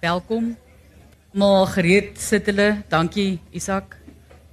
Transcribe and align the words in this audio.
Welkom. 0.00 0.56
Maar 1.32 1.66
gereed 1.66 2.20
sit 2.20 2.46
hulle. 2.46 2.82
Dankie 2.88 3.38
Isak 3.50 3.96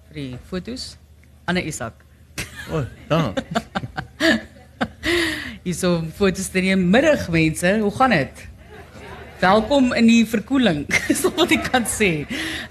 vir 0.08 0.16
die 0.16 0.38
foto's. 0.48 0.94
Anne 1.46 1.64
Isak. 1.68 2.06
O, 2.72 2.80
oh, 2.80 2.86
dan. 3.10 3.34
Hierso 5.66 6.00
foto's 6.16 6.48
van 6.54 6.68
die 6.70 6.78
middag 6.80 7.28
mense. 7.34 7.76
Hoe 7.84 7.92
gaan 7.98 8.16
dit? 8.16 8.46
Welkom 9.44 9.92
in 10.00 10.08
die 10.08 10.24
verkoeling. 10.24 10.86
Dis 11.10 11.26
wat 11.36 11.52
ek 11.52 11.68
kan 11.74 11.88
sê. 11.92 12.12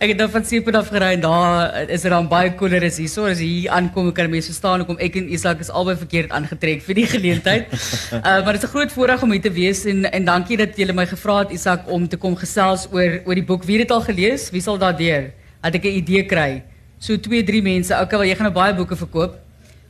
Ek 0.03 0.11
het 0.11 0.19
nou 0.19 0.27
van 0.35 0.43
Sepen 0.43 0.75
af 0.75 0.89
gery 0.91 1.13
en 1.15 1.21
daar 1.23 1.91
is 1.95 2.03
er 2.03 2.11
dan 2.11 2.25
baie 2.27 2.49
koeler 2.59 2.83
is 2.83 2.97
hierso. 2.99 3.23
As 3.31 3.39
jy 3.39 3.47
hier 3.47 3.75
aankom, 3.77 4.09
kan 4.11 4.27
mense 4.33 4.51
verstaan 4.51 4.83
hoekom 4.83 4.97
ek 4.99 5.15
en 5.21 5.29
Isak 5.31 5.61
is 5.63 5.69
albei 5.71 5.95
verkeerd 6.01 6.33
aangetrek 6.35 6.83
vir 6.83 6.99
die 6.99 7.05
geleentheid. 7.07 7.69
uh, 7.71 8.23
maar 8.43 8.59
dit 8.59 8.65
is 8.65 8.67
'n 8.67 8.73
groot 8.73 8.91
voorreg 8.91 9.23
om 9.23 9.31
hier 9.31 9.45
te 9.45 9.53
wees 9.55 9.85
en 9.87 10.03
en 10.11 10.25
dankie 10.27 10.59
dat 10.59 10.75
jy 10.75 10.91
my 10.91 11.07
gevra 11.07 11.39
het 11.45 11.55
Isak 11.55 11.87
om 11.87 12.09
te 12.09 12.19
kom 12.19 12.35
gesels 12.35 12.89
oor 12.91 13.23
oor 13.27 13.35
die 13.39 13.47
boek. 13.47 13.63
Wie 13.63 13.79
het 13.79 13.87
dit 13.87 13.95
al 13.95 14.03
gelees? 14.03 14.51
Wie 14.51 14.61
sal 14.61 14.79
daardeur? 14.79 15.31
Dat 15.63 15.75
ek 15.75 15.85
'n 15.85 15.95
idee 16.03 16.27
kry. 16.27 16.65
So 16.99 17.17
2, 17.17 17.45
3 17.45 17.63
mense. 17.63 17.95
Okay, 17.95 18.19
wel 18.19 18.27
jy 18.27 18.35
gaan 18.35 18.51
nou 18.51 18.55
baie 18.59 18.75
boeke 18.75 18.97
verkoop 18.97 19.39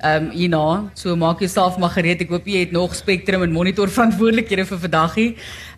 ehm 0.03 0.25
um, 0.25 0.31
hierna. 0.35 0.91
So 0.95 1.15
maak 1.17 1.41
jouself 1.41 1.79
maar 1.79 1.93
gereed. 1.95 2.21
Ek 2.25 2.31
hoop 2.35 2.47
jy 2.47 2.65
het 2.65 2.73
nog 2.75 2.95
Spectrum 2.99 3.43
en 3.47 3.53
Monitor 3.55 3.89
verantwoordelikhede 3.89 4.65
vir 4.67 4.81
vandaggie. 4.85 5.29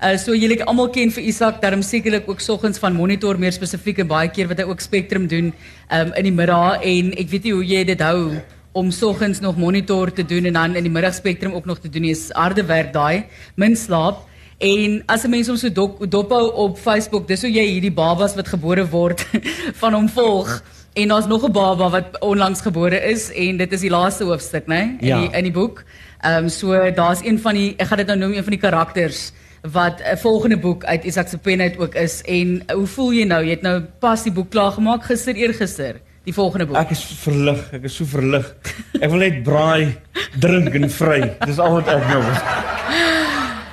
Uh 0.01 0.17
so 0.17 0.33
julle 0.33 0.57
almal 0.65 0.89
ken 0.91 1.13
vir 1.13 1.29
Isak, 1.29 1.61
daarom 1.63 1.83
sekerlik 1.83 2.29
ook 2.29 2.41
soggens 2.41 2.81
van 2.81 2.97
Monitor 2.97 3.39
meer 3.39 3.53
spesifiek 3.53 4.01
en 4.01 4.09
baie 4.09 4.31
keer 4.33 4.49
wat 4.49 4.59
hy 4.59 4.69
ook 4.71 4.81
Spectrum 4.81 5.29
doen 5.29 5.53
ehm 5.89 6.09
um, 6.09 6.13
in 6.17 6.31
die 6.31 6.37
middag 6.41 6.81
en 6.83 7.13
ek 7.13 7.29
weet 7.31 7.45
nie 7.45 7.53
hoe 7.53 7.65
jy 7.65 7.85
dit 7.85 8.01
hou 8.01 8.41
om 8.73 8.91
soggens 8.91 9.41
nog 9.41 9.57
Monitor 9.57 10.13
te 10.13 10.25
doen 10.25 10.45
en 10.45 10.53
dan 10.53 10.77
in 10.77 10.89
die 10.89 10.93
middag 10.93 11.15
Spectrum 11.15 11.53
ook 11.55 11.65
nog 11.65 11.79
te 11.79 11.89
doen. 11.89 12.03
Dis 12.03 12.31
harde 12.33 12.65
werk 12.65 12.93
daai. 12.93 13.27
Min 13.55 13.77
slaap. 13.77 14.25
En 14.59 15.03
as 15.07 15.25
'n 15.25 15.31
mens 15.31 15.47
hom 15.47 15.57
so 15.57 15.69
dop 15.69 16.11
dophou 16.11 16.53
op 16.53 16.79
Facebook, 16.79 17.29
dis 17.29 17.43
hoe 17.43 17.51
jy 17.53 17.67
hierdie 17.67 17.93
babas 17.93 18.35
wat 18.35 18.49
gebore 18.49 18.89
word 18.89 19.27
van 19.81 19.93
hom 19.93 20.09
volg. 20.09 20.63
En 20.95 21.09
daar's 21.09 21.27
nog 21.27 21.43
'n 21.43 21.53
baba 21.53 21.91
wat 21.91 22.21
onlangs 22.21 22.61
gebore 22.61 23.01
is 23.03 23.33
en 23.33 23.57
dit 23.57 23.73
is 23.73 23.81
die 23.81 23.91
laaste 23.91 24.25
hoofstuk, 24.25 24.67
né, 24.67 24.97
in 24.99 25.07
ja. 25.07 25.21
die 25.21 25.31
in 25.31 25.43
die 25.43 25.53
boek. 25.53 25.85
Ehm 26.21 26.45
um, 26.45 26.49
so 26.49 26.91
daar's 26.91 27.25
een 27.25 27.41
van 27.41 27.55
die 27.55 27.75
ek 27.77 27.87
gaan 27.87 27.99
dit 27.99 28.07
nou 28.07 28.19
noem 28.19 28.33
een 28.33 28.43
van 28.43 28.53
die 28.53 28.61
karakters 28.61 29.33
wat 29.73 30.01
'n 30.01 30.17
volgende 30.17 30.57
boek 30.57 30.85
uit 30.85 31.05
Isak 31.05 31.29
se 31.29 31.39
pen 31.39 31.61
uit 31.61 31.79
ook 31.79 31.95
is 31.95 32.23
en 32.23 32.63
hoe 32.73 32.87
voel 32.87 33.13
jy 33.13 33.25
nou? 33.25 33.45
Jy 33.45 33.51
het 33.51 33.63
nou 33.63 33.81
pas 33.99 34.23
die 34.23 34.33
boek 34.33 34.51
klaar 34.51 34.73
gemaak 34.73 35.05
gister 35.05 35.35
eergister, 35.35 36.01
die 36.25 36.35
volgende 36.35 36.67
boek. 36.67 36.77
Ek 36.77 36.91
is 36.91 37.05
verlig, 37.05 37.73
ek 37.73 37.83
is 37.83 37.97
so 37.97 38.05
verlig. 38.05 38.55
Ek 39.01 39.11
wil 39.11 39.19
net 39.19 39.43
braai, 39.43 39.97
drink 40.39 40.75
en 40.75 40.91
vry. 40.91 41.37
Dis 41.47 41.59
al 41.59 41.73
wat 41.73 41.89
ek 41.89 42.09
nou 42.09 42.23
wil. 42.23 42.39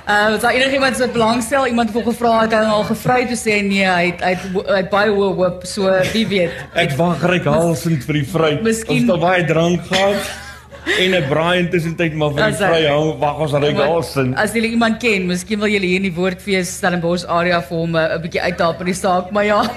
Uh, 0.02 0.30
was 0.30 0.40
daar 0.40 0.52
enigiemand 0.52 0.98
wat 0.98 1.12
belangstel? 1.12 1.66
Iemand 1.66 1.92
het 1.94 2.02
gevra 2.04 2.40
het 2.40 2.52
hy 2.52 2.62
al 2.66 2.82
gevry 2.88 3.20
toe 3.30 3.36
sê 3.38 3.60
nee, 3.62 3.84
hy 3.86 4.08
het, 4.08 4.22
hy 4.24 4.32
het, 4.34 4.46
hy 4.66 4.78
het 4.80 4.88
baie 4.90 5.12
hoë 5.14 5.28
hoop, 5.38 5.60
so 5.62 5.92
wie 6.10 6.24
weet. 6.26 6.56
Ek 6.74 6.96
wag 6.98 7.22
ryk 7.30 7.46
halsend 7.46 8.02
vir 8.08 8.18
die 8.18 8.24
vry. 8.26 8.56
Miskien- 8.66 8.96
ons 8.96 9.04
het 9.06 9.12
al 9.14 9.22
baie 9.22 9.44
drank 9.46 9.86
gehad 9.86 10.32
en 10.98 11.14
'n 11.14 11.28
braai 11.28 11.58
intussen 11.60 11.94
tyd 11.94 12.16
maar 12.18 12.34
vir 12.34 12.50
die 12.50 12.58
vry 12.58 12.86
hou. 12.86 13.14
Wag 13.18 13.38
ons 13.38 13.52
Maar 13.52 13.86
halsend. 13.86 14.34
As 14.36 14.52
jy 14.52 14.74
iemand 14.74 14.98
ken, 14.98 15.26
miskien 15.26 15.60
wil 15.60 15.68
jy 15.68 15.78
hier 15.78 15.96
in 16.02 16.10
die 16.10 16.14
Woordfees 16.14 16.76
Stellenbosch 16.76 17.24
area 17.28 17.62
vir 17.62 17.78
hom 17.78 17.96
'n 17.96 18.20
bietjie 18.22 18.42
uithelp 18.42 18.80
in 18.80 18.86
die 18.86 18.94
saak, 18.94 19.30
maar 19.30 19.44
ja. 19.44 19.62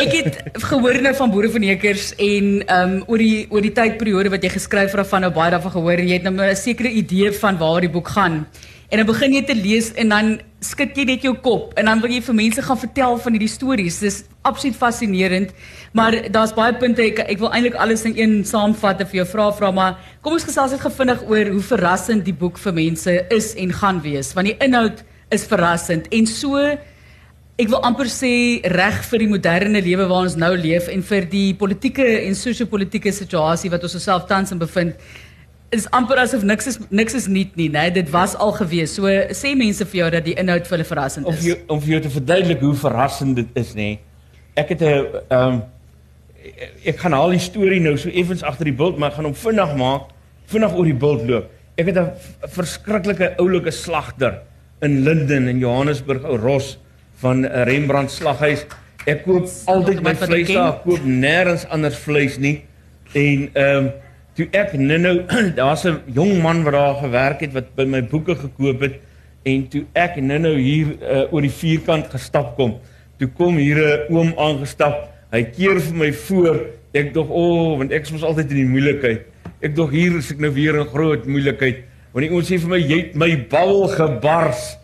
Ek 0.00 0.12
het 0.12 0.42
gehoor 0.54 1.02
nou 1.02 1.14
van 1.14 1.30
boere 1.30 1.50
van 1.50 1.62
Ekers 1.62 2.14
en 2.16 2.62
ehm 2.66 2.90
um, 2.90 3.02
oor 3.06 3.18
die 3.18 3.46
oor 3.50 3.60
die 3.60 3.72
tydperiode 3.72 4.30
wat 4.30 4.42
jy 4.42 4.48
geskryf 4.48 4.92
het 4.92 5.06
van 5.06 5.20
nou 5.20 5.32
baie 5.32 5.50
daarvan 5.50 5.72
gehoor 5.72 5.98
en 5.98 6.08
jy 6.08 6.14
het 6.14 6.22
nou 6.22 6.32
'n 6.40 6.56
sekere 6.56 6.88
idee 6.88 7.32
van 7.32 7.58
waar 7.58 7.80
die 7.80 7.90
boek 7.90 8.08
gaan. 8.08 8.46
En 8.90 8.98
dan 8.98 9.06
begin 9.06 9.36
jy 9.36 9.42
te 9.46 9.54
lees 9.54 9.92
en 10.02 10.10
dan 10.10 10.30
skud 10.66 10.96
jy 10.98 11.04
net 11.06 11.22
jou 11.22 11.36
kop 11.38 11.76
en 11.78 11.86
dan 11.86 12.00
wil 12.02 12.10
jy 12.10 12.18
vir 12.26 12.34
mense 12.34 12.62
gaan 12.66 12.78
vertel 12.80 13.20
van 13.22 13.36
hierdie 13.36 13.50
stories. 13.50 14.00
Dis 14.02 14.24
absoluut 14.42 14.74
fascinerend. 14.76 15.52
Maar 15.94 16.16
daar's 16.34 16.54
baie 16.56 16.74
punte 16.74 17.04
ek 17.06 17.22
ek 17.22 17.38
wil 17.38 17.52
eintlik 17.54 17.78
alles 17.78 18.02
in 18.08 18.18
een 18.18 18.34
saamvat 18.46 19.04
en 19.04 19.10
vir 19.12 19.20
jou 19.22 19.28
vra 19.30 19.46
vra 19.54 19.70
maar 19.74 19.96
kom 20.22 20.34
ons 20.34 20.46
gesels 20.46 20.74
net 20.74 20.82
gevindig 20.82 21.22
oor 21.30 21.52
hoe 21.54 21.62
verrassend 21.70 22.26
die 22.26 22.34
boek 22.34 22.58
vir 22.58 22.74
mense 22.76 23.14
is 23.30 23.54
en 23.54 23.74
gaan 23.78 24.02
wees 24.02 24.34
want 24.34 24.50
die 24.50 24.58
inhoud 24.66 25.04
is 25.34 25.46
verrassend 25.50 26.10
en 26.14 26.26
so 26.26 26.58
ek 27.60 27.68
wil 27.68 27.82
amper 27.86 28.08
sê 28.10 28.32
reg 28.72 29.02
vir 29.10 29.22
die 29.22 29.30
moderne 29.30 29.82
lewe 29.84 30.06
waar 30.10 30.26
ons 30.26 30.38
nou 30.38 30.52
leef 30.56 30.86
en 30.92 31.02
vir 31.10 31.26
die 31.30 31.48
politieke 31.58 32.06
en 32.24 32.38
sosio-politieke 32.38 33.12
situasie 33.12 33.70
wat 33.72 33.82
ons 33.86 33.98
osself 33.98 34.26
tans 34.30 34.54
in 34.54 34.62
bevind 34.62 34.94
is 35.70 35.86
amper 35.94 36.18
asof 36.18 36.42
niks 36.42 36.66
is 36.66 36.78
niks 36.90 37.14
is 37.14 37.26
nuut 37.30 37.56
nie, 37.58 37.68
né? 37.70 37.88
Dit 37.94 38.10
was 38.10 38.34
al 38.36 38.52
gewees. 38.58 38.94
So 38.98 39.10
sê 39.36 39.52
mense 39.58 39.86
vir 39.92 40.00
jou 40.02 40.08
dat 40.16 40.26
die 40.26 40.34
inhoud 40.40 40.66
vir 40.66 40.76
hulle 40.78 40.88
verrassend 40.88 41.26
Om 41.26 41.34
is. 41.34 41.42
vir 41.42 41.52
jou, 41.52 41.58
om 41.74 41.82
vir 41.82 41.92
jou 41.94 42.00
te 42.06 42.14
verduidelik 42.16 42.64
hoe 42.66 42.74
verrassend 42.82 43.38
dit 43.38 43.60
is, 43.62 43.74
nê. 43.78 43.90
Ek 44.58 44.74
het 44.74 44.82
'n 44.82 44.90
ehm 44.90 45.38
um, 45.38 45.62
ek 46.84 46.98
gaan 46.98 47.12
haal 47.12 47.30
die 47.30 47.38
storie 47.38 47.80
nou 47.80 47.96
so 47.96 48.08
effens 48.08 48.42
agter 48.42 48.64
die 48.64 48.76
bult, 48.76 48.98
maar 48.98 49.10
ek 49.10 49.16
gaan 49.16 49.28
hom 49.28 49.34
vinnig 49.34 49.76
maak, 49.76 50.10
vinnig 50.46 50.74
oor 50.74 50.84
die 50.84 51.00
bult 51.06 51.22
loop. 51.28 51.50
Ek 51.78 51.86
het 51.86 51.98
'n 51.98 52.10
verskriklike 52.48 53.34
oulike 53.38 53.70
slagter 53.70 54.42
in 54.82 55.04
Linden 55.04 55.48
in 55.48 55.58
Johannesburg, 55.58 56.24
ou 56.24 56.36
Ros 56.36 56.78
van 57.22 57.44
'n 57.44 57.64
Rembrandt 57.64 58.10
slaghuis. 58.10 58.66
Ek 59.06 59.24
koop 59.24 59.46
altyd 59.66 60.02
my 60.02 60.14
vleis 60.14 60.48
daar, 60.48 60.80
koop 60.82 61.04
nêrens 61.04 61.68
anders 61.68 61.96
vleis 61.96 62.38
nie. 62.38 62.64
En 63.14 63.50
ehm 63.54 63.76
um, 63.76 63.90
toe 64.40 64.48
ek 64.56 64.72
nou 64.80 65.26
daar's 65.58 65.84
'n 65.84 66.00
jong 66.16 66.40
man 66.40 66.64
wat 66.64 66.72
daar 66.72 66.96
gewerk 67.04 67.40
het 67.44 67.52
wat 67.52 67.74
by 67.76 67.84
my 67.84 68.00
boeke 68.00 68.34
gekoop 68.34 68.80
het 68.80 69.00
en 69.44 69.68
toe 69.68 69.84
ek 69.92 70.16
nou 70.16 70.56
hier 70.56 70.96
uh, 71.00 71.32
oor 71.32 71.44
die 71.44 71.52
vierkant 71.52 72.08
gestap 72.12 72.56
kom, 72.56 72.78
toe 73.18 73.28
kom 73.28 73.56
hier 73.56 73.76
'n 73.76 74.12
oom 74.12 74.32
aangestap. 74.36 75.12
Hy 75.30 75.44
keer 75.44 75.80
vir 75.80 75.94
my 75.94 76.12
voor. 76.12 76.56
Ek 76.92 77.14
dog, 77.14 77.28
"O, 77.30 77.72
oh, 77.72 77.78
want 77.78 77.92
ek 77.92 78.10
mos 78.10 78.22
altyd 78.22 78.50
in 78.50 78.56
die 78.56 78.72
moeilikheid." 78.72 79.22
Ek 79.62 79.76
dog 79.76 79.90
hier 79.90 80.16
is 80.16 80.30
ek 80.32 80.40
nou 80.40 80.50
weer 80.50 80.74
in 80.74 80.86
groot 80.86 81.26
moeilikheid. 81.26 81.84
Want 82.12 82.26
die 82.26 82.32
oom 82.34 82.42
sê 82.42 82.58
vir 82.58 82.68
my, 82.68 82.78
"Jy 82.78 82.98
het 83.00 83.14
my 83.14 83.46
bal 83.48 83.88
gebars." 83.88 84.76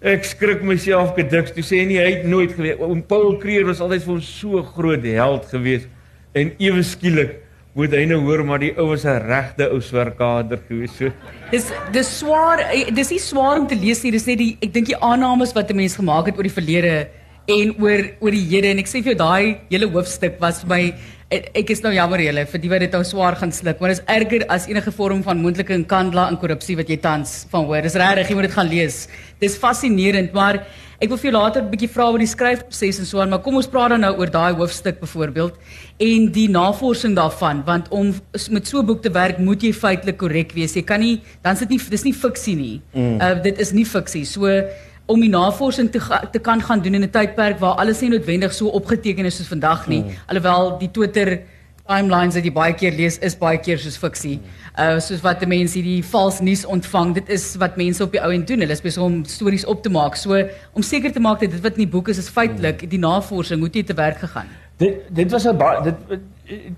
Ek 0.00 0.24
skrik 0.24 0.62
myself 0.62 1.14
gediks. 1.14 1.50
Toe 1.50 1.62
sê 1.62 1.80
hy 1.80 1.86
nie 1.86 1.98
hy 1.98 2.12
het 2.12 2.24
nooit 2.24 2.52
geweet. 2.52 2.80
Oom 2.80 3.02
Paul 3.02 3.36
Kreer 3.38 3.66
was 3.66 3.80
altyd 3.80 4.02
vir 4.02 4.14
ons 4.14 4.38
so 4.40 4.62
groot 4.62 5.02
held 5.02 5.44
geweest. 5.46 5.88
En 6.34 6.52
ewe 6.58 6.82
skielik 6.82 7.47
moet 7.78 7.92
hy 7.94 8.04
nou 8.10 8.18
hoor 8.26 8.42
maar 8.46 8.58
die 8.58 8.72
ou 8.74 8.88
was 8.90 9.04
'n 9.06 9.22
regte 9.22 9.68
ou 9.70 9.78
swerkader 9.80 10.58
geweest. 10.68 10.96
So 10.98 11.12
Dis 11.50 11.70
dis 11.92 12.08
swaar, 12.18 12.58
eh, 12.58 12.90
dis 12.90 13.10
nie 13.10 13.20
swaar 13.20 13.58
om 13.60 13.66
te 13.66 13.76
lees 13.76 14.02
nie. 14.02 14.10
Dis 14.10 14.26
net 14.26 14.38
die 14.38 14.56
ek 14.60 14.72
dink 14.72 14.86
die 14.86 14.98
aannames 14.98 15.54
wat 15.54 15.70
'n 15.70 15.76
mens 15.76 15.94
gemaak 15.96 16.26
het 16.26 16.36
oor 16.36 16.42
die 16.42 16.58
verlede 16.60 17.08
en 17.48 17.70
oor 17.80 18.02
oor 18.20 18.34
die 18.36 18.44
hede 18.50 18.72
en 18.74 18.82
ek 18.82 18.90
sê 18.90 19.00
vir 19.00 19.14
jou 19.14 19.20
daai 19.22 19.60
hele 19.70 19.88
hoofstuk 19.94 20.36
was 20.42 20.60
vir 20.64 20.72
my 20.74 20.82
ek 21.28 21.70
is 21.74 21.82
nou 21.84 21.90
jammer 21.92 22.22
julle 22.24 22.46
vir 22.48 22.60
die 22.62 22.70
wat 22.72 22.80
dit 22.80 22.94
nou 22.96 23.02
swaar 23.04 23.36
gaan 23.36 23.50
sluk, 23.52 23.80
maar 23.80 23.92
dit 23.92 23.98
is 23.98 24.06
erger 24.08 24.44
as 24.54 24.64
enige 24.70 24.92
vorm 24.96 25.20
van 25.26 25.40
moontlike 25.42 25.74
inkandla 25.76 26.24
en 26.32 26.38
korrupsie 26.40 26.76
wat 26.78 26.88
jy 26.88 26.96
tans 27.04 27.42
van 27.50 27.66
hoor. 27.68 27.84
Dis 27.84 27.98
regtig, 28.00 28.30
jy 28.30 28.36
moet 28.38 28.48
dit 28.48 28.54
gaan 28.54 28.70
lees. 28.70 28.96
Dis 29.42 29.58
fascinerend, 29.60 30.32
maar 30.32 30.62
ek 30.98 31.12
wil 31.12 31.20
vir 31.20 31.28
jou 31.28 31.34
later 31.36 31.62
'n 31.62 31.68
bietjie 31.68 31.90
vra 31.92 32.08
oor 32.08 32.18
die 32.18 32.32
skryfproses 32.32 33.00
en 33.00 33.04
so 33.04 33.20
aan, 33.20 33.28
maar 33.28 33.44
kom 33.44 33.56
ons 33.56 33.68
praat 33.68 33.90
dan 33.90 34.00
nou 34.00 34.16
oor 34.16 34.30
daai 34.30 34.56
hoofstuk 34.56 35.00
byvoorbeeld 35.00 35.54
en 36.00 36.32
die 36.32 36.48
navorsing 36.48 37.14
daarvan, 37.14 37.62
want 37.64 37.88
om 37.92 38.14
met 38.50 38.66
so 38.66 38.80
'n 38.80 38.86
boek 38.86 39.02
te 39.02 39.12
werk, 39.12 39.38
moet 39.38 39.62
jy 39.62 39.72
feitelik 39.72 40.16
korrek 40.16 40.52
wees. 40.52 40.74
Jy 40.74 40.82
kan 40.82 41.00
nie 41.00 41.20
dan 41.44 41.56
sit 41.56 41.68
nie 41.68 41.78
dis 41.78 42.04
nie 42.04 42.14
fiksie 42.14 42.56
nie. 42.56 42.80
Mm. 42.94 43.20
Uh 43.20 43.42
dit 43.42 43.58
is 43.58 43.72
nie 43.72 43.84
fiksie. 43.84 44.24
So 44.24 44.64
om 45.08 45.20
die 45.24 45.32
navorsing 45.32 45.90
te 45.92 46.00
te 46.32 46.38
kan 46.38 46.62
gaan 46.62 46.82
doen 46.84 46.94
in 46.94 47.04
'n 47.04 47.10
tydperk 47.10 47.58
waar 47.58 47.80
alles 47.82 48.00
nie 48.00 48.10
noodwendig 48.10 48.52
so 48.52 48.68
opgeteken 48.68 49.24
is 49.24 49.36
soos 49.36 49.48
vandag 49.48 49.86
nie. 49.88 50.02
Mm. 50.02 50.10
Alhoewel 50.26 50.78
die 50.78 50.90
Twitter 50.90 51.40
timelines 51.88 52.34
wat 52.36 52.44
jy 52.44 52.52
baie 52.52 52.74
keer 52.74 52.92
lees 52.92 53.18
is 53.18 53.36
baie 53.38 53.58
keer 53.58 53.78
soos 53.78 53.96
fiksie. 53.96 54.38
Uh 54.78 55.00
soos 55.00 55.20
wat 55.24 55.46
mense 55.46 55.78
hierdie 55.78 56.04
vals 56.04 56.40
nuus 56.40 56.64
ontvang. 56.64 57.14
Dit 57.14 57.28
is 57.28 57.56
wat 57.56 57.76
mense 57.76 58.02
op 58.02 58.12
die 58.12 58.20
ou 58.20 58.32
en 58.32 58.44
doen. 58.44 58.60
Hulle 58.60 58.72
is 58.72 58.84
besig 58.84 59.02
om 59.02 59.24
stories 59.24 59.64
op 59.64 59.82
te 59.82 59.90
maak. 59.90 60.16
So 60.16 60.44
om 60.72 60.82
seker 60.82 61.12
te 61.12 61.20
maak 61.20 61.40
dat 61.40 61.50
dit 61.50 61.62
wat 61.62 61.72
in 61.72 61.86
die 61.86 61.92
boek 61.96 62.08
is 62.08 62.18
is 62.18 62.28
feitelik 62.28 62.90
die 62.90 62.98
navorsing 62.98 63.60
moet 63.60 63.74
jy 63.74 63.82
te 63.82 63.94
werk 63.94 64.18
gegaan. 64.18 64.48
dit 64.78 64.94
dit 65.10 65.30
was 65.30 65.46
'n 65.46 65.56
baie 65.56 65.82
dit 65.82 65.96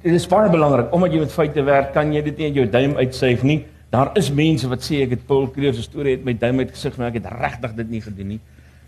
dit 0.03 0.15
is 0.15 0.27
baie 0.27 0.51
belangrik 0.51 0.93
omdat 0.93 1.13
jy 1.13 1.19
met 1.19 1.33
feite 1.33 1.63
werk, 1.63 1.93
kan 1.93 2.13
jy 2.13 2.23
dit 2.23 2.37
nie 2.39 2.47
uit 2.47 2.55
jou 2.55 2.67
duim 2.71 2.97
uitsuig 2.97 3.43
nie. 3.43 3.67
Daar 3.91 4.13
is 4.15 4.31
mense 4.31 4.69
wat 4.71 4.85
sê 4.87 5.03
ek 5.03 5.17
het 5.17 5.27
Paul 5.27 5.49
Kreer 5.51 5.75
se 5.75 5.83
storie 5.83 6.17
uit 6.17 6.25
my 6.25 6.35
duim 6.39 6.63
uitgesig, 6.63 6.97
maar 6.97 7.11
ek 7.11 7.19
het 7.19 7.31
regtig 7.41 7.75
dit 7.81 7.91
nie 7.91 8.03
gedoen 8.05 8.35
nie. 8.37 8.41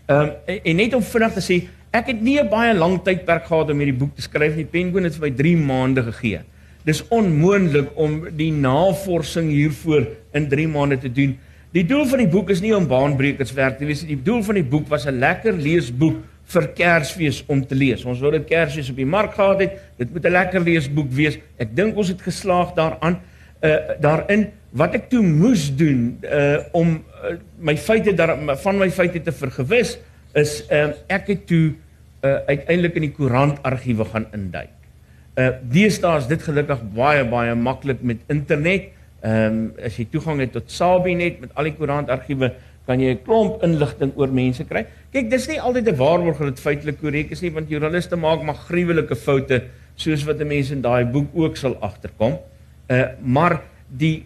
Ehm 0.07 0.19
um, 0.19 0.31
en, 0.47 0.59
en 0.63 0.75
net 0.79 0.93
om 0.95 1.03
vinnig 1.03 1.33
te 1.35 1.43
sê, 1.43 1.57
ek 1.91 2.09
het 2.13 2.21
nie 2.21 2.39
'n 2.39 2.49
baie 2.49 2.73
lang 2.73 3.01
tydperk 3.03 3.45
gehad 3.47 3.71
om 3.71 3.79
hierdie 3.83 3.99
boek 3.99 4.15
te 4.15 4.21
skryf 4.21 4.55
nie. 4.55 4.65
Penguin 4.65 5.03
het 5.03 5.15
vir 5.15 5.29
my 5.29 5.31
3 5.35 5.57
maande 5.57 6.03
gegee. 6.03 6.39
Dis 6.83 7.03
onmoontlik 7.07 7.91
om 7.95 8.27
die 8.35 8.51
navorsing 8.51 9.49
hiervoor 9.49 10.07
in 10.33 10.47
3 10.49 10.67
maande 10.67 10.97
te 10.97 11.11
doen. 11.11 11.37
Die 11.73 11.85
doel 11.85 12.05
van 12.05 12.19
die 12.19 12.27
boek 12.27 12.49
is 12.49 12.61
nie 12.61 12.75
om 12.75 12.87
baanbrekerswerk 12.87 13.77
te 13.77 13.85
wees 13.85 14.01
nie. 14.03 14.15
Die 14.15 14.23
doel 14.23 14.43
van 14.43 14.55
die 14.55 14.63
boek 14.63 14.87
was 14.87 15.05
'n 15.05 15.19
lekker 15.19 15.53
leesboek 15.53 16.17
vir 16.45 16.67
Kersfees 16.75 17.43
om 17.47 17.65
te 17.65 17.75
lees. 17.75 18.05
Ons 18.05 18.19
wou 18.19 18.31
dit 18.31 18.45
Kersfees 18.45 18.89
op 18.89 18.95
die 18.95 19.05
mark 19.05 19.33
gehad 19.33 19.59
het. 19.59 19.79
Dit 19.97 20.13
moet 20.13 20.25
'n 20.25 20.31
lekker 20.31 20.61
leesboek 20.61 21.11
wees. 21.11 21.37
Ek 21.57 21.75
dink 21.75 21.97
ons 21.97 22.07
het 22.07 22.21
geslaag 22.21 22.73
daaraan 22.73 23.19
uh 23.63 23.77
daarin 23.99 24.51
wat 24.73 24.95
ek 24.97 25.09
toe 25.11 25.21
moes 25.21 25.67
doen 25.77 26.17
uh 26.25 26.65
om 26.73 26.95
uh, 26.97 27.35
my 27.61 27.75
feite 27.77 28.13
daar 28.17 28.35
van 28.63 28.79
my 28.81 28.89
feite 28.89 29.21
te 29.21 29.31
vergewis 29.31 29.97
is 30.33 30.63
uh, 30.73 30.89
ek 31.13 31.29
het 31.29 31.45
toe 31.49 31.75
uh, 32.23 32.39
uiteindelik 32.49 32.97
in 32.97 33.07
die 33.07 33.13
koerant 33.13 33.61
argiewe 33.67 34.07
gaan 34.09 34.25
induik. 34.33 34.73
Uh 35.37 35.51
deesdae 35.69 36.19
is 36.21 36.29
dit 36.29 36.41
gelukkig 36.41 36.81
baie 36.95 37.23
baie 37.29 37.55
maklik 37.55 38.01
met 38.01 38.21
internet. 38.33 38.91
Ehm 39.23 39.45
um, 39.45 39.59
as 39.85 39.97
jy 39.97 40.07
toegang 40.11 40.41
het 40.43 40.51
tot 40.57 40.71
Sabinet 40.71 41.39
met 41.41 41.53
al 41.55 41.69
die 41.69 41.75
koerant 41.77 42.09
argiewe 42.13 42.51
kan 42.87 42.99
jy 42.99 43.13
'n 43.13 43.21
klomp 43.23 43.63
inligting 43.63 44.11
oor 44.19 44.27
mense 44.27 44.65
kry. 44.67 44.85
Kyk, 45.13 45.29
dis 45.29 45.47
nie 45.47 45.59
altyd 45.61 45.87
'n 45.87 45.95
waarborg 45.95 46.37
dat 46.37 46.55
dit 46.55 46.59
feitelik 46.59 46.99
korrek 46.99 47.31
is 47.31 47.41
nie, 47.41 47.51
want 47.51 47.69
joernaliste 47.69 48.15
maak 48.15 48.43
maar 48.43 48.55
gruwelike 48.55 49.15
foute 49.15 49.63
soos 49.95 50.25
wat 50.25 50.41
'n 50.41 50.47
mens 50.47 50.71
in 50.71 50.81
daai 50.81 51.05
boek 51.05 51.29
ook 51.33 51.57
sal 51.57 51.77
agterkom. 51.79 52.39
Uh 52.89 53.05
maar 53.21 53.61
die 53.87 54.25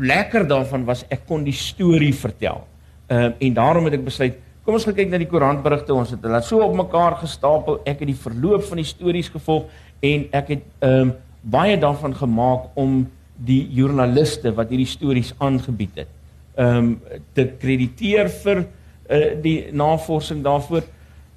lekker 0.00 0.46
daarvan 0.48 0.84
was 0.84 1.04
ek 1.08 1.26
kon 1.28 1.44
die 1.44 1.56
storie 1.56 2.14
vertel. 2.14 2.64
Ehm 3.06 3.34
uh, 3.34 3.46
en 3.46 3.54
daarom 3.54 3.84
het 3.84 3.98
ek 3.98 4.04
besluit, 4.04 4.38
kom 4.64 4.74
ons 4.74 4.84
kyk 4.84 5.10
na 5.10 5.20
die 5.20 5.28
koerantberigte. 5.28 5.94
Ons 5.94 6.14
het 6.16 6.22
hulle 6.24 6.40
so 6.42 6.62
op 6.64 6.74
mekaar 6.76 7.18
gestapel. 7.20 7.80
Ek 7.84 8.00
het 8.00 8.08
die 8.08 8.22
verloop 8.22 8.64
van 8.64 8.80
die 8.80 8.88
stories 8.88 9.28
gevolg 9.28 9.68
en 10.00 10.26
ek 10.32 10.56
het 10.56 10.66
ehm 10.80 11.00
um, 11.00 11.14
baie 11.44 11.76
daarvan 11.76 12.14
gemaak 12.16 12.70
om 12.80 13.02
die 13.36 13.66
joernaliste 13.76 14.54
wat 14.56 14.70
hierdie 14.72 14.88
stories 14.88 15.34
aangebied 15.38 15.98
het 16.04 16.12
ehm 16.56 16.76
um, 16.76 16.90
te 17.34 17.48
krediteer 17.60 18.30
vir 18.42 18.64
uh, 18.64 19.30
die 19.42 19.72
navorsing 19.72 20.42
daarvoor. 20.44 20.84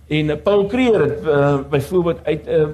En 0.07 0.29
uh, 0.29 0.37
Paul 0.43 0.67
Creer 0.71 1.01
het 1.01 1.23
uh, 1.25 1.59
byvoorbeeld 1.69 2.19
uit 2.23 2.45
'n 2.47 2.49
uh, 2.49 2.67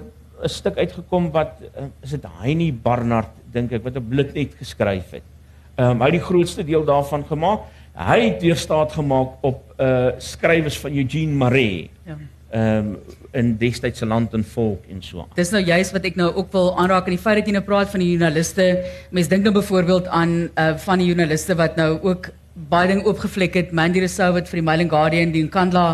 'n 0.43 0.49
stuk 0.49 0.77
uitgekom 0.77 1.31
wat 1.31 1.61
uh, 1.61 1.87
is 2.01 2.09
dit 2.09 2.25
Heinie 2.41 2.73
Barnard 2.73 3.31
dink 3.51 3.71
ek 3.71 3.83
wat 3.83 3.95
op 3.95 4.09
Blitnet 4.09 4.55
geskryf 4.59 5.11
het. 5.11 5.32
Ehm 5.75 5.89
um, 5.89 6.01
hy 6.01 6.11
het 6.11 6.19
die 6.19 6.27
grootste 6.27 6.63
deel 6.63 6.85
daarvan 6.85 7.25
gemaak. 7.25 7.65
Hy 7.97 8.19
het 8.21 8.41
weer 8.41 8.57
staat 8.57 8.91
gemaak 8.93 9.41
op 9.41 9.73
uh 9.77 10.11
skrywers 10.17 10.77
van 10.79 10.93
Eugene 10.93 11.33
Marais. 11.33 11.89
Ja. 12.05 12.17
Ehm 12.49 12.77
um, 12.77 12.97
in 13.31 13.55
destydse 13.57 14.05
land 14.05 14.33
en 14.33 14.43
volk 14.45 14.83
en 14.89 15.01
so. 15.01 15.25
Dis 15.33 15.49
nou 15.49 15.63
juist 15.63 15.91
wat 15.91 16.05
ek 16.05 16.15
nou 16.15 16.29
ook 16.35 16.51
wil 16.53 16.77
aanraak 16.77 17.07
in 17.09 17.15
die 17.15 17.21
feit 17.21 17.39
dat 17.39 17.49
jy 17.49 17.55
nou 17.55 17.63
praat 17.65 17.89
van 17.89 18.03
die 18.03 18.11
joernaliste. 18.11 18.67
Mense 19.09 19.29
dink 19.29 19.43
nou 19.43 19.53
byvoorbeeld 19.55 20.07
aan 20.07 20.35
uh 20.53 20.67
van 20.85 21.01
die 21.01 21.07
joernaliste 21.09 21.57
wat 21.57 21.75
nou 21.75 21.97
ook 22.03 22.29
baie 22.69 22.87
ding 22.87 23.01
oopgevlek 23.05 23.57
het. 23.57 23.71
Mandy 23.71 24.05
Rousseau 24.05 24.33
wat 24.33 24.49
vir 24.49 24.61
die 24.61 24.67
Mail 24.69 24.85
and 24.85 24.93
Guardian 24.93 25.33
die 25.33 25.43
Nkandla 25.47 25.87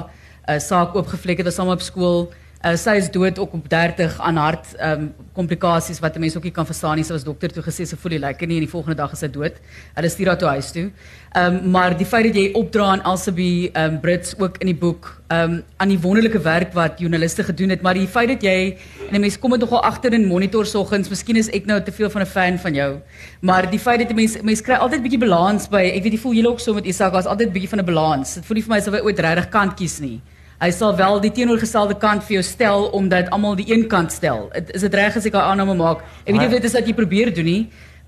uh 0.49 0.59
saak 0.59 0.95
oopgevlek 0.95 1.39
het, 1.39 1.47
was 1.47 1.59
almal 1.59 1.79
op 1.79 1.87
skool. 1.87 2.27
Uh, 2.59 2.73
sy 2.75 2.97
is 2.99 3.05
dood 3.07 3.37
ook 3.39 3.53
op 3.55 3.67
30 3.71 4.17
aan 4.19 4.35
hart 4.35 4.73
ehm 4.75 5.03
um, 5.03 5.27
komplikasies 5.33 6.01
wat 6.03 6.15
'n 6.15 6.19
mens 6.19 6.35
ook 6.35 6.43
nie 6.43 6.51
kan 6.51 6.65
verstaan 6.65 6.95
nie. 6.95 7.05
Sy 7.05 7.13
was 7.13 7.23
dokter 7.23 7.51
toe 7.51 7.63
gesê 7.63 7.85
sy 7.87 7.95
voel 7.95 8.11
nie 8.11 8.19
lekker 8.19 8.47
nie 8.47 8.55
en 8.55 8.65
die 8.65 8.71
volgende 8.71 8.95
dag 8.95 9.11
is 9.11 9.19
sy 9.19 9.27
dood. 9.27 9.53
Hulle 9.95 10.09
stuur 10.09 10.27
haar 10.27 10.37
toe 10.37 10.49
huis 10.49 10.71
toe. 10.71 10.91
Ehm 11.35 11.55
um, 11.55 11.71
maar 11.71 11.97
die 11.97 12.05
feit 12.05 12.25
dat 12.25 12.35
jy 12.35 12.51
opdra 12.53 12.83
aan 12.83 13.03
Elsabe 13.03 13.71
ehm 13.71 13.93
um, 13.93 13.99
Brits 13.99 14.35
ook 14.37 14.57
in 14.57 14.67
die 14.67 14.75
boek 14.75 15.21
ehm 15.27 15.51
um, 15.51 15.63
aan 15.77 15.87
die 15.87 15.99
wonderlike 15.99 16.41
werk 16.41 16.73
wat 16.73 16.99
joernaliste 16.99 17.43
gedoen 17.43 17.69
het, 17.69 17.81
maar 17.81 17.93
die 17.93 18.07
feit 18.07 18.27
dat 18.27 18.41
jy 18.43 18.77
en 19.09 19.15
'n 19.15 19.21
mens 19.21 19.39
kom 19.39 19.51
dit 19.51 19.59
nogal 19.59 19.83
agter 19.83 20.13
in 20.13 20.27
monitor 20.27 20.65
soggens, 20.65 21.09
miskien 21.09 21.35
is 21.35 21.49
ek 21.49 21.65
nou 21.65 21.81
te 21.83 21.91
veel 21.91 22.09
van 22.09 22.21
'n 22.21 22.25
fan 22.25 22.59
van 22.59 22.73
jou. 22.73 22.99
Maar 23.39 23.69
die 23.69 23.79
feit 23.79 23.99
dat 23.99 24.09
'n 24.09 24.15
mens 24.15 24.41
mens 24.41 24.61
kry 24.61 24.75
altyd 24.75 24.99
'n 24.99 25.03
bietjie 25.03 25.19
balans 25.19 25.69
by. 25.69 25.91
Ek 25.95 26.03
weet 26.03 26.11
jy 26.11 26.19
voel 26.19 26.33
julle 26.33 26.49
ook 26.49 26.59
so 26.59 26.73
met 26.73 26.85
Isak, 26.85 27.13
was 27.13 27.25
altyd 27.25 27.47
'n 27.47 27.53
bietjie 27.53 27.69
van 27.69 27.79
'n 27.79 27.85
balans. 27.85 28.33
Dit 28.33 28.45
voel 28.45 28.55
nie 28.55 28.63
vir 28.63 28.71
my 28.71 28.77
asof 28.77 28.93
hy 28.93 28.99
ooit 28.99 29.19
regtig 29.19 29.49
kant 29.49 29.73
kies 29.75 29.99
nie. 29.99 30.21
Hy 30.59 30.71
sal 30.75 30.95
wel 30.99 31.21
die 31.23 31.31
teenoorgestelde 31.31 31.95
kant 31.95 32.25
vir 32.27 32.39
jou 32.39 32.43
stel 32.43 32.89
omdat 32.97 33.29
almal 33.31 33.55
die 33.55 33.69
een 33.71 33.85
kant 33.87 34.11
stel. 34.11 34.49
Het, 34.51 34.73
is 34.75 34.83
dit 34.83 34.95
reg 34.99 35.15
as 35.15 35.27
ek 35.29 35.35
daai 35.37 35.45
aanname 35.53 35.77
maak? 35.79 36.01
Ek 36.25 36.33
weet 36.33 36.41
nie 36.41 36.49
of 36.49 36.55
dit 36.57 36.67
is 36.67 36.75
wat 36.75 36.89
jy 36.89 36.95
probeer 36.97 37.31
doen 37.31 37.47
nie, 37.47 37.61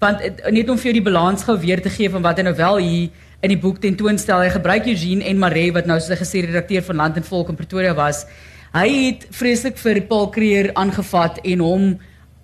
want 0.04 0.20
het, 0.20 0.42
net 0.52 0.70
om 0.70 0.80
vir 0.82 0.90
jou 0.90 0.96
die 0.98 1.06
balans 1.06 1.46
gou 1.48 1.56
weer 1.62 1.80
te 1.80 1.92
gee 1.94 2.12
van 2.12 2.26
wat 2.26 2.42
hy 2.42 2.44
nou 2.50 2.56
wel 2.58 2.82
hier 2.84 3.30
in 3.42 3.54
die 3.54 3.60
boek 3.62 3.80
tentoonstel. 3.80 4.44
Hy 4.44 4.52
gebruik 4.58 4.90
Eugene 4.92 5.24
en 5.32 5.40
Maree 5.40 5.72
wat 5.72 5.88
nou 5.88 5.96
soos 6.04 6.20
gesê 6.20 6.44
redakteur 6.44 6.84
van 6.90 7.00
Land 7.06 7.22
en 7.22 7.28
Volk 7.30 7.54
in 7.54 7.60
Pretoria 7.60 7.96
was. 7.96 8.26
Hy 8.76 8.88
het 8.90 9.26
vreeslik 9.36 9.80
vir 9.80 10.02
Paul 10.12 10.28
Creer 10.36 10.74
aangevat 10.80 11.40
en 11.48 11.64
hom 11.64 11.88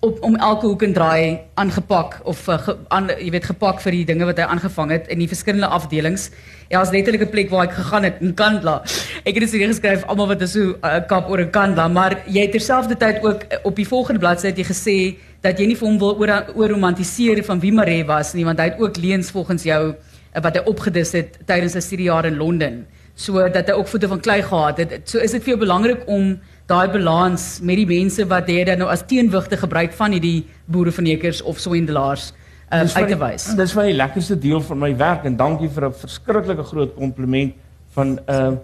op 0.00 0.22
om 0.22 0.36
elke 0.36 0.66
hoek 0.66 0.82
en 0.86 0.92
draai 0.94 1.38
aangepak 1.58 2.20
of 2.22 2.44
uh, 2.48 2.58
ge, 2.62 2.74
aan 2.94 3.08
jy 3.10 3.32
weet 3.34 3.48
gepak 3.50 3.80
vir 3.82 3.96
die 3.96 4.04
dinge 4.06 4.28
wat 4.28 4.38
hy 4.38 4.46
aangevang 4.46 4.92
het 4.94 5.08
in 5.10 5.18
die 5.18 5.26
verskillende 5.30 5.70
afdelings. 5.74 6.28
Ja, 6.70 6.82
as 6.84 6.92
letterlik 6.94 7.24
'n 7.26 7.30
plek 7.32 7.50
waar 7.50 7.66
ek 7.66 7.74
gegaan 7.74 8.04
het 8.06 8.20
in 8.22 8.34
Kandla. 8.34 8.82
Ek 9.24 9.34
het 9.34 9.42
dit 9.42 9.50
hier 9.50 9.66
geskryf 9.66 10.04
almal 10.06 10.28
wat 10.28 10.42
is 10.42 10.54
'n 10.54 10.76
uh, 10.82 11.00
kap 11.08 11.30
oor 11.30 11.40
'n 11.40 11.50
Kandla, 11.50 11.88
maar 11.88 12.22
jy 12.26 12.46
het 12.46 12.52
terselfdertyd 12.52 13.24
ook 13.24 13.42
uh, 13.42 13.58
op 13.64 13.74
die 13.76 13.88
volgende 13.88 14.20
bladsy 14.20 14.46
het 14.46 14.58
jy 14.58 14.64
gesê 14.64 15.18
dat 15.42 15.58
jy 15.58 15.66
nie 15.66 15.76
vir 15.76 15.88
hom 15.88 15.98
wil 15.98 16.14
oor 16.18 16.46
oor 16.54 16.68
romantiseer 16.68 17.42
van 17.44 17.60
wie 17.60 17.72
Maree 17.72 18.04
was 18.04 18.34
nie, 18.34 18.44
want 18.44 18.58
hy 18.58 18.70
het 18.70 18.78
ook 18.78 18.96
leens 18.96 19.30
volgens 19.30 19.62
jou 19.62 19.94
uh, 19.94 20.42
wat 20.42 20.54
hy 20.54 20.62
opgedis 20.64 21.12
het 21.12 21.38
tydens 21.46 21.72
sy 21.72 21.80
studiejare 21.80 22.28
in 22.28 22.36
Londen, 22.36 22.86
so 23.14 23.48
dat 23.48 23.66
hy 23.66 23.74
ook 23.74 23.88
voete 23.88 24.08
van 24.08 24.20
klei 24.20 24.42
gehad 24.42 24.78
het. 24.78 25.10
So 25.10 25.18
is 25.18 25.32
dit 25.32 25.42
vir 25.42 25.56
jou 25.56 25.58
belangrik 25.58 26.06
om 26.06 26.38
daai 26.68 26.88
balans 26.92 27.58
met 27.64 27.80
die 27.80 27.88
mense 27.88 28.26
wat 28.28 28.48
jy 28.52 28.64
dan 28.68 28.82
nou 28.82 28.90
as 28.92 29.04
teenwigte 29.08 29.56
gebruik 29.56 29.94
van 29.96 30.12
hierdie 30.16 30.46
boerevernekers 30.68 31.40
of 31.48 31.60
swendelaars 31.62 32.32
uh, 32.68 32.84
uit 32.84 33.08
te 33.08 33.16
wys. 33.18 33.46
Dis 33.56 33.72
vir 33.76 33.88
die 33.88 33.96
lekkerste 33.96 34.36
deel 34.40 34.60
van 34.66 34.82
my 34.84 34.90
werk 35.00 35.24
en 35.28 35.36
dankie 35.36 35.70
vir 35.72 35.88
'n 35.88 36.00
verskriklike 36.02 36.66
groot 36.72 36.94
kompliment 36.96 37.54
van 37.96 38.18
uh 38.26 38.56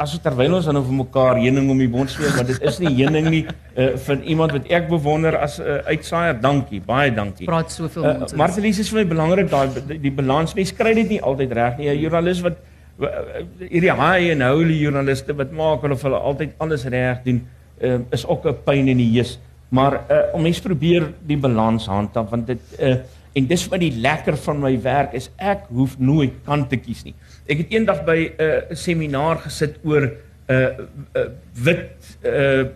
as 0.00 0.14
terwyl 0.24 0.54
ons 0.56 0.64
dan 0.64 0.78
nou 0.78 0.80
vir 0.80 0.94
mekaar 0.96 1.36
heuning 1.36 1.66
om 1.68 1.76
die 1.76 1.88
mond 1.92 2.08
sweer, 2.08 2.30
maar 2.32 2.46
dit 2.48 2.62
is 2.64 2.78
nie 2.80 2.94
heuning 3.02 3.26
nie 3.28 3.42
uh 3.76 3.90
van 4.06 4.22
iemand 4.22 4.54
wat 4.56 4.70
ek 4.72 4.88
bewonder 4.88 5.36
as 5.36 5.58
'n 5.58 5.66
uh, 5.66 5.76
uitsaaier. 5.92 6.40
Dankie, 6.40 6.80
baie 6.80 7.10
dankie. 7.12 7.46
Praat 7.46 7.72
soveel 7.72 8.04
uh, 8.04 8.18
mense. 8.18 8.36
Martelies 8.36 8.78
is 8.78 8.88
vir 8.88 9.02
my 9.02 9.06
belangrik 9.10 9.50
daai 9.50 9.68
die, 9.74 10.00
die 10.00 10.14
balans. 10.14 10.54
Mens 10.54 10.72
kry 10.72 10.94
dit 10.94 11.08
nie 11.08 11.20
altyd 11.20 11.52
reg 11.52 11.76
nie. 11.78 11.90
'n 11.90 12.00
Joernalis 12.00 12.40
wat 12.40 12.56
hierdie 13.00 13.94
high 13.96 14.32
and 14.34 14.44
holy 14.44 14.76
joernaliste 14.80 15.36
wat 15.36 15.52
maak 15.56 15.84
of 15.84 16.02
hulle 16.06 16.18
altyd 16.30 16.52
alles 16.58 16.84
reg 16.84 17.22
doen, 17.24 17.40
uh, 17.82 17.98
is 18.12 18.26
ook 18.26 18.46
'n 18.46 18.58
pyn 18.64 18.88
in 18.88 18.98
die 18.98 19.12
heus. 19.16 19.38
Maar 19.70 20.00
uh, 20.10 20.34
om 20.34 20.42
mens 20.42 20.60
probeer 20.60 21.12
die 21.26 21.36
balans 21.36 21.86
handhaaf 21.86 22.30
want 22.30 22.46
dit 22.46 22.60
uh, 22.80 22.96
en 23.32 23.46
dis 23.46 23.68
wat 23.70 23.80
die 23.80 23.92
lekker 23.94 24.36
van 24.36 24.60
my 24.60 24.74
werk 24.82 25.14
is. 25.14 25.30
Ek 25.38 25.68
hoef 25.70 25.98
nooit 25.98 26.34
kant 26.44 26.68
te 26.70 26.76
kies 26.76 27.04
nie. 27.04 27.14
Ek 27.46 27.62
het 27.62 27.70
eendag 27.70 28.04
by 28.04 28.18
'n 28.26 28.42
uh, 28.42 28.74
seminaar 28.74 29.38
gesit 29.46 29.78
oor 29.84 30.02
'n 30.02 30.12
uh, 30.50 30.68
uh, 31.14 31.28
wit 31.54 32.18
uh, 32.24 32.66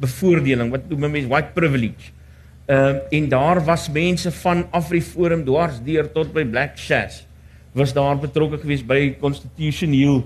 bevoordeling 0.00 0.70
wat 0.70 0.88
noem 0.88 1.10
mense 1.10 1.28
white 1.28 1.54
privilege. 1.54 2.10
Uh, 2.66 2.94
en 3.10 3.28
daar 3.28 3.64
was 3.64 3.90
mense 3.90 4.30
van 4.30 4.66
Afriforum 4.70 5.44
dwars 5.44 5.80
deur 5.84 6.12
tot 6.12 6.32
by 6.32 6.44
Black 6.44 6.78
Shas 6.78 7.26
was 7.72 7.92
daar 7.92 8.18
betrokke 8.18 8.58
geweest 8.58 8.86
by 8.86 9.14
Constitution 9.20 9.92
Hill 9.92 10.22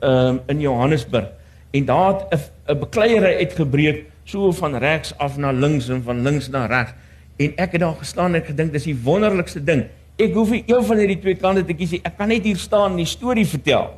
um, 0.00 0.40
in 0.46 0.60
Johannesburg. 0.60 1.28
En 1.70 1.84
daar 1.84 2.24
het 2.28 2.52
'n 2.66 2.78
bekleierery 2.78 3.36
uitgebreek 3.36 4.04
so 4.24 4.52
van 4.52 4.76
regs 4.76 5.18
af 5.18 5.36
na 5.36 5.50
links 5.50 5.88
en 5.88 6.02
van 6.02 6.22
links 6.22 6.48
na 6.48 6.66
regs 6.66 6.92
en 7.36 7.52
ek 7.56 7.72
het 7.72 7.80
daar 7.80 7.94
gestaan 7.98 8.34
en 8.34 8.40
ek 8.40 8.46
gedink 8.46 8.72
dis 8.72 8.88
die 8.88 8.96
wonderlikste 9.02 9.64
ding. 9.64 9.84
Ek 10.16 10.34
hoef 10.34 10.50
nie 10.50 10.62
een 10.66 10.84
van 10.84 10.96
hierdie 10.96 11.18
twee 11.18 11.34
kante 11.34 11.64
te 11.64 11.74
kies 11.74 11.90
nie. 11.90 12.00
Ek 12.02 12.16
kan 12.16 12.28
net 12.28 12.44
hier 12.44 12.56
staan 12.56 12.90
en 12.90 12.96
die 12.96 13.04
storie 13.04 13.46
vertel 13.46 13.90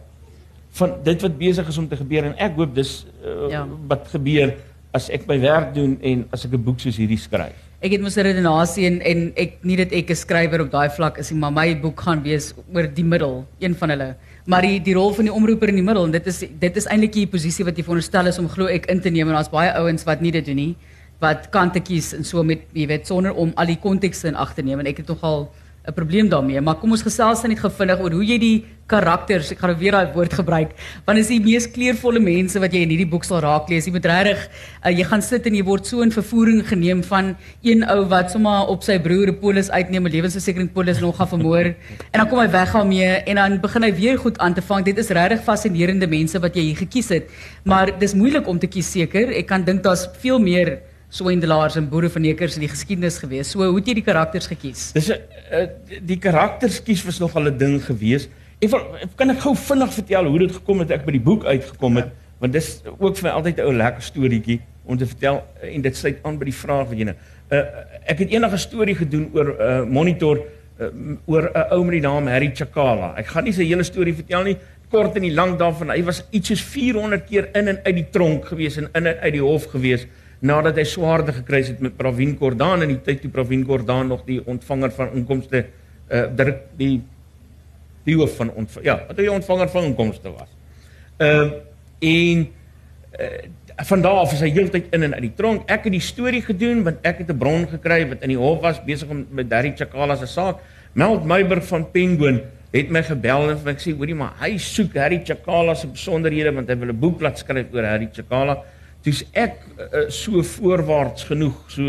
van 0.70 0.92
dit 1.02 1.22
wat 1.22 1.38
besig 1.38 1.68
is 1.68 1.78
om 1.78 1.88
te 1.88 1.96
gebeur. 1.96 2.24
En 2.24 2.34
ek 2.36 2.56
hoop 2.56 2.74
dis 2.74 3.06
uh, 3.24 3.50
ja. 3.50 3.66
wat 3.86 4.08
gebeur 4.08 4.56
as 4.90 5.08
ek 5.08 5.26
my 5.26 5.38
werk 5.40 5.74
doen 5.74 5.98
en 6.02 6.26
as 6.30 6.44
ek 6.44 6.52
'n 6.52 6.64
boek 6.64 6.80
soos 6.80 6.96
hierdie 6.96 7.18
skryf 7.18 7.67
Ek 7.78 7.92
het 7.94 8.02
mos 8.02 8.16
'n 8.18 8.26
redenasie 8.26 8.86
en 8.86 9.00
en 9.06 9.32
ek 9.36 9.62
nie 9.62 9.76
dit 9.76 9.92
ek 9.92 10.10
'n 10.10 10.14
skrywer 10.16 10.62
op 10.62 10.70
daai 10.70 10.90
vlak 10.90 11.18
is 11.18 11.30
nie, 11.30 11.38
maar 11.38 11.52
my 11.52 11.80
boek 11.80 12.00
gaan 12.00 12.22
wees 12.24 12.52
oor 12.74 12.88
die 12.88 13.04
middel, 13.04 13.46
een 13.60 13.74
van 13.74 13.90
hulle. 13.90 14.16
Maar 14.46 14.62
die 14.62 14.80
die 14.82 14.94
rol 14.94 15.14
van 15.14 15.24
die 15.26 15.32
omroeper 15.32 15.68
in 15.68 15.76
die 15.76 15.84
middel 15.84 16.04
en 16.04 16.10
dit 16.10 16.26
is 16.26 16.40
dit 16.40 16.76
is 16.76 16.86
eintlik 16.86 17.12
die 17.12 17.26
posisie 17.26 17.64
wat 17.64 17.76
jy 17.76 17.84
veronderstel 17.84 18.26
is 18.26 18.38
om 18.38 18.48
glo 18.48 18.66
ek 18.66 18.86
in 18.86 19.00
te 19.00 19.10
neem 19.10 19.28
en 19.28 19.34
daar's 19.34 19.48
baie 19.48 19.70
ouens 19.78 20.04
wat 20.04 20.20
nie 20.20 20.32
dit 20.32 20.44
doen 20.44 20.56
nie, 20.56 20.76
wat 21.20 21.50
kante 21.50 21.80
kies 21.80 22.14
en 22.14 22.24
so 22.24 22.42
met 22.42 22.58
jy 22.74 22.86
weet 22.86 23.06
sonder 23.06 23.32
om 23.32 23.52
al 23.54 23.66
die 23.66 23.78
kontekste 23.78 24.26
in 24.26 24.34
ag 24.34 24.54
te 24.54 24.62
neem 24.62 24.80
en 24.80 24.86
ek 24.86 24.96
het 24.96 25.06
nogal 25.06 25.48
'n 25.86 25.92
probleem 25.92 26.28
daarmee, 26.28 26.60
maar 26.60 26.74
kom 26.74 26.90
ons 26.90 27.02
gesels 27.02 27.42
dan 27.42 27.50
net 27.50 27.60
gevinnig 27.60 28.00
oor 28.00 28.10
hoe 28.10 28.24
jy 28.24 28.38
die 28.38 28.64
karakters, 28.88 29.52
ek 29.52 29.60
gaan 29.60 29.72
nou 29.74 29.78
weer 29.80 29.92
daai 29.92 30.14
woord 30.14 30.34
gebruik, 30.40 30.72
want 31.06 31.20
is 31.20 31.28
die 31.28 31.40
mees 31.44 31.66
kleurvolle 31.68 32.20
mense 32.24 32.60
wat 32.62 32.72
jy 32.72 32.82
in 32.86 32.94
hierdie 32.94 33.08
boek 33.10 33.26
sal 33.28 33.42
raak 33.44 33.68
lees. 33.68 33.86
Jy 33.88 33.92
moet 33.94 34.08
regtig 34.08 34.44
uh, 34.48 34.90
jy 34.90 35.04
gaan 35.10 35.24
sit 35.24 35.46
en 35.46 35.58
jy 35.58 35.64
word 35.66 35.86
so 35.86 36.04
in 36.04 36.14
vervoering 36.14 36.62
geneem 36.68 37.02
van 37.04 37.34
een 37.66 37.84
ou 37.84 38.00
wat 38.08 38.32
sommer 38.32 38.72
op 38.72 38.86
sy 38.86 38.98
broer 39.04 39.28
'n 39.28 39.38
polis 39.40 39.70
uitneem, 39.70 40.06
'n 40.06 40.12
lewensversekering 40.16 40.72
polis 40.72 41.00
nog 41.00 41.16
gaan 41.16 41.28
vermoor 41.28 41.64
en 41.64 42.16
dan 42.16 42.28
kom 42.28 42.40
hy 42.40 42.48
weg 42.48 42.72
daarmee 42.72 43.22
en 43.28 43.36
dan 43.36 43.60
begin 43.60 43.82
hy 43.82 43.92
weer 43.92 44.18
goed 44.18 44.38
aan 44.38 44.54
te 44.54 44.62
vang. 44.62 44.84
Dit 44.84 44.98
is 44.98 45.10
regtig 45.10 45.44
fascinerende 45.44 46.06
mense 46.06 46.38
wat 46.38 46.54
jy 46.56 46.62
hier 46.62 46.76
gekies 46.76 47.08
het, 47.08 47.30
maar 47.64 47.92
dis 47.98 48.14
moeilik 48.14 48.46
om 48.48 48.58
te 48.58 48.66
kies 48.66 48.90
seker. 48.90 49.28
Ek 49.36 49.46
kan 49.46 49.64
dink 49.64 49.82
daar's 49.82 50.08
veel 50.20 50.38
meer 50.38 50.80
swendelaars 51.08 51.76
en 51.76 51.88
boerevernekers 51.88 52.56
in 52.56 52.66
die 52.66 52.72
geskiedenis 52.72 53.18
gewees. 53.18 53.50
So 53.52 53.64
hoe 53.64 53.78
het 53.78 53.88
jy 53.88 53.94
die 54.00 54.04
karakters 54.04 54.46
gekies? 54.46 54.92
Dis 54.92 55.08
'n 55.08 55.20
uh, 55.52 55.66
die 56.04 56.18
karakters 56.18 56.82
kies 56.82 57.04
was 57.04 57.18
nog 57.18 57.36
al 57.36 57.48
'n 57.48 57.58
ding 57.58 57.80
gewees. 57.84 58.28
Ek 58.58 58.72
wil 58.72 58.80
kan 59.14 59.30
ek 59.30 59.44
gou 59.44 59.52
vinnig 59.54 59.92
vertel 59.94 60.26
hoe 60.26 60.38
dit 60.42 60.54
gekom 60.56 60.80
het 60.82 60.90
ek 60.90 61.04
by 61.06 61.12
die 61.14 61.22
boek 61.22 61.44
uitgekom 61.46 62.00
het, 62.00 62.08
want 62.42 62.56
dis 62.56 62.70
ook 62.90 63.14
vir 63.20 63.28
my 63.28 63.34
altyd 63.38 63.58
'n 63.58 63.66
ou 63.68 63.74
lekker 63.74 64.02
storieetjie 64.02 64.60
om 64.84 64.98
te 64.98 65.06
vertel 65.06 65.44
en 65.62 65.82
dit 65.82 65.96
sluit 65.96 66.18
aan 66.24 66.38
by 66.38 66.44
die 66.48 66.56
vraag 66.58 66.88
wat 66.88 66.98
jy 66.98 67.04
nou. 67.04 67.14
Uh, 67.50 67.62
ek 68.10 68.18
het 68.18 68.30
eendag 68.30 68.52
'n 68.52 68.58
storie 68.58 68.96
gedoen 68.98 69.30
oor 69.34 69.46
'n 69.46 69.60
uh, 69.60 69.84
monitor 69.86 70.42
uh, 70.80 70.90
oor 71.26 71.50
'n 71.54 71.70
ou 71.70 71.84
met 71.84 71.92
die 71.92 72.00
naam 72.00 72.26
Harry 72.26 72.50
Chakala. 72.54 73.14
Ek 73.16 73.26
gaan 73.26 73.44
nie 73.44 73.52
sy 73.52 73.64
hele 73.64 73.84
storie 73.84 74.14
vertel 74.14 74.42
nie. 74.44 74.56
kort 74.90 75.16
en 75.16 75.22
die 75.22 75.34
lank 75.34 75.58
daarvan, 75.58 75.90
hy 75.90 76.02
was 76.02 76.24
iets 76.30 76.48
soos 76.48 76.62
400 76.62 77.26
keer 77.28 77.50
in 77.54 77.68
en 77.68 77.78
uit 77.84 77.94
die 77.94 78.06
tronk 78.10 78.46
gewees 78.46 78.78
en 78.78 78.88
in 78.94 79.06
en 79.06 79.18
uit 79.20 79.32
die 79.32 79.42
hof 79.42 79.66
gewees 79.66 80.06
nadat 80.40 80.76
hy 80.76 80.84
swaarde 80.84 81.32
gekry 81.32 81.62
het 81.62 81.80
met 81.80 81.96
Pravin 81.96 82.36
Gordhan 82.38 82.82
in 82.82 82.88
die 82.88 83.02
tyd 83.02 83.20
toe 83.20 83.30
Pravin 83.30 83.64
Gordhan 83.64 84.08
nog 84.08 84.24
die 84.24 84.40
ontvanger 84.46 84.90
van 84.90 85.12
inkomste 85.12 85.66
uh 86.08 86.24
direk 86.34 86.62
die 86.78 87.02
die 88.08 88.16
hoof 88.18 88.36
van 88.40 88.50
ont 88.56 88.78
ja, 88.82 88.98
wat 89.06 89.20
hy 89.20 89.28
ontvanger 89.32 89.70
van 89.72 89.90
inkomste 89.90 90.32
was. 90.34 90.50
Ehm 91.18 91.52
uh, 91.52 91.64
en 91.98 92.44
uh, 93.18 93.26
van 93.86 94.02
daar 94.02 94.20
af 94.22 94.32
is 94.32 94.40
hy 94.42 94.50
heeltyd 94.50 94.92
in 94.94 95.02
en 95.06 95.14
uit 95.14 95.24
die 95.28 95.34
tronk. 95.38 95.64
Ek 95.70 95.86
het 95.86 95.94
die 95.94 96.02
storie 96.02 96.42
gedoen 96.42 96.82
want 96.86 97.04
ek 97.06 97.22
het 97.22 97.30
'n 97.30 97.38
bron 97.38 97.66
gekry 97.68 98.08
wat 98.08 98.22
in 98.22 98.34
die 98.34 98.38
hof 98.38 98.60
was 98.62 98.78
besig 98.84 99.08
om 99.08 99.26
met 99.30 99.50
Darry 99.50 99.72
Chakala 99.76 100.16
se 100.16 100.26
saak. 100.26 100.62
Meld 100.92 101.24
Meiberg 101.24 101.66
van 101.66 101.90
Penguin 101.90 102.40
het 102.72 102.90
my 102.90 103.02
gebel 103.02 103.50
en 103.50 103.58
vir 103.58 103.72
my 103.72 103.74
gesê 103.78 103.94
hoorie 103.96 104.14
maar 104.14 104.34
hy 104.40 104.56
soek 104.58 104.96
Harry 104.96 105.20
Chakala 105.24 105.74
se 105.74 105.86
besonderhede 105.86 106.52
want 106.54 106.68
hy 106.68 106.76
wil 106.76 106.88
'n 106.88 107.00
boek 107.00 107.20
laat 107.20 107.38
skryf 107.38 107.72
oor 107.72 107.84
Harry 107.84 108.08
Chakala. 108.12 108.58
Dis 109.02 109.24
ek 109.32 109.54
uh, 109.78 110.08
so 110.08 110.42
voorwaarts 110.42 111.24
genoeg, 111.24 111.70
so 111.70 111.82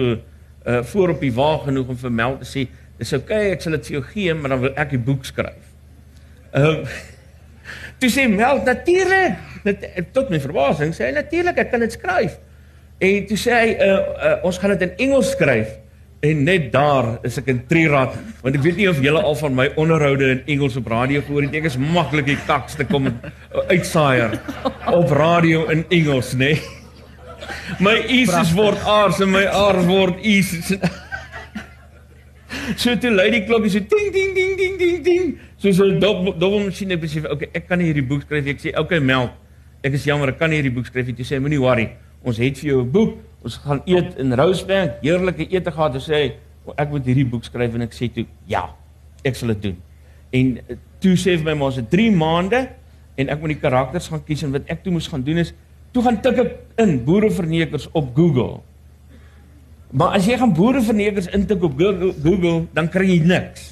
uh, 0.65 0.83
voor 0.83 1.09
op 1.09 1.19
die 1.19 1.33
wa 1.33 1.57
genoeg 1.57 1.87
om 1.87 1.97
vir 1.97 2.11
Mel 2.11 2.37
te 2.37 2.45
sê 2.45 2.67
dis 2.99 3.13
oukei, 3.13 3.37
okay, 3.37 3.51
ek 3.51 3.61
sal 3.61 3.71
dit 3.71 3.87
vir 3.87 3.95
jou 3.97 4.03
gee, 4.13 4.33
maar 4.33 4.49
dan 4.49 4.59
wil 4.59 4.73
ek 4.75 4.89
die 4.89 4.99
boek 4.99 5.25
skryf. 5.25 5.68
Ehm 6.53 6.85
Toe 7.99 8.07
sê 8.07 8.29
Mel 8.31 8.61
natuurlik, 8.63 9.35
dit 9.65 9.81
tot 10.15 10.29
my 10.31 10.39
verbasing 10.39 10.93
sê 10.95 11.09
natuurlik 11.11 11.57
ek 11.65 11.73
kan 11.73 11.83
dit 11.83 11.91
skryf. 11.91 12.37
En 13.03 13.27
toe 13.27 13.37
sê 13.39 13.57
hy 13.57 13.73
uh, 13.75 13.89
uh, 13.89 14.35
ons 14.47 14.59
gaan 14.59 14.71
dit 14.75 14.85
in 14.87 14.93
Engels 15.09 15.33
skryf. 15.35 15.73
En 16.23 16.43
net 16.43 16.69
daar 16.71 17.13
is 17.27 17.37
ek 17.39 17.47
in 17.51 17.59
Trirad 17.67 18.15
want 18.43 18.55
ek 18.55 18.63
weet 18.63 18.79
nie 18.79 18.87
of 18.91 18.97
julle 19.03 19.21
al 19.23 19.35
van 19.39 19.55
my 19.55 19.69
onderhoude 19.79 20.31
in 20.35 20.41
Engels 20.55 20.75
op 20.79 20.87
radio 20.91 21.23
gehoor 21.27 21.47
het. 21.47 21.59
Ek 21.59 21.67
is 21.71 21.77
maklik 21.79 22.27
die 22.31 22.39
kaks 22.47 22.79
te 22.79 22.87
kom 22.87 23.11
uitsaaier 23.67 24.39
op 24.95 25.11
radio 25.15 25.67
in 25.75 25.83
Engels, 25.95 26.33
nê. 26.39 26.55
My 27.83 27.97
I's 28.07 28.55
word 28.55 28.79
R's 28.83 29.19
en 29.23 29.31
my 29.31 29.43
R's 29.47 29.87
word 29.91 30.23
I's. 30.23 30.55
So 32.77 32.93
toe 33.01 33.09
lui 33.13 33.27
die 33.33 33.43
klokkie 33.47 33.71
so 33.73 33.81
ding 33.81 34.09
ding 34.13 34.33
ding 34.37 34.57
ding 34.57 34.75
ding 34.77 34.97
ding. 35.05 35.29
So 35.59 35.71
so 35.75 35.87
dobbel 35.99 36.59
masjien 36.65 36.89
het 36.95 37.01
besef, 37.01 37.25
okay, 37.27 37.49
ek 37.53 37.67
kan 37.67 37.81
nie 37.81 37.89
hierdie 37.89 38.05
boek 38.07 38.23
skryf 38.23 38.45
nie. 38.45 38.55
Ek 38.55 38.61
sê, 38.63 38.73
okay, 38.79 38.99
melk. 39.03 39.35
Ek 39.83 39.95
is 39.95 40.05
jammer, 40.07 40.31
ek 40.31 40.39
kan 40.39 40.51
nie 40.51 40.61
hierdie 40.61 40.73
boek 40.75 40.87
skryf 40.87 41.09
nie. 41.09 41.15
Toe 41.17 41.27
sê 41.27 41.35
hy, 41.35 41.43
moenie 41.43 41.59
worry. 41.59 41.89
Ons 42.23 42.39
het 42.39 42.57
vir 42.59 42.71
jou 42.71 42.81
'n 42.83 42.91
boek. 42.91 43.17
Ons 43.43 43.57
gaan 43.57 43.81
eet 43.85 44.15
in 44.19 44.33
Rosebank. 44.33 45.03
Heerlike 45.03 45.47
ete 45.51 45.71
gehad. 45.71 45.93
Hy 45.93 45.99
sê, 45.99 46.33
ek 46.77 46.89
moet 46.89 47.05
hierdie 47.05 47.25
boek 47.25 47.43
skryf 47.43 47.75
en 47.75 47.81
ek 47.81 47.93
sê 47.93 48.07
toe, 48.13 48.25
ja, 48.47 48.69
ek 49.23 49.35
sal 49.35 49.49
dit 49.49 49.61
doen. 49.61 49.77
En 50.31 50.57
eh, 50.57 50.75
toe 50.99 51.15
sê 51.15 51.33
hy 51.33 51.37
vir 51.37 51.45
my, 51.45 51.53
maar 51.53 51.73
het 51.73 51.89
3 51.89 52.11
maande 52.11 52.69
en 53.19 53.29
ek 53.29 53.39
moet 53.41 53.53
die 53.55 53.61
karakters 53.61 54.07
gaan 54.07 54.23
kies 54.23 54.43
en 54.43 54.53
wat 54.55 54.69
ek 54.71 54.83
toe 54.83 54.93
moes 54.93 55.07
gaan 55.07 55.23
doen 55.25 55.41
is 55.41 55.53
toe 55.91 56.03
gaan 56.05 56.19
tik 56.21 56.37
ek 56.43 56.51
in 56.83 56.99
boerevernekers 57.05 57.89
op 57.97 58.11
Google. 58.15 58.61
Maar 59.89 60.19
as 60.19 60.27
jy 60.29 60.37
gaan 60.37 60.53
boerevernekers 60.53 61.31
intik 61.33 61.63
op 61.65 61.77
Google, 61.79 62.13
Google 62.21 62.67
dan 62.77 62.89
kry 62.93 63.07
jy 63.09 63.19
niks. 63.25 63.68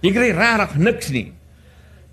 Jy 0.00 0.12
kry 0.14 0.30
regtig 0.36 0.78
niks 0.80 1.10
nie. 1.12 1.26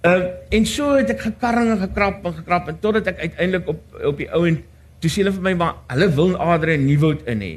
Uh 0.06 0.34
en 0.53 0.65
so 0.70 0.96
het 0.96 1.10
ek 1.13 1.24
gekarring 1.29 1.72
en 1.74 1.82
gekrap 1.86 2.25
en 2.25 2.36
gekrap 2.41 2.67
en 2.72 2.79
totdat 2.84 3.08
ek 3.13 3.24
uiteindelik 3.27 3.70
op 3.72 3.79
op 4.12 4.20
die 4.20 4.29
ouend 4.32 4.65
toe 5.01 5.10
sê 5.12 5.22
hulle 5.22 5.34
vir 5.36 5.46
my 5.50 5.53
maar 5.58 5.79
hulle 5.91 6.08
wil 6.17 6.36
Adrian 6.41 6.86
Nieuwoud 6.86 7.25
in 7.32 7.44
hê. 7.44 7.53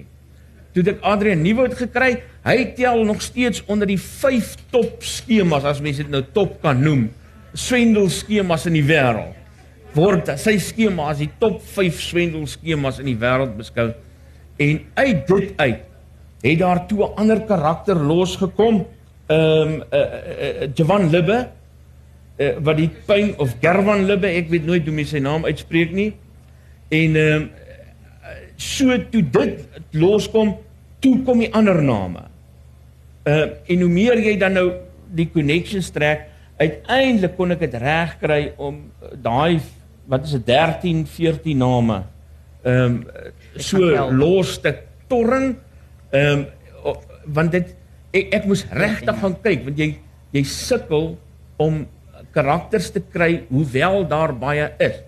Toe 0.74 0.84
ek 0.86 1.00
Adrian 1.02 1.42
Nieuwoud 1.42 1.74
gekry, 1.78 2.12
hy 2.46 2.56
tel 2.78 3.02
nog 3.04 3.22
steeds 3.24 3.64
onder 3.66 3.88
die 3.90 3.98
5 3.98 4.54
top 4.70 5.02
skemas 5.02 5.66
as 5.66 5.82
mense 5.82 6.04
dit 6.04 6.12
nou 6.12 6.22
top 6.34 6.60
kan 6.62 6.78
noem. 6.78 7.08
Swendel 7.58 8.06
skemas 8.12 8.68
in 8.70 8.78
die 8.78 8.86
wêreld. 8.86 9.34
Word 9.96 10.30
sy 10.38 10.54
skema 10.62 11.08
as 11.10 11.18
die 11.18 11.30
top 11.42 11.58
5 11.74 11.98
swendel 11.98 12.46
skemas 12.46 13.00
in 13.02 13.10
die 13.10 13.18
wêreld 13.18 13.56
beskou. 13.58 13.88
En 14.60 14.82
uit 15.00 15.24
dit 15.26 15.54
uit 15.58 15.86
het 16.40 16.58
daar 16.58 16.86
toe 16.86 17.04
'n 17.04 17.14
ander 17.18 17.40
karakter 17.44 17.96
losgekom. 17.96 18.86
Ehm 19.30 19.74
um, 19.74 19.74
uh, 19.92 19.98
uh, 19.98 20.62
uh, 20.62 20.68
Javan 20.74 21.10
Libbe 21.10 21.38
uh, 21.38 22.54
wat 22.66 22.80
die 22.80 22.88
pyn 23.06 23.34
of 23.38 23.54
Gerwan 23.62 24.04
Libbe, 24.08 24.26
ek 24.26 24.50
weet 24.50 24.66
nooit 24.66 24.88
hoe 24.88 24.94
mense 24.96 25.14
sy 25.14 25.22
naam 25.22 25.46
uitspreek 25.46 25.94
nie. 25.94 26.10
En 26.90 27.18
ehm 27.20 27.44
um, 27.44 27.48
so 28.60 28.92
toe 29.08 29.22
dit 29.24 29.78
loskom, 29.96 30.50
toe 31.00 31.14
kom 31.24 31.38
die 31.40 31.52
ander 31.56 31.78
name. 31.82 32.26
Ehm 33.24 33.46
uh, 33.46 33.74
en 33.74 33.86
hoe 33.86 33.92
meer 33.92 34.18
jy 34.18 34.34
dan 34.40 34.58
nou 34.58 34.66
die 35.14 35.30
connections 35.30 35.90
trek, 35.94 36.26
uiteindelik 36.60 37.38
kon 37.38 37.54
ek 37.54 37.62
dit 37.64 37.76
regkry 37.80 38.42
om 38.60 38.82
daai 39.22 39.62
wat 40.10 40.26
is 40.26 40.34
dit 40.36 40.46
13, 40.50 41.06
14 41.06 41.58
name 41.58 42.02
ehm 42.62 42.84
um, 42.84 42.96
so 43.56 43.78
los 44.12 44.58
te 44.60 44.74
torring 45.08 45.54
ehm 46.10 46.42
um, 46.42 46.98
want 47.30 47.52
dit 47.52 47.76
ek, 48.12 48.32
ek 48.40 48.48
moes 48.50 48.64
regtig 48.74 49.20
gaan 49.22 49.36
kyk 49.44 49.66
want 49.68 49.78
jy 49.80 49.90
jy 50.34 50.42
sukkel 50.46 51.14
om 51.60 51.84
karakters 52.34 52.90
te 52.94 53.02
kry 53.02 53.44
hoewel 53.50 54.04
daar 54.08 54.32
baie 54.36 54.68
is. 54.82 55.00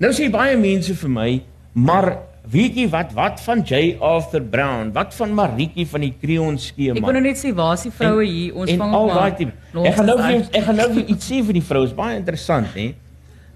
Nou 0.00 0.12
sê 0.16 0.30
baie 0.32 0.56
mense 0.56 0.94
vir 0.96 1.12
my, 1.12 1.30
maar 1.74 2.12
weet 2.50 2.78
jy 2.78 2.86
wat 2.92 3.10
wat 3.16 3.40
van 3.44 3.64
J 3.66 3.96
Arthur 4.00 4.44
Brown, 4.52 4.92
wat 4.94 5.14
van 5.18 5.34
Maritjie 5.36 5.86
van 5.90 6.06
die 6.06 6.12
Creon 6.20 6.58
skema? 6.58 6.98
Ek 6.98 7.08
wil 7.08 7.18
nou 7.18 7.24
net 7.26 7.40
sê 7.40 7.52
waar 7.56 7.74
is 7.76 7.86
die 7.88 7.94
vroue 7.94 8.26
hier? 8.26 8.54
Ons 8.56 8.76
vang 8.80 8.94
al 9.00 9.12
daai 9.12 9.34
tipe. 9.40 9.56
Ek 9.82 9.98
gaan 9.98 10.08
nou 10.08 10.18
vir 10.20 10.38
ek 10.46 10.68
gaan 10.68 10.80
nou 10.80 10.88
vir 10.94 11.10
iets 11.16 11.30
sê 11.32 11.40
vir 11.46 11.58
die 11.58 11.66
vroue, 11.72 11.90
is 11.90 11.96
baie 11.98 12.20
interessant, 12.20 12.70
hè. 12.76 12.92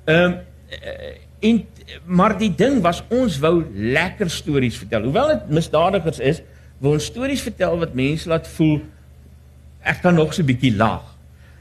Ehm 0.05 0.35
um, 0.35 0.43
en 1.45 1.59
maar 2.09 2.33
die 2.41 2.49
ding 2.57 2.79
was 2.85 3.03
ons 3.13 3.37
wou 3.43 3.59
lekker 3.73 4.31
stories 4.33 4.79
vertel. 4.81 5.05
Hoewel 5.09 5.35
dit 5.35 5.51
misdadigers 5.59 6.21
is, 6.25 6.41
wou 6.79 6.93
ons 6.93 7.05
stories 7.05 7.43
vertel 7.43 7.79
wat 7.79 7.95
mense 7.95 8.29
laat 8.29 8.49
voel 8.57 8.81
ek 9.85 10.01
kan 10.03 10.15
nog 10.15 10.33
so 10.35 10.43
'n 10.43 10.47
bietjie 10.47 10.77
lag. 10.77 11.05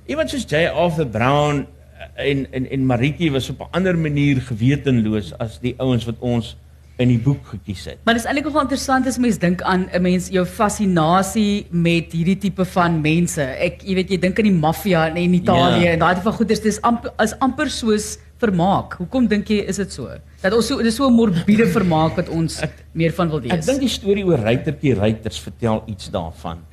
Iemand 0.07 0.29
soos 0.29 0.45
J. 0.47 0.67
Arthur 0.67 1.07
Brown 1.07 1.67
en 2.15 2.47
en 2.51 2.69
en 2.69 2.85
Maritjie 2.85 3.31
was 3.31 3.49
op 3.49 3.59
'n 3.59 3.71
ander 3.71 3.97
manier 3.97 4.41
gewetenloos 4.41 5.33
as 5.37 5.59
die 5.59 5.75
ouens 5.77 6.05
wat 6.05 6.19
ons 6.19 6.55
in 6.97 7.09
die 7.09 7.19
boek 7.19 7.45
gekies 7.45 7.85
het. 7.85 7.97
Maar 8.05 8.13
dis 8.13 8.25
eintlik 8.25 8.45
nogal 8.45 8.67
interessant 8.67 9.07
as 9.07 9.17
mens 9.17 9.39
dink 9.41 9.61
aan 9.61 9.87
'n 9.91 10.01
mens 10.01 10.29
jou 10.29 10.45
fascinasie 10.45 11.65
met 11.69 12.11
hierdie 12.11 12.37
tipe 12.37 12.65
van 12.65 13.01
mense. 13.01 13.41
Ek 13.41 13.81
jy 13.81 13.95
weet 13.95 14.09
jy 14.09 14.17
dink 14.17 14.37
aan 14.39 14.49
die 14.49 14.59
maffia 14.59 15.07
in 15.15 15.33
Italië 15.33 15.83
ja. 15.83 15.91
en 15.91 15.99
daai 15.99 16.13
tipe 16.13 16.29
van 16.29 16.33
goeders 16.33 16.61
dis 16.61 16.81
amper 16.81 17.11
is 17.19 17.33
amper 17.39 17.69
soos 17.69 18.17
vermaak. 18.43 18.97
Hoekom 19.01 19.29
dink 19.31 19.49
jy 19.51 19.63
is 19.71 19.79
dit 19.81 19.95
so? 19.95 20.11
Dat 20.43 20.55
ons 20.57 20.67
so 20.67 20.83
dis 20.83 20.95
so 20.99 21.07
'n 21.07 21.15
morbiede 21.15 21.67
vermaak 21.71 22.19
wat 22.19 22.29
ons 22.29 22.59
ek, 22.65 22.85
meer 22.93 23.15
van 23.15 23.31
wil 23.31 23.41
wees. 23.41 23.53
Ek 23.55 23.65
dink 23.65 23.79
die 23.79 23.91
storie 23.91 24.25
oor 24.27 24.39
Ruitertjie 24.39 24.95
Ruiters 24.99 25.39
vertel 25.39 25.83
iets 25.87 26.11
daarvan. 26.11 26.63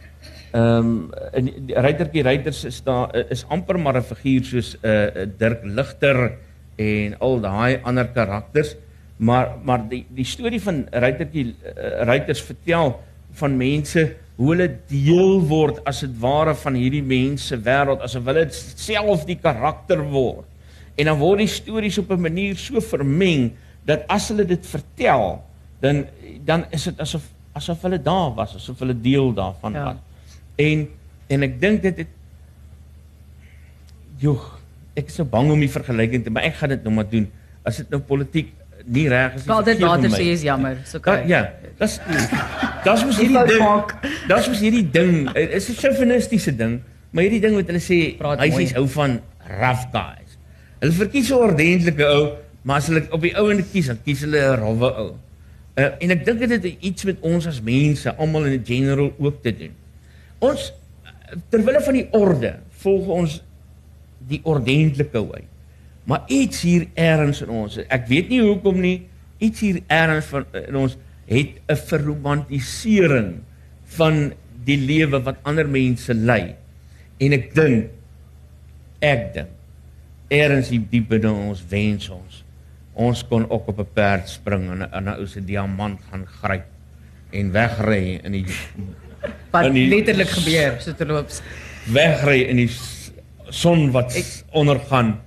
Ehm 0.50 0.78
um, 0.78 1.10
in 1.38 1.70
Ruitertjie 1.70 2.24
Ruiters 2.26 2.64
is 2.64 2.80
daar 2.82 3.14
is 3.30 3.44
amper 3.48 3.78
maar 3.78 3.96
'n 3.96 4.02
figuur 4.02 4.44
soos 4.44 4.76
'n 4.82 4.86
uh, 4.86 5.26
Dirk 5.38 5.62
Ligter 5.64 6.38
en 6.76 7.14
al 7.20 7.40
daai 7.40 7.80
ander 7.84 8.08
karakters, 8.08 8.76
maar 9.16 9.54
maar 9.64 9.88
die 9.88 10.06
die 10.08 10.24
storie 10.24 10.60
van 10.60 10.86
Ruitertjie 10.90 11.46
uh, 11.46 12.02
Ruiters 12.04 12.42
vertel 12.42 12.98
van 13.32 13.56
mense 13.56 14.16
hoe 14.40 14.54
hulle 14.54 14.68
deel 14.88 15.40
word 15.46 15.82
as 15.84 16.00
dit 16.00 16.12
ware 16.20 16.54
van 16.56 16.74
hierdie 16.74 17.04
mense 17.04 17.56
wêreld 17.60 18.00
asof 18.02 18.24
hulle 18.30 18.46
self 18.50 19.26
die 19.28 19.38
karakter 19.38 20.00
word. 20.00 20.49
En 21.00 21.08
dan 21.08 21.18
word 21.20 21.42
die 21.46 21.50
stories 21.50 21.98
op 22.02 22.12
'n 22.12 22.20
manier 22.20 22.56
so 22.60 22.80
vermeng 22.80 23.50
dat 23.88 24.04
as 24.06 24.28
hulle 24.28 24.44
dit 24.44 24.66
vertel, 24.66 25.40
dan 25.80 26.06
dan 26.44 26.64
is 26.70 26.84
dit 26.84 27.00
asof 27.00 27.24
asof 27.56 27.82
hulle 27.82 27.98
daar 28.02 28.34
was, 28.36 28.54
asof 28.54 28.78
hulle 28.78 28.94
deel 29.00 29.32
daarvan 29.34 29.72
ja. 29.72 29.84
was. 29.84 30.00
En 30.56 30.88
en 31.26 31.42
ek 31.42 31.60
dink 31.60 31.82
dit 31.82 31.96
het 32.04 32.16
Joh, 34.20 34.40
ek 34.94 35.08
is 35.08 35.14
so 35.16 35.24
bang 35.24 35.48
om 35.50 35.60
die 35.60 35.70
vergelyking 35.70 36.24
te, 36.24 36.30
maar 36.30 36.44
ek 36.44 36.58
gaan 36.60 36.68
dit 36.74 36.82
nou 36.84 36.92
maar 36.94 37.08
doen. 37.08 37.24
As 37.64 37.78
dit 37.80 37.88
nou 37.88 38.02
politiek 38.04 38.52
nie 38.84 39.08
reg 39.08 39.34
is 39.38 39.46
nie. 39.46 39.48
Wel 39.54 39.64
dit 39.64 39.80
later 39.80 40.12
sê 40.12 40.26
is 40.34 40.42
jammer. 40.44 40.76
So 40.84 41.00
okay. 41.00 41.24
Ja, 41.28 41.52
dis 41.78 41.98
Dis 42.84 43.04
mos 43.04 43.18
hierdie 43.20 43.44
ding. 43.48 43.92
Dis 44.28 44.48
mos 44.48 44.60
hierdie 44.60 44.86
ding. 44.90 45.32
Dit 45.32 45.56
is 45.56 45.68
'n 45.68 45.76
chauvinistiese 45.80 46.56
ding, 46.56 46.80
maar 47.10 47.24
hierdie 47.24 47.40
ding 47.40 47.54
wat 47.54 47.66
hulle 47.66 47.80
sê, 47.80 48.16
hy 48.20 48.50
sê 48.50 48.74
hou 48.74 48.86
van 48.88 49.20
rough 49.48 49.88
guys. 49.92 50.29
Hulle 50.80 50.96
verkies 50.96 51.30
'n 51.30 51.36
ordentlike 51.36 52.06
ou, 52.08 52.36
maar 52.62 52.80
as 52.80 52.88
hulle 52.88 53.04
op 53.12 53.20
die 53.20 53.36
ouende 53.36 53.64
kies, 53.68 53.86
dan 53.86 53.98
kies 54.04 54.24
hulle 54.24 54.40
'n 54.40 54.56
rowwe 54.60 54.90
ou. 54.96 55.10
Uh, 55.76 55.92
en 56.00 56.10
ek 56.10 56.24
dink 56.24 56.38
dit 56.38 56.50
het 56.50 56.64
iets 56.80 57.04
met 57.04 57.20
ons 57.20 57.46
as 57.46 57.60
mense 57.60 58.16
almal 58.16 58.48
in 58.48 58.64
general 58.64 59.12
ook 59.18 59.42
te 59.42 59.52
doen. 59.56 59.74
Ons 60.38 60.72
terwyl 61.52 61.80
van 61.80 61.94
die 61.94 62.08
orde 62.16 62.54
volg 62.82 63.06
ons 63.06 63.42
die 64.28 64.40
ordentlike 64.44 65.18
ou. 65.18 65.44
Maar 66.04 66.24
iets 66.32 66.64
hier 66.64 66.88
ergens 66.94 67.42
in 67.44 67.52
ons, 67.54 67.76
ek 67.86 68.08
weet 68.08 68.32
nie 68.32 68.40
hoekom 68.40 68.80
nie, 68.80 69.06
iets 69.38 69.60
hier 69.60 69.82
ergens 69.86 70.32
van 70.32 70.44
in 70.66 70.76
ons 70.76 70.96
het 71.30 71.60
'n 71.68 71.76
verromantisering 71.76 73.30
van 73.84 74.32
die 74.64 74.80
lewe 74.80 75.20
wat 75.22 75.36
ander 75.42 75.68
mense 75.68 76.14
lei. 76.14 76.56
En 77.18 77.32
ek 77.32 77.54
dink 77.54 77.90
ek 79.00 79.34
dink 79.34 79.59
Eerens 80.30 80.70
die 80.70 80.80
diep 80.90 81.08
binne 81.10 81.32
ons 81.32 81.64
wens 81.68 82.08
ons 82.14 82.44
ons 83.00 83.22
kon 83.28 83.46
ook 83.50 83.68
op 83.68 83.78
'n 83.78 83.92
perd 83.94 84.28
spring 84.28 84.70
en 84.70 85.04
'n 85.04 85.08
ou 85.08 85.26
se 85.26 85.40
diamant 85.44 86.00
gaan 86.10 86.26
gryp 86.26 86.66
en 87.30 87.52
wegry 87.52 88.20
in 88.24 88.32
die 88.32 88.46
wat 89.52 89.64
in 89.64 89.72
die, 89.72 89.88
letterlik 89.88 90.28
gebeur 90.28 90.80
so 90.80 90.92
terloops 90.92 91.42
wegry 91.86 92.42
in 92.42 92.56
die 92.56 92.70
son 93.50 93.90
wat 93.90 94.14
ek, 94.14 94.26
ondergaan 94.50 95.20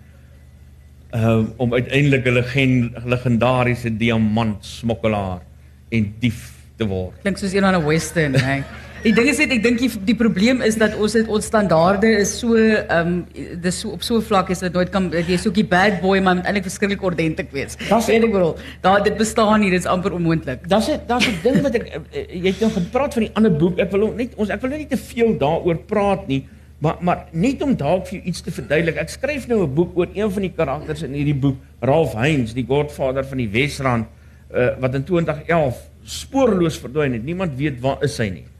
uh, 1.13 1.43
om 1.57 1.73
uiteindelik 1.73 2.25
'n 2.25 2.33
legend, 2.33 3.05
legendariese 3.05 3.97
diamant 3.97 4.65
smokkelaar 4.65 5.41
en 5.89 6.13
dief 6.19 6.51
te 6.77 6.85
word. 6.85 7.21
Klink 7.21 7.37
soos 7.37 7.53
een 7.53 7.61
van 7.61 7.75
'n 7.75 7.85
western, 7.85 8.33
hè. 8.33 8.61
Die 9.03 9.11
ding 9.11 9.25
is 9.27 9.39
net 9.41 9.51
ek 9.51 9.59
dink 9.65 9.81
die, 9.81 9.89
die 10.07 10.13
probleem 10.15 10.61
is 10.63 10.77
dat 10.79 10.93
ons 10.95 11.11
het 11.17 11.27
ons 11.27 11.43
standaarde 11.49 12.07
is 12.21 12.29
so 12.39 12.55
ehm 12.55 13.09
um, 13.09 13.15
dis 13.59 13.81
so 13.83 13.91
op 13.91 14.05
so 14.07 14.15
'n 14.15 14.23
vlak 14.23 14.51
is 14.53 14.63
dit 14.63 14.71
nooit 14.71 14.91
kan 14.93 15.09
jy 15.11 15.35
so 15.35 15.51
'n 15.51 15.67
bad 15.67 15.99
boy 15.99 16.21
maar 16.23 16.35
moet 16.35 16.47
eintlik 16.47 16.63
verskriklik 16.63 17.03
ordentlik 17.03 17.51
wees. 17.51 17.75
Dis 17.75 17.89
wat 17.89 18.07
ek 18.07 18.31
bedoel. 18.31 18.55
Daar 18.81 19.03
dit 19.03 19.17
bestaan 19.17 19.59
nie, 19.59 19.71
dit 19.71 19.79
is 19.79 19.85
amper 19.85 20.13
onmoontlik. 20.13 20.69
Daar's 20.69 20.87
'n 20.87 21.01
daar's 21.05 21.27
'n 21.27 21.35
ding 21.43 21.61
wat 21.61 21.75
ek 21.75 21.83
eh, 21.83 21.99
eh, 22.11 22.43
jy 22.43 22.47
het 22.47 22.59
nou 22.61 22.71
gepraat 22.71 23.13
van 23.13 23.23
die 23.23 23.31
ander 23.33 23.51
boek. 23.51 23.77
Ek 23.77 23.91
wil 23.91 24.13
net 24.15 24.31
ons 24.35 24.49
ek 24.49 24.61
wil 24.61 24.69
nie 24.69 24.87
te 24.87 24.97
veel 24.97 25.37
daaroor 25.37 25.77
praat 25.77 26.27
nie. 26.27 26.47
Maar 26.79 26.95
maar 27.01 27.25
net 27.31 27.61
om 27.61 27.75
dalk 27.75 28.07
vir 28.07 28.19
jou 28.19 28.27
iets 28.27 28.41
te 28.41 28.51
verduidelik. 28.51 28.95
Ek 28.95 29.09
skryf 29.09 29.47
nou 29.47 29.63
'n 29.63 29.73
boek 29.73 29.97
oor 29.97 30.07
een 30.13 30.31
van 30.31 30.41
die 30.41 30.53
karakters 30.55 31.03
in 31.03 31.13
hierdie 31.13 31.35
boek, 31.35 31.57
Ralph 31.81 32.13
Heinz, 32.13 32.53
die 32.53 32.65
Godfather 32.65 33.25
van 33.25 33.37
die 33.37 33.49
Wesrand, 33.49 34.07
uh, 34.55 34.79
wat 34.79 34.95
in 34.95 35.03
2011 35.03 35.75
spoorloos 36.03 36.77
verdwyn 36.77 37.13
het. 37.13 37.23
Niemand 37.23 37.55
weet 37.57 37.81
waar 37.81 37.97
is 38.03 38.17
hy 38.17 38.29
nie. 38.29 38.52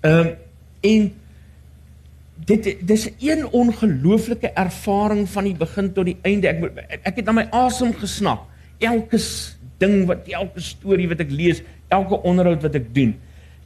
Ehm 0.00 0.26
um, 0.26 0.34
en 0.80 1.12
dit 2.46 2.76
dis 2.86 3.08
'n 3.18 3.44
ongelooflike 3.50 4.50
ervaring 4.54 5.28
van 5.28 5.44
die 5.44 5.56
begin 5.56 5.92
tot 5.92 6.04
die 6.04 6.18
einde. 6.22 6.48
Ek 6.48 7.00
ek 7.02 7.16
het 7.16 7.24
na 7.24 7.32
my 7.32 7.46
asem 7.50 7.92
gesnap. 7.92 8.46
Elke 8.78 9.18
ding 9.78 10.06
wat 10.06 10.28
elke 10.28 10.60
storie 10.60 11.08
wat 11.08 11.20
ek 11.20 11.30
lees, 11.30 11.62
elke 11.88 12.22
onderhoud 12.22 12.62
wat 12.62 12.74
ek 12.74 12.94
doen. 12.94 13.14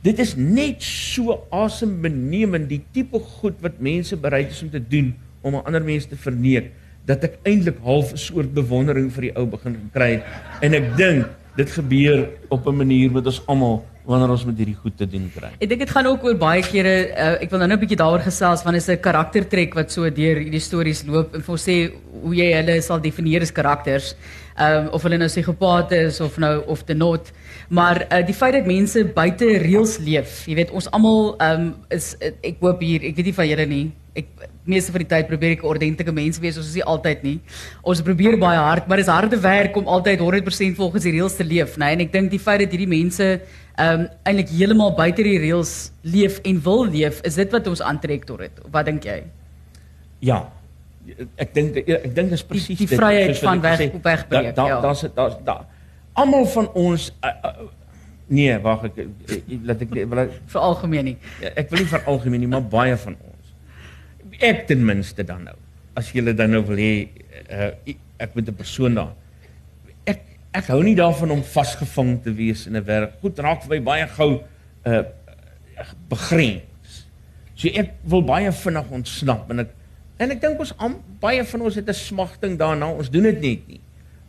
Dit 0.02 0.18
is 0.18 0.34
net 0.36 0.82
so 0.82 1.46
asembenemend 1.50 2.68
die 2.68 2.82
tipe 2.92 3.18
goed 3.18 3.60
wat 3.60 3.78
mense 3.78 4.16
bereid 4.16 4.50
is 4.50 4.62
om 4.62 4.70
te 4.70 4.82
doen 4.88 5.14
om 5.42 5.54
'n 5.54 5.64
ander 5.64 5.82
mens 5.82 6.06
te 6.06 6.16
verneek 6.16 6.70
dat 7.06 7.24
ek 7.24 7.38
eintlik 7.42 7.78
half 7.82 8.12
'n 8.12 8.16
soort 8.16 8.54
bewondering 8.54 9.12
vir 9.12 9.22
die 9.22 9.36
ou 9.36 9.46
begin 9.46 9.90
kry 9.92 10.10
het 10.10 10.24
en 10.62 10.74
ek 10.74 10.96
dink 10.96 11.26
dit 11.56 11.70
gebeur 11.70 12.28
op 12.48 12.66
'n 12.66 12.76
manier 12.76 13.10
wat 13.12 13.26
ons 13.26 13.42
almal 13.46 13.84
wanneer 14.04 14.32
ons 14.34 14.44
met 14.44 14.56
hierdie 14.58 14.76
goed 14.76 14.96
te 14.98 15.06
doen 15.06 15.28
kry. 15.34 15.52
Ek 15.60 15.68
dink 15.68 15.84
dit 15.84 15.90
gaan 15.90 16.06
ook 16.06 16.24
oor 16.24 16.36
baie 16.38 16.62
kere 16.62 16.94
uh, 17.14 17.42
ek 17.44 17.50
wil 17.50 17.62
nou 17.62 17.68
net 17.68 17.78
'n 17.78 17.82
bietjie 17.84 18.00
daaroor 18.00 18.24
gesels 18.24 18.62
van 18.62 18.74
is 18.74 18.88
'n 18.88 18.98
karaktertrek 18.98 19.74
wat 19.74 19.92
so 19.92 20.10
deur 20.10 20.36
hierdie 20.42 20.60
stories 20.60 21.04
loop 21.06 21.34
en 21.34 21.42
vir 21.42 21.58
sê 21.58 21.76
hoe 22.22 22.34
jy 22.34 22.52
hulle 22.52 22.82
sal 22.82 23.00
definieer 23.00 23.42
as 23.42 23.52
karakters. 23.52 24.14
Ehm 24.58 24.86
um, 24.86 24.88
of 24.92 25.02
hulle 25.02 25.18
nou 25.18 25.28
psigopate 25.28 25.96
is 25.96 26.20
of 26.20 26.38
nou 26.38 26.64
of 26.66 26.84
te 26.84 26.94
not. 26.94 27.32
Maar 27.68 28.06
uh, 28.10 28.26
die 28.26 28.34
feit 28.34 28.52
dat 28.52 28.66
mense 28.66 29.04
buite 29.04 29.46
reëls 29.58 29.98
leef, 29.98 30.46
jy 30.46 30.54
weet 30.54 30.70
ons 30.70 30.90
almal 30.90 31.36
ehm 31.38 31.60
um, 31.60 31.74
is 31.90 32.16
ek 32.20 32.56
hoop 32.60 32.80
hier, 32.80 33.02
ek 33.02 33.16
weet 33.16 33.26
nie 33.26 33.34
van 33.34 33.48
julle 33.48 33.66
nie. 33.66 33.92
Ek 34.12 34.28
meeste 34.68 34.92
van 34.92 35.02
die 35.02 35.08
tyd 35.08 35.26
probeer 35.26 35.54
ek 35.56 35.62
'n 35.62 35.66
ordentlike 35.66 36.12
mens 36.12 36.38
wees, 36.38 36.56
ons 36.56 36.68
is 36.68 36.74
nie 36.74 36.84
altyd 36.84 37.22
nie. 37.22 37.40
Ons 37.82 38.02
probeer 38.02 38.38
baie 38.38 38.58
hard, 38.58 38.86
maar 38.86 38.98
dis 38.98 39.06
harde 39.06 39.40
werk 39.40 39.76
om 39.76 39.86
altyd 39.86 40.20
100% 40.20 40.76
volgens 40.76 41.02
die 41.02 41.12
reëls 41.12 41.36
te 41.36 41.44
leef, 41.44 41.76
né? 41.76 41.86
Nee? 41.86 41.92
En 41.92 42.00
ek 42.00 42.12
dink 42.12 42.30
die 42.30 42.38
feit 42.38 42.60
dat 42.60 42.70
hierdie 42.70 42.88
mense 42.88 43.40
ehm 43.76 44.00
um, 44.00 44.08
eintlik 44.28 44.50
heeltemal 44.52 44.92
buite 44.94 45.22
die 45.22 45.38
reëls 45.38 45.92
leef 46.02 46.40
en 46.44 46.60
wil 46.62 46.84
leef, 46.84 47.20
is 47.24 47.34
dit 47.34 47.50
wat 47.50 47.66
ons 47.66 47.80
aantrek 47.80 48.24
tot 48.24 48.38
dit. 48.38 48.60
Wat 48.70 48.84
dink 48.84 49.04
jy? 49.04 49.22
Ja. 50.20 50.52
Ek 51.36 51.54
dink 51.54 51.76
ek 51.76 52.14
dink 52.14 52.28
dit 52.30 52.38
is 52.38 52.44
presies 52.46 52.78
die, 52.78 52.86
die 52.86 52.96
vryheid 52.96 53.38
van 53.38 53.60
weg 53.60 53.80
op 53.88 54.04
wegbreek. 54.04 54.54
Da, 54.54 54.66
ja. 54.66 54.80
Daar's 54.80 55.06
daar's 55.14 55.38
daar. 55.44 55.64
Almal 56.12 56.46
van 56.46 56.68
ons 56.78 57.10
uh, 57.24 57.30
uh, 57.44 57.66
nee, 58.28 58.58
wag 58.62 58.84
ek 58.84 59.02
laat 59.64 59.82
ek 59.82 59.92
wil 59.96 60.28
vir 60.54 60.60
algemeen 60.60 61.04
nie. 61.12 61.18
Ja, 61.40 61.54
ek 61.56 61.72
wil 61.72 61.82
nie 61.82 61.90
vir 61.90 62.08
algemeen 62.12 62.44
nie, 62.44 62.50
maar 62.52 62.62
baie 62.62 62.96
van 62.96 63.16
ons. 63.16 63.31
Ek 64.42 64.66
ten 64.66 64.84
minste 64.84 65.24
dan 65.24 65.44
nou. 65.44 65.56
As 65.94 66.10
jy 66.12 66.32
dan 66.32 66.50
nou 66.50 66.62
wil 66.66 66.76
hê 66.76 67.08
uh, 67.48 67.70
ek 68.18 68.34
moet 68.34 68.48
'n 68.48 68.54
persoon 68.54 68.94
daar 68.94 69.14
ek 70.52 70.68
hou 70.68 70.82
nie 70.84 70.96
daarvan 70.96 71.32
om 71.32 71.42
vasgevang 71.44 72.18
te 72.24 72.32
wees 72.36 72.66
in 72.68 72.76
'n 72.76 72.84
werk. 72.84 73.16
Goed 73.20 73.38
raak 73.38 73.62
vir 73.62 73.76
my 73.76 73.80
baie 73.80 74.06
gou 74.06 74.44
uh 74.84 75.02
begrens. 76.08 77.08
So 77.56 77.68
ek 77.68 77.94
wil 78.04 78.22
baie 78.22 78.52
vinnig 78.52 78.90
ontsnap 78.90 79.50
en 79.50 79.60
ek 79.60 79.70
en 80.18 80.30
ek 80.30 80.40
dink 80.40 80.60
ons 80.60 80.74
am, 80.78 81.00
baie 81.20 81.44
van 81.44 81.60
ons 81.60 81.74
het 81.74 81.88
'n 81.88 81.94
smagting 81.94 82.58
daarna. 82.58 82.92
Ons 82.92 83.10
doen 83.10 83.22
dit 83.22 83.40
net 83.40 83.68
nie. 83.68 83.80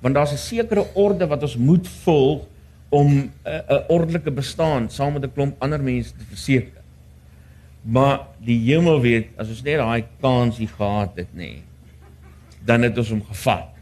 Want 0.02 0.16
daar's 0.16 0.32
'n 0.32 0.38
sekere 0.38 0.86
orde 0.96 1.28
wat 1.28 1.44
ons 1.44 1.58
moet 1.58 1.88
volg 1.88 2.48
om 2.90 3.08
'n 3.08 3.32
uh, 3.46 3.60
'n 3.70 3.86
ordelike 3.90 4.32
bestaan 4.32 4.90
saam 4.90 5.14
met 5.14 5.24
'n 5.24 5.34
klomp 5.34 5.56
ander 5.60 5.84
mense 5.84 6.14
te 6.14 6.24
verseker. 6.30 6.83
Maar 7.84 8.20
die 8.40 8.60
hemel 8.70 9.02
weet 9.04 9.36
as 9.38 9.52
ons 9.52 9.64
net 9.64 9.82
daai 9.82 10.08
kansie 10.24 10.70
gehad 10.72 11.20
het 11.20 11.32
nê, 11.36 11.58
dan 12.64 12.88
het 12.88 12.98
ons 12.98 13.12
hom 13.12 13.24
gevat. 13.28 13.74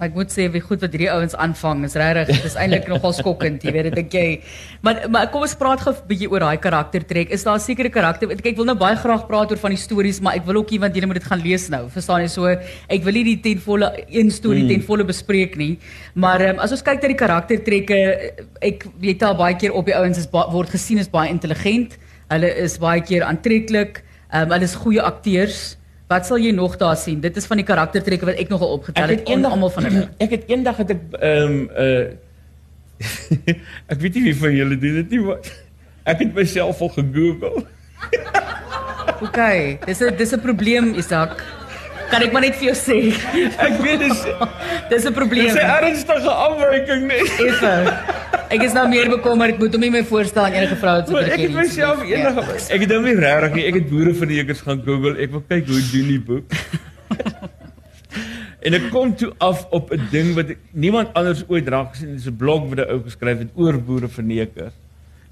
Ek 0.00 0.14
moet 0.16 0.30
sê 0.32 0.46
wie 0.48 0.62
goed 0.64 0.80
wat 0.80 0.94
hierdie 0.96 1.10
ouens 1.12 1.34
aanvang 1.36 1.82
is 1.84 1.94
regtig 2.00 2.38
dis 2.40 2.54
eintlik 2.56 2.86
nogal 2.88 3.12
skokkend 3.12 3.60
jy 3.66 3.72
weet 3.74 3.90
dit 3.90 3.96
dink 3.98 4.14
jy 4.16 4.22
maar 4.80 5.02
maar 5.12 5.26
kom 5.28 5.44
ons 5.44 5.52
praat 5.60 5.82
gou 5.84 5.92
'n 5.92 6.08
bietjie 6.08 6.30
oor 6.32 6.40
daai 6.40 6.56
karaktertrek 6.56 7.28
is 7.36 7.44
daar 7.44 7.60
'n 7.60 7.60
sekere 7.60 7.92
karakter 7.92 8.32
ek 8.32 8.56
wil 8.56 8.64
nou 8.64 8.78
baie 8.80 8.96
graag 8.96 9.28
praat 9.28 9.52
oor 9.52 9.60
van 9.60 9.76
die 9.76 9.82
stories 9.84 10.22
maar 10.24 10.40
ek 10.40 10.46
wil 10.46 10.62
ook 10.62 10.72
iemand 10.72 10.96
julle 10.96 11.06
moet 11.06 11.20
dit 11.20 11.28
gaan 11.28 11.44
lees 11.44 11.68
nou 11.68 11.84
verstaan 11.92 12.22
jy 12.24 12.28
so 12.32 12.46
ek 12.48 13.04
wil 13.04 13.12
nie 13.12 13.24
die 13.24 13.40
ten 13.44 13.60
volle 13.60 13.92
een 14.08 14.30
storie 14.30 14.64
hmm. 14.64 14.72
ten 14.72 14.82
volle 14.88 15.04
bespreek 15.04 15.58
nie 15.58 15.76
maar 16.14 16.40
um, 16.48 16.58
as 16.64 16.72
ons 16.72 16.82
kyk 16.82 17.02
na 17.02 17.08
die 17.08 17.20
karaktertrekke 17.20 17.98
ek 18.62 18.86
weet 18.96 19.22
al 19.22 19.36
baie 19.36 19.54
keer 19.54 19.72
op 19.76 19.84
die 19.84 19.94
ouens 19.94 20.16
is 20.16 20.28
word 20.32 20.70
gesien 20.70 20.98
as 20.98 21.12
baie 21.12 21.28
intelligent 21.28 21.98
hulle 22.30 22.54
is 22.64 22.78
baie 22.78 23.02
keer 23.02 23.26
aantreklik 23.26 24.02
um, 24.32 24.50
hulle 24.50 24.66
is 24.66 24.78
goeie 24.78 25.02
akteurs 25.02 25.76
Wat 26.10 26.26
sal 26.26 26.40
jy 26.42 26.50
nog 26.50 26.72
daar 26.74 26.96
sien? 26.98 27.20
Dit 27.22 27.36
is 27.38 27.44
van 27.46 27.60
die 27.60 27.64
karaktertrekke 27.66 28.26
wat 28.26 28.38
ek 28.42 28.48
nogal 28.50 28.72
opgetel 28.74 29.12
het, 29.12 29.28
het 29.28 29.44
almal 29.46 29.70
van 29.70 29.86
hulle. 29.86 30.08
Ek 30.24 30.32
het 30.34 30.48
eendag 30.50 30.80
het 30.82 30.96
ek 30.96 31.04
ehm 31.20 31.52
um, 31.54 31.60
uh 31.70 32.10
ek 33.92 34.00
weet 34.02 34.18
nie 34.18 34.24
wie 34.26 34.34
van 34.36 34.52
julle 34.52 34.76
doen 34.76 34.96
dit 34.98 35.14
nie, 35.14 35.20
maar 35.24 35.38
ek 36.12 36.24
het 36.24 36.34
myself 36.36 36.82
al 36.82 36.90
gegoogel. 36.98 37.62
OK, 39.24 39.40
dis 39.86 40.02
'n 40.02 40.18
dis 40.18 40.34
'n 40.34 40.42
probleem, 40.42 40.92
Isak. 40.98 41.38
Kan 42.10 42.24
ek 42.26 42.32
maar 42.34 42.42
net 42.42 42.56
vir 42.58 42.70
jou 42.70 42.76
sê? 42.78 42.98
ek 43.66 43.76
weet 43.84 44.02
dis 44.02 44.24
dis 44.92 45.06
'n 45.06 45.14
probleem. 45.14 45.52
Dis 45.52 45.60
'n 45.60 45.70
ernstige 45.78 46.32
afwyking 46.46 47.06
net. 47.06 47.30
Effe. 47.38 47.74
Ek 48.50 48.64
is 48.66 48.72
nou 48.74 48.88
meer 48.90 49.06
bekommerd, 49.10 49.60
moet 49.62 49.74
hom 49.76 49.84
nie 49.84 49.92
my 49.94 50.02
voorstel 50.02 50.42
aan 50.48 50.56
enige 50.58 50.76
vrou 50.80 50.96
wat 50.98 51.10
so 51.12 51.20
ek 51.22 51.38
het 51.38 51.52
myself 51.54 52.02
enige 52.02 52.42
ja. 52.42 52.56
ek 52.74 52.80
het 52.82 52.90
nou 52.90 53.02
nie 53.04 53.14
regtig 53.14 53.54
nie. 53.54 53.66
Ek 53.70 53.78
het 53.78 53.90
boere 53.90 54.14
van 54.22 54.32
die 54.32 54.40
ekers 54.42 54.62
gaan 54.66 54.82
Google. 54.86 55.14
Ek 55.22 55.30
wil 55.36 55.44
kyk 55.52 55.70
hoe 55.70 55.82
doen 55.92 56.08
die 56.10 56.22
boek. 56.30 56.56
en 58.66 58.76
ek 58.80 58.88
kom 58.90 59.14
toe 59.14 59.30
af 59.38 59.62
op 59.70 59.92
'n 59.94 60.08
ding 60.10 60.34
wat 60.34 60.50
niemand 60.72 61.14
anders 61.14 61.44
ooit 61.46 61.68
raak 61.68 61.94
gesien 61.94 62.10
het. 62.10 62.24
Dis 62.24 62.26
'n 62.32 62.36
blog 62.42 62.66
wat 62.72 62.82
'n 62.82 62.90
ou 62.90 62.98
geskryf 63.06 63.38
het 63.38 63.54
oor 63.54 63.78
boere 63.78 64.08
van 64.08 64.26
die 64.26 64.40
ekers. 64.42 64.74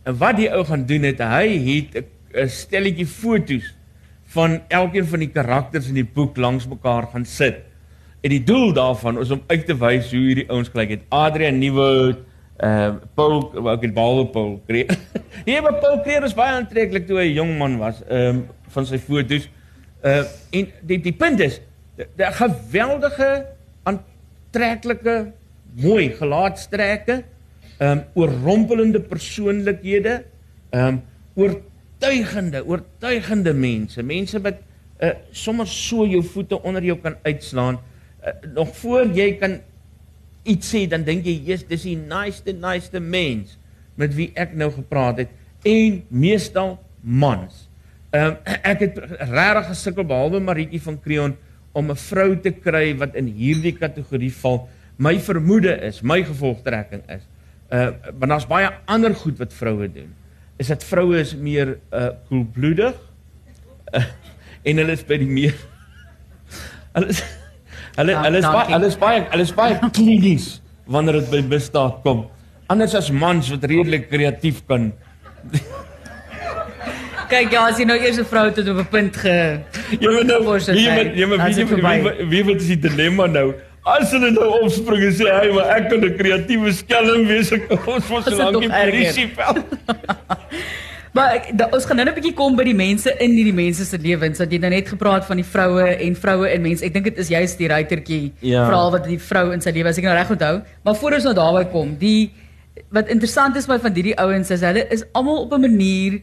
En 0.07 0.15
wat 0.17 0.37
die 0.39 0.51
ou 0.55 0.63
gaan 0.65 0.87
doen 0.87 1.03
het, 1.03 1.19
hy 1.19 1.49
het 1.67 2.07
'n 2.35 2.49
stelletjie 2.49 3.07
foto's 3.07 3.75
van 4.35 4.61
elkeen 4.69 5.07
van 5.09 5.25
die 5.25 5.33
karakters 5.33 5.89
in 5.89 5.97
die 5.97 6.07
boek 6.07 6.37
langs 6.37 6.67
mekaar 6.69 7.09
gaan 7.13 7.25
sit. 7.25 7.63
En 8.21 8.33
die 8.35 8.43
doel 8.45 8.73
daarvan 8.77 9.21
is 9.23 9.31
om 9.33 9.43
uit 9.47 9.65
te 9.67 9.77
wys 9.79 10.11
hoe 10.13 10.25
hierdie 10.27 10.49
ouens 10.51 10.69
gelyk 10.73 10.97
het. 10.97 11.07
Adrian 11.15 11.61
Nieuwoud, 11.61 12.25
uh 12.59 12.89
Paul, 13.15 13.39
ook 13.55 13.85
die 13.85 13.93
Paul 13.95 14.25
Paul 14.35 14.57
Kreer. 14.67 14.91
Hier 15.47 15.63
maar 15.63 15.79
Paul 15.79 16.01
Kreer 16.03 16.27
is 16.27 16.35
baie 16.37 16.57
aantreklik 16.59 17.07
toe 17.07 17.21
hy 17.21 17.29
'n 17.31 17.39
jong 17.39 17.53
man 17.61 17.79
was, 17.79 18.03
ehm 18.09 18.43
um, 18.43 18.47
van 18.75 18.87
sy 18.87 18.99
foto's. 18.99 19.49
Uh 20.03 20.25
en 20.51 20.73
die 20.83 20.99
die 21.01 21.15
punt 21.15 21.41
is, 21.41 21.61
die 21.97 22.33
geweldige 22.41 23.47
aantreklike 23.87 25.33
mooi 25.79 26.11
gelaatstrekke, 26.19 27.23
ehm 27.79 27.91
um, 27.91 28.05
oorrompelende 28.19 29.01
persoonlikhede, 29.01 30.25
ehm 30.75 30.99
um, 30.99 31.03
oor 31.39 31.55
oortuigende, 31.99 32.63
oortuigende 32.65 33.53
mense, 33.55 34.03
mense 34.03 34.39
wat 34.43 34.61
uh, 35.03 35.11
sommer 35.35 35.67
so 35.67 36.07
jou 36.07 36.23
voete 36.23 36.61
onder 36.63 36.85
jou 36.85 36.99
kan 37.03 37.17
uitslaan. 37.25 37.79
Uh, 38.23 38.33
nog 38.55 38.77
voor 38.77 39.11
jy 39.15 39.33
kan 39.39 39.59
iets 40.47 40.71
sê, 40.71 40.87
dan 40.89 41.03
dink 41.03 41.25
jy, 41.27 41.43
"Jesus, 41.45 41.67
dis 41.67 41.83
die 41.83 41.97
niceste, 41.97 42.53
niceste 42.53 43.01
mens 43.01 43.59
met 43.97 44.15
wie 44.15 44.31
ek 44.35 44.55
nou 44.55 44.71
gepraat 44.71 45.19
het." 45.19 45.29
En 45.65 46.05
meestal 46.09 46.79
mans. 47.03 47.69
Ehm 48.11 48.39
uh, 48.47 48.55
ek 48.73 48.81
het 48.81 48.99
regtig 49.19 49.67
gesukkel 49.67 50.05
behalwe 50.05 50.41
Maritjie 50.41 50.83
van 50.83 51.01
Creon 51.01 51.37
om 51.73 51.91
'n 51.91 51.97
vrou 51.97 52.39
te 52.41 52.51
kry 52.51 52.97
wat 52.97 53.15
in 53.15 53.27
hierdie 53.27 53.75
kategorie 53.75 54.33
val. 54.33 54.69
My 54.97 55.19
vermoede 55.19 55.81
is, 55.83 56.01
my 56.03 56.23
gevolgtrekking 56.23 57.03
is, 57.11 57.27
uh 57.71 57.91
want 58.19 58.31
daar's 58.31 58.47
baie 58.47 58.71
ander 58.87 59.15
goed 59.15 59.39
wat 59.39 59.53
vroue 59.53 59.93
doen 59.93 60.15
is 60.59 60.67
dat 60.73 60.85
vroue 60.85 61.19
is 61.21 61.35
meer 61.37 61.79
uh 61.93 62.09
koelbloedig 62.29 62.95
uh, 63.95 64.03
en 64.65 64.77
hulle 64.83 64.93
is 64.93 65.05
by 65.07 65.17
die 65.19 65.27
meer 65.31 65.55
hulle 66.95 67.09
is 67.09 67.23
Hulle 67.99 68.13
Ja, 68.15 68.23
hulle 68.23 68.39
is 68.39 68.45
baie 68.47 68.73
hulle 68.73 68.87
is 68.87 68.97
baie 68.99 69.23
hulle 69.31 69.43
is 69.43 69.53
baie 69.55 69.79
klinies 69.91 70.61
wanneer 70.87 71.17
dit 71.21 71.31
by 71.31 71.41
misdaad 71.57 71.97
kom. 72.05 72.21
Anders 72.71 72.95
as 72.95 73.11
mans 73.11 73.49
wat 73.51 73.65
redelik 73.65 74.07
kreatief 74.11 74.61
kan. 74.69 74.93
Kyk, 77.29 77.51
ja, 77.53 77.67
as 77.69 77.77
jy 77.81 77.85
nou 77.85 77.97
eers 77.99 78.17
'n 78.23 78.25
vrou 78.25 78.47
tot 78.57 78.69
op 78.73 78.79
'n 78.81 78.89
punt 78.89 79.17
ge 79.17 79.35
Jy 80.01 80.09
weet 80.09 80.27
nou, 80.27 80.39
jy 81.19 81.27
weet 81.27 81.69
verby. 81.69 81.97
wie- 82.03 82.27
wie 82.31 82.45
wat 82.45 82.61
is 82.63 82.67
die 82.73 82.79
dilemma 82.79 83.27
nou? 83.27 83.53
As 83.87 84.11
hulle 84.13 84.31
nou 84.31 84.49
opspring 84.65 85.03
en 85.03 85.13
sê 85.13 85.29
hy 85.33 85.53
maar 85.55 85.71
ek 85.79 85.89
kan 85.91 86.01
'n 86.05 86.17
kreatiewe 86.19 86.73
skelm 86.73 87.27
wees 87.27 87.53
ek 87.53 87.71
ons 87.87 88.09
moet 88.11 88.27
Is 88.27 88.37
so 88.37 88.43
lank 88.51 88.61
die 88.61 88.69
polisie 88.69 89.29
vel. 89.37 89.65
Maar 91.17 91.33
ek, 91.39 91.47
da, 91.57 91.69
ons 91.73 91.87
gaan 91.89 91.97
nou 91.97 92.05
'n 92.07 92.15
bietjie 92.15 92.35
kom 92.37 92.57
by 92.57 92.65
die 92.65 92.75
mense 92.77 93.11
in 93.19 93.33
hierdie 93.33 93.55
mense 93.55 93.85
se 93.85 93.99
lewens. 93.99 94.39
Want 94.39 94.51
jy 94.51 94.59
het 94.61 94.63
nou 94.67 94.71
net 94.71 94.89
gepraat 94.89 95.25
van 95.27 95.37
die 95.41 95.45
vroue 95.47 95.87
en 96.05 96.15
vroue 96.15 96.49
en 96.49 96.63
mense. 96.63 96.85
Ek 96.85 96.93
dink 96.93 97.05
dit 97.05 97.19
is 97.19 97.29
juist 97.29 97.59
die 97.59 97.69
ruitertjie 97.69 98.33
Ja. 98.41 98.67
verhaal 98.69 98.91
wat 98.93 99.05
die 99.09 99.19
vrou 99.19 99.53
in 99.53 99.61
sy 99.61 99.71
lewe 99.71 99.89
as 99.89 99.99
ek 99.99 100.05
nou 100.05 100.15
reg 100.15 100.31
onthou. 100.31 100.63
Maar 100.85 100.95
voor 100.95 101.13
ons 101.13 101.25
nou 101.25 101.35
daarby 101.35 101.65
kom, 101.73 101.97
die 101.99 102.31
wat 102.93 103.09
interessant 103.09 103.57
is 103.57 103.67
by 103.67 103.79
van 103.79 103.93
hierdie 103.95 104.17
ouens 104.19 104.51
is 104.51 104.61
hulle 104.61 104.87
is 104.93 105.03
almal 105.15 105.43
op 105.43 105.53
'n 105.55 105.61
manier 105.61 106.21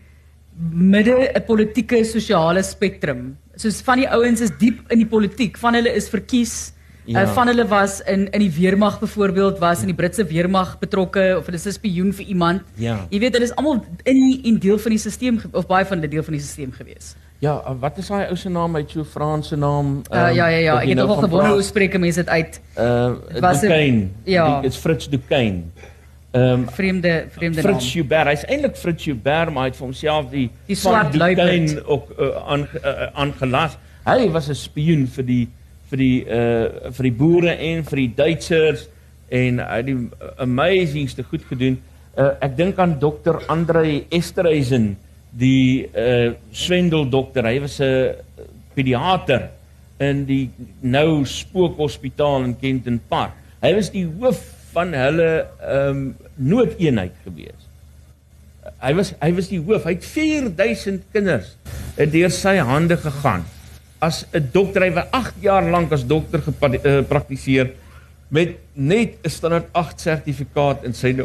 midde 0.71 1.31
'n 1.35 1.41
politieke 1.45 2.03
sosiale 2.05 2.63
spektrum. 2.63 3.35
Soos 3.57 3.81
van 3.81 3.97
die 3.99 4.07
ouens 4.09 4.41
is 4.41 4.51
diep 4.59 4.79
in 4.91 4.99
die 4.99 5.07
politiek. 5.07 5.57
Van 5.57 5.73
hulle 5.73 5.89
is 5.95 6.09
verkies. 6.09 6.71
Ja. 7.05 7.21
Uh, 7.21 7.33
van 7.33 7.47
hulle 7.47 7.67
was 7.67 8.01
in 8.01 8.29
in 8.31 8.39
die 8.39 8.51
weermag 8.51 8.99
byvoorbeeld 8.99 9.59
was 9.59 9.81
in 9.81 9.85
die 9.87 9.95
Britse 9.95 10.25
weermag 10.25 10.79
betrokke 10.79 11.35
of 11.37 11.45
hulle 11.45 11.57
is 11.57 11.65
'n 11.67 11.71
spioen 11.71 12.13
vir 12.13 12.25
iemand. 12.25 12.61
Ja. 12.75 13.05
Jy 13.09 13.19
weet 13.19 13.33
hulle 13.33 13.45
is 13.45 13.55
almal 13.55 13.83
in 14.03 14.13
die 14.15 14.39
in 14.43 14.57
deel 14.59 14.77
van 14.79 14.91
die 14.91 14.97
stelsel 14.99 15.37
of 15.51 15.67
baie 15.67 15.85
van 15.85 15.97
hulle 15.97 16.09
deel 16.09 16.23
van 16.23 16.33
die 16.33 16.41
stelsel 16.41 16.71
gewees. 16.77 17.15
Ja, 17.39 17.61
uh, 17.67 17.71
wat 17.79 17.97
is 17.97 18.07
daai 18.07 18.25
ou 18.29 18.35
se 18.35 18.49
naam 18.49 18.75
uit 18.75 18.89
so 18.91 19.03
Franse 19.03 19.55
naam? 19.55 20.01
Uh, 20.11 20.33
ja 20.35 20.47
ja 20.47 20.57
ja, 20.57 20.73
ek 20.81 20.87
het 20.87 20.95
nou 20.95 21.07
nogal 21.07 21.21
van 21.21 21.29
gewonder 21.29 21.51
hoe 21.53 21.61
spreek 21.61 21.93
'n 21.93 21.99
mens 21.99 22.15
dit 22.15 22.27
uit? 22.29 22.61
Uh 22.77 23.13
Was 23.41 23.61
het- 23.61 23.69
Duquesne. 23.69 24.07
ja. 24.23 24.61
Dit's 24.61 24.77
Fritz 24.77 25.07
Duquesne. 25.07 25.61
Ehm 26.31 26.43
um, 26.43 26.69
Vreemde 26.69 27.25
vreemde 27.29 27.61
Fritz 27.61 27.83
naam. 27.85 27.93
Joubert. 27.93 28.27
Hy's 28.27 28.43
eintlik 28.45 28.75
Fritz 28.75 29.05
Joubert, 29.05 29.51
maar 29.53 29.63
hy 29.63 29.69
het 29.69 29.75
vir 29.77 29.85
homself 29.85 30.29
die 30.31 30.49
Die 30.67 30.75
swart 30.75 31.15
luiperd. 31.15 31.85
ook 31.85 32.09
uh, 32.19 32.27
aan 32.47 32.67
uh, 32.83 33.07
aangelas. 33.13 33.77
Hy 34.05 34.29
was 34.31 34.49
'n 34.49 34.53
spioen 34.55 35.07
vir 35.07 35.25
die 35.25 35.47
vir 35.89 36.01
die 36.01 36.19
uh 36.25 36.91
vir 36.91 37.09
die 37.09 37.15
boere 37.15 37.55
en 37.55 37.83
vir 37.87 38.01
die 38.03 38.13
Duitsers 38.17 38.87
en 39.29 39.59
hy 39.59 39.77
het 39.81 39.89
die 39.89 39.97
amazingste 40.43 41.23
goed 41.23 41.45
gedoen. 41.49 41.79
Uh 42.17 42.31
ek 42.45 42.57
dink 42.57 42.79
aan 42.79 42.97
dokter 42.99 43.41
Andre 43.51 44.05
Esterhuizen, 44.09 44.95
die 45.31 45.85
uh 45.91 46.33
swendeldokter. 46.51 47.45
Hy 47.45 47.59
was 47.59 47.79
'n 47.79 48.15
pediater 48.75 49.49
in 49.99 50.25
die 50.27 50.49
nou 50.81 51.23
spookhospitaal 51.25 52.43
in 52.43 52.55
Kenton 52.59 52.99
Park. 53.07 53.31
Hy 53.61 53.73
was 53.77 53.89
die 53.93 54.05
hoof 54.05 54.41
van 54.75 54.93
hulle 54.93 55.29
ehm 55.63 55.89
um, 55.89 56.15
noodeenheid 56.35 57.15
gewees. 57.23 57.61
Hy 58.81 58.91
was 58.97 59.13
hy 59.21 59.31
was 59.37 59.47
die 59.47 59.61
hoof. 59.61 59.85
Hy 59.87 59.95
het 59.95 60.05
4000 60.05 61.05
kinders 61.15 61.55
deur 61.95 62.33
sy 62.33 62.57
hande 62.59 62.97
gegaan. 62.99 63.45
As 63.99 64.25
'n 64.33 64.49
dokter, 64.51 64.83
hy 64.83 64.91
was 64.93 65.07
8 65.11 65.41
jaar 65.41 65.63
lank 65.63 65.91
as 65.91 66.05
dokter 66.05 66.41
gepraktiseer 66.41 67.71
met 68.29 68.57
net 68.73 69.17
'n 69.23 69.29
standaard 69.29 69.69
8 69.71 70.01
sertifikaat 70.01 70.83
in 70.83 70.93
sy. 70.93 71.15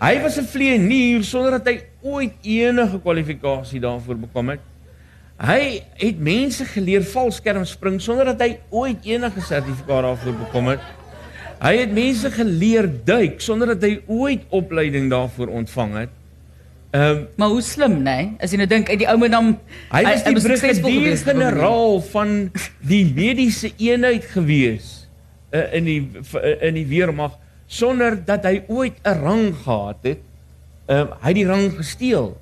Hy 0.00 0.14
was 0.22 0.38
'n 0.38 0.44
vlieënier 0.44 1.22
sonder 1.24 1.50
dat 1.50 1.66
hy 1.66 1.80
ooit 2.02 2.34
enige 2.42 2.98
kwalifikasie 2.98 3.80
daarvoor 3.80 4.16
bekom 4.16 4.48
het. 4.48 4.60
Hy 5.38 5.82
het 5.98 6.18
mense 6.18 6.64
geleer 6.64 7.02
valskerm 7.02 7.64
spring 7.64 8.00
sonder 8.00 8.24
dat 8.24 8.40
hy 8.40 8.58
ooit 8.70 8.98
enige 9.04 9.40
sertifikaat 9.40 10.02
daarvoor 10.02 10.34
bekom 10.46 10.66
het. 10.66 10.80
Hy 11.62 11.76
het 11.76 11.92
mense 11.92 12.30
geleer 12.30 12.88
duik 13.04 13.40
sonder 13.40 13.66
dat 13.66 13.82
hy 13.82 14.00
ooit 14.06 14.42
opleiding 14.50 15.10
daarvoor 15.10 15.48
ontvang 15.48 15.94
het. 15.94 16.10
Ehm 16.92 17.16
um, 17.16 17.28
Maar 17.36 17.48
hoe 17.48 17.62
slim, 17.62 17.94
nê? 18.02 18.02
Nee? 18.02 18.32
As 18.38 18.52
jy 18.52 18.58
nou 18.60 18.66
dink 18.68 18.90
uit 18.92 18.98
die 19.00 19.06
ou 19.08 19.16
man 19.16 19.32
dan 19.32 19.46
hy 19.94 20.02
was 20.04 20.26
die 20.26 20.40
suksesvol 20.44 20.90
brigadier 20.90 21.06
geweest, 21.06 21.22
op 21.24 21.32
'n 21.32 21.38
manier. 21.38 21.52
generaal 21.54 22.00
van 22.00 22.34
die 22.84 23.04
mediese 23.14 23.70
eenheid 23.78 24.26
gewees 24.34 24.88
uh, 25.56 25.72
in 25.72 25.88
die 25.88 26.02
uh, 26.36 26.52
in 26.68 26.76
die 26.76 26.84
weermag 26.90 27.38
sonder 27.66 28.18
dat 28.24 28.44
hy 28.44 28.60
ooit 28.68 29.00
'n 29.08 29.24
rang 29.24 29.56
gehad 29.64 30.04
het. 30.04 30.20
Ehm 30.86 31.00
um, 31.00 31.08
hy 31.22 31.28
het 31.32 31.40
die 31.40 31.46
rang 31.46 31.72
gesteel. 31.80 32.36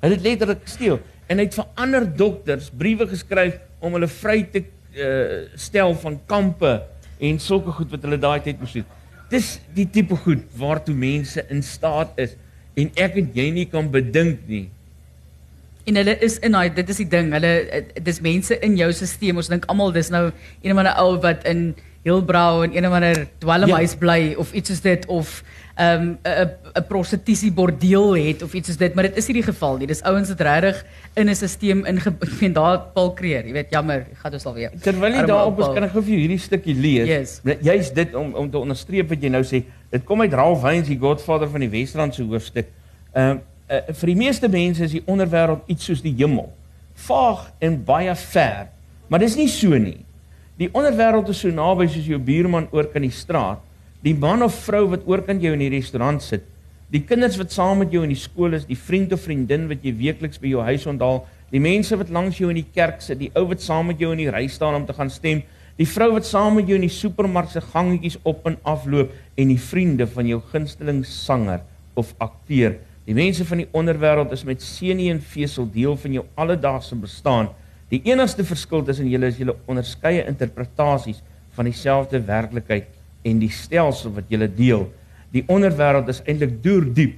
Hy 0.00 0.08
het 0.08 0.14
dit 0.14 0.26
letterlik 0.30 0.62
gesteel 0.62 1.00
en 1.26 1.38
hy 1.38 1.44
het 1.44 1.58
vir 1.58 1.66
ander 1.74 2.06
dokters 2.16 2.70
briewe 2.70 3.06
geskryf 3.10 3.58
om 3.82 3.92
hulle 3.98 4.08
vry 4.08 4.46
te 4.46 4.62
uh, 4.94 5.50
stel 5.54 5.94
van 5.94 6.20
kampe 6.26 6.82
en 7.18 7.38
sulke 7.38 7.74
goed 7.74 7.90
wat 7.90 8.02
hulle 8.02 8.18
daai 8.18 8.40
tyd 8.40 8.60
moes 8.62 8.72
doen. 8.78 8.86
Dis 9.28 9.58
die 9.74 9.90
tipe 9.90 10.16
goed 10.16 10.46
waartoe 10.54 10.94
mense 10.94 11.42
in 11.50 11.62
staat 11.62 12.14
is 12.14 12.38
en 12.78 12.90
ek 12.94 13.18
en 13.20 13.30
jy 13.34 13.50
nie 13.54 13.66
kan 13.70 13.90
bedink 13.92 14.46
nie. 14.50 14.68
En 15.88 15.96
hulle 15.96 16.14
is 16.24 16.38
in 16.44 16.56
daai 16.56 16.68
dit 16.76 16.88
is 16.92 17.02
die 17.02 17.08
ding. 17.08 17.30
Hulle 17.32 17.52
dis 18.04 18.22
mense 18.24 18.56
in 18.64 18.76
jou 18.78 18.88
stelsel. 18.92 19.40
Ons 19.40 19.52
dink 19.52 19.68
almal 19.72 19.94
dis 19.96 20.10
nou 20.12 20.28
een 20.30 20.74
of 20.74 20.82
ander 20.82 20.96
ou 21.00 21.14
wat 21.24 21.46
in 21.48 21.70
Hilbrau 22.06 22.64
en 22.64 22.76
een 22.76 22.86
of 22.86 22.92
ander 22.92 23.24
dwelmhuis 23.42 23.96
ja. 23.96 24.00
bly 24.02 24.20
of 24.38 24.52
iets 24.52 24.70
soos 24.70 24.84
dit 24.84 25.06
of 25.06 25.42
'n 25.78 25.82
um, 25.82 26.18
'n 26.26 26.50
'n 26.74 26.86
prostitusie 26.88 27.52
bordeel 27.52 28.16
het 28.16 28.42
of 28.42 28.54
iets 28.54 28.68
soos 28.68 28.76
dit, 28.76 28.94
maar 28.94 29.06
dit 29.06 29.16
is 29.16 29.26
nie 29.26 29.34
die 29.34 29.46
geval 29.46 29.76
nie. 29.76 29.86
Dis 29.86 30.02
ouens 30.02 30.28
wat 30.28 30.40
regtig 30.40 30.84
in 31.14 31.28
'n 31.28 31.34
stelsel 31.34 31.86
inge 31.86 32.14
ek 32.26 32.40
meen 32.40 32.52
daar 32.52 32.78
Paul 32.94 33.12
Kreer, 33.12 33.46
jy 33.46 33.52
weet, 33.52 33.70
jammer, 33.70 34.06
gaan 34.12 34.32
dus 34.32 34.46
alweer. 34.46 34.70
Terwyl 34.82 35.14
jy 35.14 35.26
daarop 35.26 35.58
is, 35.58 35.66
kan 35.66 35.84
ek 35.84 35.90
gou 35.90 36.02
vir 36.02 36.12
jou 36.12 36.20
hierdie 36.20 36.38
stukkie 36.38 36.74
lees. 36.74 37.08
Yes. 37.08 37.40
Jy's 37.62 37.92
dit 37.92 38.14
om 38.14 38.34
om 38.34 38.50
te 38.50 38.58
onderstreep 38.58 39.08
wat 39.08 39.22
jy 39.22 39.28
nou 39.28 39.42
sê. 39.42 39.62
Dit 39.88 40.04
kom 40.04 40.20
uit 40.20 40.32
Ralph 40.32 40.62
Heinz, 40.62 40.88
die 40.88 40.98
Godfather 41.00 41.48
van 41.48 41.64
die 41.64 41.70
Wesrand 41.72 42.14
se 42.14 42.26
hoofstuk. 42.26 42.68
Ehm 43.14 43.38
uh, 43.38 43.78
uh, 43.78 43.94
vir 44.00 44.10
die 44.12 44.16
meeste 44.16 44.48
mense 44.48 44.84
is 44.84 44.96
die 44.96 45.04
onderwêreld 45.08 45.64
iets 45.72 45.88
soos 45.88 46.02
die 46.04 46.12
hemel. 46.16 46.50
Vaag 47.08 47.46
en 47.64 47.78
baie 47.84 48.14
ver. 48.16 48.68
Maar 49.08 49.24
dis 49.24 49.36
nie 49.36 49.48
so 49.48 49.76
nie. 49.80 50.04
Die 50.60 50.68
onderwêreld 50.72 51.28
is 51.32 51.40
so 51.40 51.52
naby 51.54 51.86
soos 51.88 52.08
jou 52.08 52.18
buurman 52.20 52.68
oor 52.72 52.88
kan 52.92 53.04
die 53.04 53.14
straat. 53.14 53.60
Die 54.04 54.14
man 54.14 54.44
of 54.44 54.56
vrou 54.66 54.86
wat 54.92 55.06
oor 55.08 55.22
kan 55.24 55.40
jou 55.40 55.54
in 55.56 55.64
die 55.64 55.72
restaurant 55.72 56.22
sit. 56.22 56.44
Die 56.92 57.02
kinders 57.04 57.36
wat 57.40 57.52
saam 57.52 57.82
met 57.82 57.92
jou 57.92 58.02
in 58.04 58.12
die 58.12 58.20
skool 58.20 58.56
is, 58.56 58.64
die 58.68 58.78
vriend 58.78 59.12
of 59.12 59.24
vriendin 59.24 59.66
wat 59.68 59.84
jy 59.84 59.92
weekliks 59.96 60.40
by 60.40 60.52
jou 60.52 60.64
huis 60.64 60.86
onthaal, 60.88 61.22
die 61.52 61.60
mense 61.60 61.96
wat 62.00 62.12
langs 62.12 62.40
jou 62.40 62.48
in 62.52 62.60
die 62.60 62.68
kerk 62.74 63.02
sit, 63.04 63.20
die 63.20 63.30
ou 63.36 63.44
wat 63.50 63.64
saam 63.64 63.88
met 63.92 64.00
jou 64.00 64.12
in 64.12 64.22
die 64.22 64.30
ry 64.32 64.46
staan 64.52 64.76
om 64.76 64.86
te 64.88 64.96
gaan 64.96 65.12
stem, 65.12 65.42
die 65.78 65.86
vrou 65.86 66.10
wat 66.16 66.26
saam 66.26 66.56
met 66.58 66.66
jou 66.66 66.74
in 66.74 66.86
die 66.88 66.92
supermark 66.92 67.52
se 67.52 67.62
gangetjies 67.62 68.18
op 68.26 68.46
en 68.50 68.56
af 68.66 68.86
loop 68.90 69.12
en 69.38 69.52
die 69.52 69.60
vriende 69.62 70.08
van 70.10 70.26
jou 70.26 70.40
gunsteling 70.50 71.04
sanger 71.06 71.62
of 71.98 72.10
akteur. 72.18 72.74
Die 73.06 73.14
mense 73.16 73.46
van 73.46 73.62
die 73.62 73.68
onderwêreld 73.78 74.34
is 74.34 74.42
met 74.44 74.62
senie 74.64 75.08
en 75.12 75.22
vesel 75.22 75.68
deel 75.72 75.94
van 75.96 76.18
jou 76.18 76.24
alledaagse 76.34 76.98
bestaan. 76.98 77.52
Die 77.88 78.02
enigste 78.10 78.44
verskil 78.44 78.82
tussen 78.84 79.08
julle 79.08 79.30
is 79.30 79.38
julle 79.40 79.54
onderskeie 79.70 80.26
interpretasies 80.28 81.22
van 81.56 81.70
dieselfde 81.70 82.20
werklikheid 82.26 82.90
en 83.26 83.40
die 83.40 83.52
stelsel 83.52 84.12
wat 84.18 84.28
julle 84.28 84.50
deel. 84.50 84.88
Die 85.32 85.46
onderwêreld 85.46 86.10
is 86.10 86.20
eintlik 86.26 86.58
deurdiep 86.64 87.16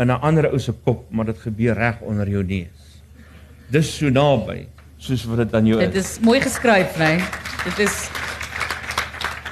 in 0.00 0.10
'n 0.10 0.20
ander 0.24 0.50
ou 0.50 0.58
se 0.58 0.72
kop, 0.72 1.04
maar 1.12 1.26
dit 1.26 1.38
gebeur 1.38 1.74
reg 1.74 2.00
onder 2.00 2.28
jou 2.28 2.42
neus. 2.42 3.02
Dis 3.70 3.96
so 3.96 4.08
naby 4.08 4.66
soos 5.00 5.24
wat 5.30 5.40
dit 5.44 5.54
aan 5.56 5.66
jou 5.70 5.78
Dit 5.80 5.94
is. 5.96 6.16
is 6.16 6.24
mooi 6.24 6.40
geskryf, 6.44 6.96
né? 7.00 7.14
Nee. 7.16 7.24
Dit 7.64 7.78
is 7.86 8.08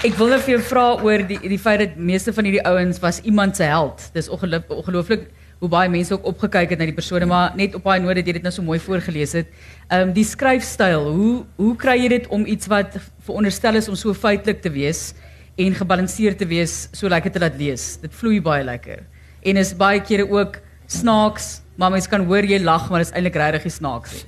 Ek 0.06 0.14
wil 0.14 0.28
net 0.30 0.44
vir 0.46 0.52
jou 0.54 0.60
vra 0.68 0.82
oor 1.02 1.24
die 1.26 1.38
die 1.50 1.58
feit 1.58 1.80
dat 1.82 1.96
meeste 1.98 2.30
van 2.36 2.46
hierdie 2.46 2.62
ouens 2.68 3.00
was 3.02 3.16
iemand 3.26 3.56
se 3.58 3.66
held. 3.66 4.04
Dis 4.14 4.28
ongeluk- 4.30 4.70
ongelooflik 4.70 5.24
hoe 5.58 5.68
baie 5.68 5.88
mense 5.90 6.14
ook 6.14 6.24
opgekyk 6.30 6.70
het 6.70 6.78
na 6.78 6.86
die 6.86 6.94
persone, 6.94 7.26
maar 7.26 7.56
net 7.58 7.74
op 7.74 7.82
daai 7.82 7.98
noot 8.04 8.14
dat 8.14 8.26
jy 8.26 8.36
dit 8.36 8.44
nou 8.46 8.52
so 8.54 8.62
mooi 8.62 8.78
voorgeles 8.78 9.32
het. 9.34 9.48
Ehm 9.90 10.08
um, 10.08 10.12
die 10.14 10.24
skryfstyl, 10.24 11.08
hoe 11.16 11.44
hoe 11.56 11.74
kry 11.76 11.96
jy 12.04 12.08
dit 12.14 12.28
om 12.30 12.46
iets 12.46 12.70
wat 12.70 12.94
veronderstel 13.26 13.74
is 13.74 13.88
om 13.90 13.96
so 13.98 14.14
feitelik 14.14 14.62
te 14.62 14.70
wees 14.70 15.14
en 15.58 15.74
gebalanseerd 15.74 16.38
te 16.38 16.46
wees, 16.46 16.88
so 16.92 17.08
lekker 17.08 17.32
te 17.34 17.40
laat 17.42 17.58
lees? 17.58 17.96
Dit 18.00 18.14
vloei 18.14 18.38
baie 18.40 18.62
lekker. 18.64 19.02
En 19.42 19.56
is 19.56 19.74
baie 19.74 19.98
kere 20.00 20.30
ook 20.30 20.60
snaaks, 20.86 21.60
maar 21.76 21.90
mense 21.90 22.08
kan 22.08 22.24
hoor 22.24 22.44
jy 22.46 22.62
lag, 22.62 22.86
maar 22.90 23.02
dit 23.02 23.08
is 23.10 23.14
eintlik 23.14 23.34
regtig 23.34 23.72
snaaks. 23.72 24.24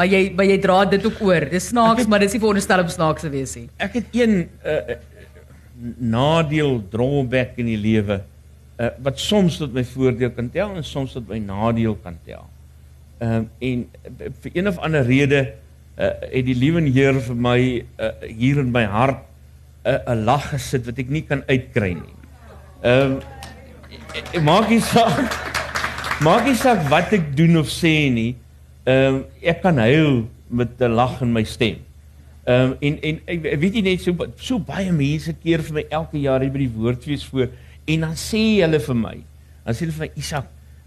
Maar 0.00 0.08
jy 0.08 0.20
maar 0.32 0.46
jy 0.48 0.56
dra 0.64 0.78
dit 0.88 1.02
ook 1.04 1.18
oor. 1.28 1.44
Dis 1.52 1.66
snaaks, 1.74 2.06
maar 2.08 2.22
dit 2.22 2.30
is 2.30 2.38
nie 2.38 2.40
veronderstel 2.40 2.80
om 2.80 2.88
snaaks 2.88 3.26
te 3.26 3.28
wees 3.28 3.50
nie. 3.58 3.66
Ek 3.84 3.98
het 3.98 4.14
een 4.16 4.38
uh, 4.64 4.94
nadeel 6.00 6.78
drawback 6.88 7.58
in 7.60 7.68
die 7.68 7.76
lewe 7.76 8.22
uh, 8.80 8.88
wat 9.04 9.20
soms 9.20 9.58
tot 9.60 9.76
my 9.76 9.84
voordeel 9.84 10.32
kan 10.32 10.48
tel 10.54 10.72
en 10.72 10.86
soms 10.88 11.18
tot 11.18 11.28
my 11.28 11.42
nadeel 11.44 11.98
kan 12.00 12.16
tel. 12.24 12.48
Ehm 13.20 13.42
um, 13.42 13.46
en 13.68 13.84
uh, 14.08 14.32
vir 14.40 14.56
een 14.56 14.72
of 14.72 14.80
ander 14.80 15.04
rede 15.04 15.42
uh, 15.44 16.14
het 16.32 16.48
die 16.48 16.56
liewe 16.56 16.80
Heer 16.88 17.20
vir 17.20 17.36
my 17.36 17.60
uh, 17.60 18.12
hier 18.24 18.64
in 18.64 18.72
my 18.72 18.86
hart 18.88 19.20
'n 19.84 20.00
uh, 20.00 20.16
lag 20.24 20.48
gesit 20.54 20.88
wat 20.88 20.96
ek 20.96 21.12
nie 21.12 21.26
kan 21.28 21.44
uitkry 21.44 21.92
nie. 22.00 22.16
Ehm 22.80 23.20
um, 24.32 24.44
maak 24.48 24.72
nie 24.72 24.80
saak 24.80 25.28
maak 26.24 26.48
nie 26.48 26.56
saak 26.56 26.88
wat 26.88 27.12
ek 27.12 27.36
doen 27.36 27.60
of 27.60 27.68
sê 27.68 28.08
nie. 28.08 28.32
Ehm 28.84 29.14
um, 29.14 29.24
ek 29.42 29.60
kan 29.62 29.78
huil 29.78 30.28
met 30.48 30.80
'n 30.80 30.94
lag 30.96 31.20
in 31.20 31.32
my 31.32 31.44
stem. 31.44 31.76
Ehm 32.44 32.72
um, 32.72 32.76
en 32.80 33.00
en 33.02 33.20
ek 33.26 33.60
weet 33.60 33.74
jy 33.74 33.82
net 33.82 34.00
so 34.00 34.14
so 34.36 34.58
baie 34.58 34.92
mense 34.92 35.32
keer 35.42 35.60
vir 35.62 35.74
my 35.74 35.84
elke 35.90 36.18
jaar 36.18 36.40
hier 36.40 36.50
by 36.50 36.64
die 36.64 36.72
woordfees 36.72 37.24
voor 37.28 37.50
en 37.84 38.00
dan 38.00 38.16
sê 38.16 38.62
hulle 38.62 38.80
vir 38.80 38.96
my, 38.96 39.16
dan 39.64 39.74
sê 39.74 39.84
hulle 39.84 39.96
vir 39.98 40.06
my 40.06 40.12
Isak, 40.16 40.46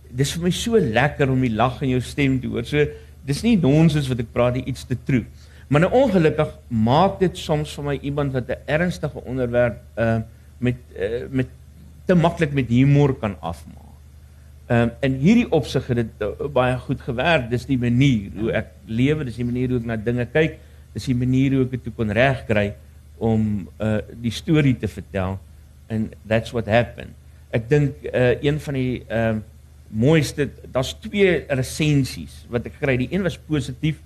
dis 0.10 0.34
vir 0.34 0.44
my 0.44 0.52
so 0.52 0.78
lekker 0.78 1.30
om 1.30 1.42
die 1.42 1.54
lag 1.54 1.82
in 1.82 1.90
jou 1.90 2.02
stem 2.02 2.40
te 2.42 2.48
hoor. 2.48 2.66
So 2.66 2.86
dis 3.26 3.44
nie 3.44 3.56
nonsens 3.58 4.10
wat 4.10 4.20
ek 4.20 4.34
praat 4.34 4.58
nie, 4.58 4.66
iets 4.66 4.86
te 4.90 4.98
true. 5.06 5.26
Maar 5.70 5.86
nou 5.86 5.92
ongelukkig 6.04 6.50
maak 6.70 7.20
dit 7.20 7.38
soms 7.38 7.72
vir 7.78 7.84
my 7.84 7.96
iemand 8.02 8.34
wat 8.34 8.50
'n 8.50 8.62
ernstige 8.66 9.22
onderwerp 9.26 9.78
uh 9.98 10.22
met 10.60 10.76
uh, 10.98 11.28
met 11.30 11.48
te 12.06 12.16
maklik 12.16 12.54
met 12.54 12.68
humor 12.70 13.14
kan 13.16 13.36
afmaak. 13.40 13.93
Ehm 14.74 14.82
um, 14.82 14.92
in 15.06 15.16
hierdie 15.22 15.50
opsig 15.54 15.86
het 15.92 16.00
dit 16.00 16.22
uh, 16.26 16.48
baie 16.50 16.78
goed 16.82 17.02
gewerk. 17.06 17.50
Dis 17.52 17.68
die 17.70 17.78
manier 17.78 18.32
hoe 18.40 18.54
ek 18.58 18.72
lewe, 18.90 19.26
dis 19.28 19.38
die 19.38 19.46
manier 19.46 19.70
hoe 19.70 19.82
ek 19.82 19.90
na 19.90 19.98
dinge 20.00 20.26
kyk, 20.34 20.56
dis 20.96 21.10
die 21.12 21.18
manier 21.18 21.54
hoe 21.58 21.66
ek 21.68 21.76
dit 21.76 21.90
kon 21.98 22.14
regkry 22.16 22.72
om 23.22 23.68
uh 23.84 24.00
die 24.24 24.34
storie 24.34 24.74
te 24.80 24.90
vertel 24.90 25.38
and 25.94 26.16
that's 26.26 26.56
what 26.56 26.72
happened. 26.72 27.14
Ek 27.54 27.68
dink 27.70 28.08
uh 28.10 28.32
een 28.42 28.58
van 28.66 28.80
die 28.80 29.04
ehm 29.04 29.44
uh, 29.44 29.50
mooiste 29.94 30.48
daar's 30.74 30.96
twee 31.04 31.44
resensies 31.54 32.40
wat 32.50 32.66
ek 32.66 32.80
kry. 32.82 32.96
Die 32.98 33.12
een 33.12 33.22
was 33.28 33.38
positief 33.38 34.00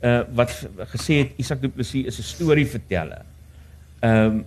uh 0.00 0.22
wat 0.32 0.54
gesê 0.94 1.18
het 1.20 1.34
Isak 1.42 1.60
Du 1.60 1.68
Plessis 1.68 2.06
is 2.08 2.20
'n 2.22 2.30
storieverteller. 2.30 3.26
Um 4.00 4.46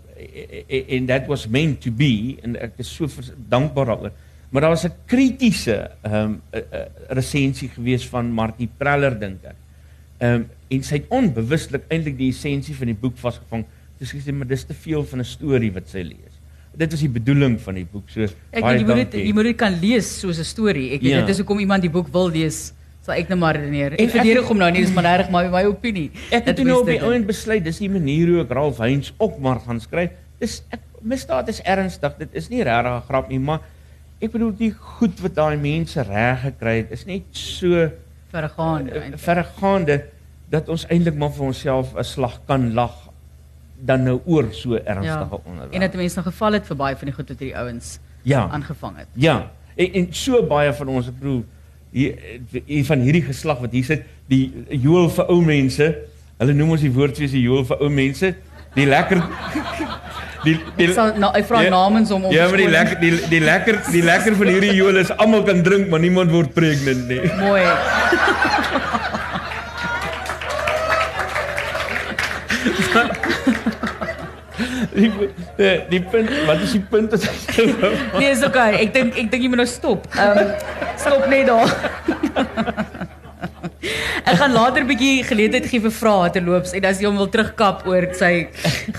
and 0.89 1.11
that 1.11 1.27
was 1.27 1.45
meant 1.45 1.81
to 1.81 1.91
be 1.91 2.39
en 2.41 2.55
ek 2.55 2.81
is 2.81 2.89
so 2.95 3.05
dankbaar 3.49 3.93
daaroor. 3.93 4.15
Maar 4.49 4.61
daar 4.61 4.69
was 4.69 4.85
'n 4.85 4.93
kritiese 5.05 5.91
um 6.03 6.41
resensie 7.07 7.69
gewees 7.69 8.07
van 8.07 8.31
Martie 8.31 8.69
Preller 8.77 9.19
dink 9.19 9.43
ek. 9.43 9.55
Um 10.19 10.49
en 10.67 10.83
sy 10.83 10.95
het 10.95 11.05
onbewuslik 11.09 11.83
eintlik 11.87 12.17
die 12.17 12.29
essensie 12.29 12.75
van 12.75 12.87
die 12.87 12.95
boek 12.95 13.17
vasgevang. 13.17 13.65
Dis 13.99 14.13
gesê 14.13 14.33
maar 14.33 14.47
dis 14.47 14.63
te 14.63 14.73
veel 14.73 15.03
van 15.03 15.19
'n 15.19 15.25
storie 15.25 15.71
wat 15.71 15.89
sy 15.89 16.03
lees. 16.03 16.35
Dit 16.75 16.91
was 16.91 16.99
die 16.99 17.09
bedoeling 17.09 17.61
van 17.61 17.73
die 17.73 17.87
boek. 17.91 18.09
So 18.09 18.21
ek 18.21 18.63
jy 18.63 18.85
moet 18.85 19.11
dit 19.11 19.13
jy 19.25 19.33
moet 19.33 19.43
dit 19.43 19.57
kan 19.57 19.79
lees 19.79 20.19
soos 20.19 20.39
'n 20.39 20.43
storie. 20.43 20.91
Ek 20.91 21.01
ja. 21.01 21.19
dit 21.19 21.29
is 21.29 21.37
hoekom 21.37 21.59
iemand 21.59 21.81
die 21.81 21.91
boek 21.91 22.07
wil 22.07 22.29
lees 22.29 22.73
sal 23.07 23.15
ek 23.15 23.29
nou 23.31 23.39
maar 23.39 23.55
redeneer. 23.55 23.95
Ek 23.95 24.11
verdedig 24.11 24.47
hom 24.51 24.57
nou 24.57 24.67
nie, 24.71 24.83
dis 24.83 24.93
maar 24.93 25.07
reg 25.07 25.29
maar 25.31 25.47
my 25.49 25.63
opinie. 25.69 26.11
Ek 26.29 26.45
het 26.45 26.59
nou 26.63 26.81
op 26.81 26.89
die 26.91 26.99
ouend 26.99 27.27
besluit, 27.29 27.63
dis 27.63 27.79
die 27.79 27.89
manier 27.89 28.27
hoe 28.27 28.43
ek 28.43 28.51
Ralph 28.51 28.81
Heinz 28.83 29.13
ook 29.17 29.39
maar 29.39 29.59
gaan 29.63 29.79
skryf. 29.79 30.11
Dis 30.39 30.59
ek 30.75 30.83
misdaad 31.07 31.47
is 31.47 31.61
ernstig. 31.63 32.17
Dit 32.19 32.35
is 32.35 32.49
nie 32.49 32.63
regtig 32.67 32.91
'n 32.91 33.07
grap 33.07 33.29
nie, 33.29 33.39
maar 33.39 33.61
ek 34.19 34.31
bedoel 34.33 34.53
die 34.57 34.71
goed 34.73 35.19
wat 35.21 35.35
daai 35.37 35.57
mense 35.61 36.01
reg 36.01 36.41
gekry 36.41 36.77
het, 36.81 36.93
is 36.95 37.05
net 37.05 37.27
so 37.31 37.89
verregaande. 38.33 38.91
Eh, 38.91 39.11
verregaande 39.21 39.97
dat 40.49 40.69
ons 40.69 40.87
eintlik 40.87 41.17
maar 41.19 41.33
vir 41.35 41.45
onsself 41.51 41.93
'n 41.95 42.03
slag 42.03 42.39
kan 42.45 42.73
lag 42.73 42.95
dan 43.77 44.03
nou 44.03 44.21
oor 44.25 44.47
so 44.53 44.75
ernstige 44.75 45.35
ja. 45.35 45.41
onderwerp. 45.43 45.73
En 45.73 45.79
dat 45.79 45.93
mense 45.93 46.15
nog 46.15 46.25
geval 46.25 46.51
het 46.51 46.65
vir 46.65 46.75
baie 46.75 46.95
van 46.95 47.05
die 47.05 47.13
goed 47.13 47.29
wat 47.29 47.39
hierdie 47.39 47.57
ouens 47.57 47.99
ja. 48.21 48.47
aangevang 48.47 48.97
het. 48.97 49.07
Ja. 49.13 49.51
En, 49.75 49.93
en 49.93 50.07
so 50.13 50.41
baie 50.45 50.73
van 50.73 50.87
ons 50.87 51.11
bedoel 51.13 51.45
hier 51.91 52.83
van 52.85 52.99
hierdie 52.99 53.23
geslag 53.23 53.59
wat 53.59 53.71
hier 53.71 53.83
sit, 53.83 54.03
die 54.27 54.65
Joel 54.69 55.09
vir 55.09 55.29
ou 55.29 55.41
mense. 55.45 55.95
Hulle 56.37 56.53
noem 56.53 56.75
ons 56.75 56.81
die 56.81 56.91
woordfees 56.93 57.31
die 57.31 57.41
Joel 57.41 57.65
vir 57.65 57.81
ou 57.81 57.89
mense. 57.89 58.33
Die 58.75 58.85
lekker 58.85 59.23
die 60.47 60.55
die 60.77 60.87
so, 60.95 61.05
nou 61.19 61.31
ek 61.37 61.47
vra 61.49 61.63
ja, 61.65 61.71
namens 61.73 62.11
om 62.15 62.27
om 62.27 62.33
Ja, 62.35 62.47
maar 62.51 62.61
die 62.61 62.69
lekker 62.71 62.99
die 63.03 63.13
die 63.31 63.43
lekker 63.43 63.79
die 63.91 64.03
lekker 64.05 64.37
van 64.39 64.47
hierdie 64.53 64.75
Joel 64.77 65.01
is 65.03 65.11
almal 65.17 65.43
kan 65.47 65.63
drink, 65.65 65.89
maar 65.91 66.01
niemand 66.03 66.33
word 66.33 66.53
pregnant 66.57 67.07
nie. 67.11 67.21
Mooi. 67.41 67.63
die, 74.97 75.11
die 75.57 75.73
die 75.89 76.01
punt 76.13 76.31
wat 76.47 76.63
is 76.65 76.71
die 76.77 76.85
punt 76.93 77.13
Nee, 78.17 78.29
is 78.31 78.43
okay. 78.45 78.71
Ek 78.81 78.93
dink 78.95 79.17
ek 79.17 79.31
dink 79.33 79.43
jy 79.43 79.51
moet 79.53 79.63
nou 79.63 79.69
stop. 79.69 80.07
Um, 80.17 80.55
stop 80.97 81.27
net 81.31 81.51
daar. 81.51 83.05
Ek 84.27 84.35
gaan 84.39 84.53
later 84.53 84.81
'n 84.83 84.87
bietjie 84.87 85.23
geleentheid 85.23 85.65
gee 85.69 85.79
vir 85.79 85.91
vrae 85.91 86.29
terloops 86.35 86.73
en 86.73 86.85
as 86.85 86.99
jy 86.99 87.07
hom 87.07 87.17
wil 87.17 87.29
terugkap 87.31 87.85
oor 87.87 88.07
sy 88.13 88.47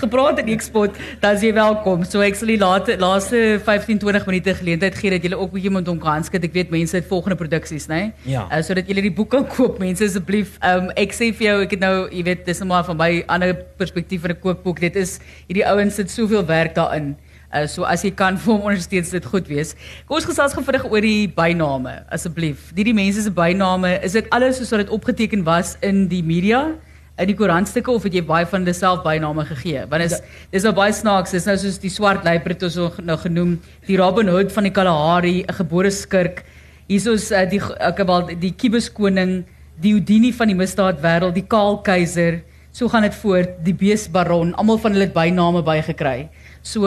gepraat 0.01 0.39
in 0.39 0.49
Ekspot, 0.55 0.97
dan 1.21 1.35
is 1.35 1.43
jy 1.43 1.53
welkom. 1.53 2.03
So 2.05 2.21
ek 2.21 2.35
sal 2.35 2.47
die 2.47 2.57
laaste 2.57 2.97
laaste 2.97 3.59
15 3.65 3.99
20 3.99 4.25
minute 4.25 4.55
geleentheid 4.55 4.95
gee 4.95 5.11
dat 5.11 5.23
jy 5.23 5.33
ook 5.35 5.53
bietjie 5.53 5.71
met 5.71 5.87
hom 5.87 5.99
kan 5.99 6.23
skud. 6.23 6.43
Ek 6.43 6.53
weet 6.53 6.71
mense 6.71 6.95
het 6.95 7.05
volgende 7.05 7.35
produksies, 7.35 7.87
né? 7.87 7.99
Nee? 7.99 8.33
Ja. 8.33 8.47
Uh, 8.49 8.61
sodat 8.63 8.87
jy 8.87 9.01
die 9.01 9.13
boek 9.13 9.29
kan 9.29 9.47
koop, 9.47 9.79
mense 9.79 10.03
asseblief. 10.05 10.57
Um 10.65 10.91
ek 10.95 11.13
sê 11.13 11.31
vir 11.33 11.47
jou, 11.47 11.57
ek 11.67 11.77
het 11.77 11.79
nou, 11.83 12.09
jy 12.09 12.23
weet, 12.23 12.45
dis 12.45 12.59
net 12.59 12.69
maar 12.69 12.85
van 12.87 12.97
my 12.97 13.23
ander 13.27 13.53
perspektief 13.77 14.21
van 14.21 14.31
'n 14.31 14.39
kookboek. 14.41 14.79
Dit 14.79 14.95
is 14.95 15.19
hierdie 15.47 15.65
ouens 15.65 15.95
sit 15.95 16.11
soveel 16.11 16.45
werk 16.45 16.75
daarin. 16.75 17.15
Uh, 17.49 17.65
so 17.65 17.83
as 17.83 18.03
jy 18.05 18.11
kan 18.13 18.37
vir 18.37 18.53
hom 18.53 18.67
ondersteun, 18.69 19.07
dit 19.09 19.25
goed 19.25 19.47
wees. 19.49 19.73
Kom 20.05 20.19
ons 20.19 20.27
gesels 20.29 20.53
gou 20.53 20.61
vinnig 20.63 20.85
oor 20.85 21.01
die 21.01 21.27
byname 21.33 21.95
asseblief. 22.13 22.69
Die 22.77 22.85
die 22.85 22.93
mense 22.93 23.23
se 23.25 23.33
byname, 23.33 23.95
is 24.05 24.13
dit 24.13 24.29
alles 24.35 24.59
soos 24.61 24.69
wat 24.75 24.85
dit 24.85 24.93
opgeteken 24.93 25.43
was 25.47 25.77
in 25.81 26.07
die 26.11 26.21
media? 26.23 26.75
in 27.19 27.27
die 27.27 27.35
koerantstukke 27.35 27.91
of 27.91 28.05
het 28.07 28.15
jy 28.15 28.21
baie 28.23 28.47
van 28.47 28.67
self 28.73 29.01
byname 29.03 29.43
gegee? 29.49 29.83
Want 29.91 30.05
is 30.05 30.21
dis 30.53 30.63
nou 30.63 30.73
baie 30.75 30.93
snaaks. 30.95 31.33
Dis 31.35 31.47
nou 31.49 31.57
soos 31.59 31.79
die 31.81 31.91
swart 31.91 32.23
luiperd 32.23 32.61
het 32.61 32.67
ons 32.69 32.99
nou 33.03 33.17
genoem, 33.19 33.57
die 33.87 33.97
Robin 33.99 34.31
Hood 34.31 34.53
van 34.55 34.63
die 34.63 34.71
Kalahari, 34.71 35.43
'n 35.43 35.53
gebore 35.53 35.91
skurk. 35.91 36.45
Hiersoos 36.87 37.31
uh, 37.31 37.45
die 37.45 37.59
ek 37.59 37.99
wel 38.07 38.39
die 38.39 38.53
Kibus 38.55 38.89
koning, 38.89 39.43
die 39.81 39.91
Houdini 39.91 40.31
van 40.31 40.47
die 40.47 40.55
misdaad 40.55 41.01
wêreld, 41.01 41.35
die 41.35 41.47
Kaal 41.47 41.81
keiser. 41.81 42.41
So 42.71 42.87
gaan 42.87 43.03
dit 43.03 43.13
voort, 43.13 43.63
die 43.65 43.73
beesbaron, 43.73 44.55
almal 44.55 44.77
van 44.77 44.93
hulle 44.93 45.09
byname 45.11 45.61
bygekry. 45.61 46.29
So 46.61 46.81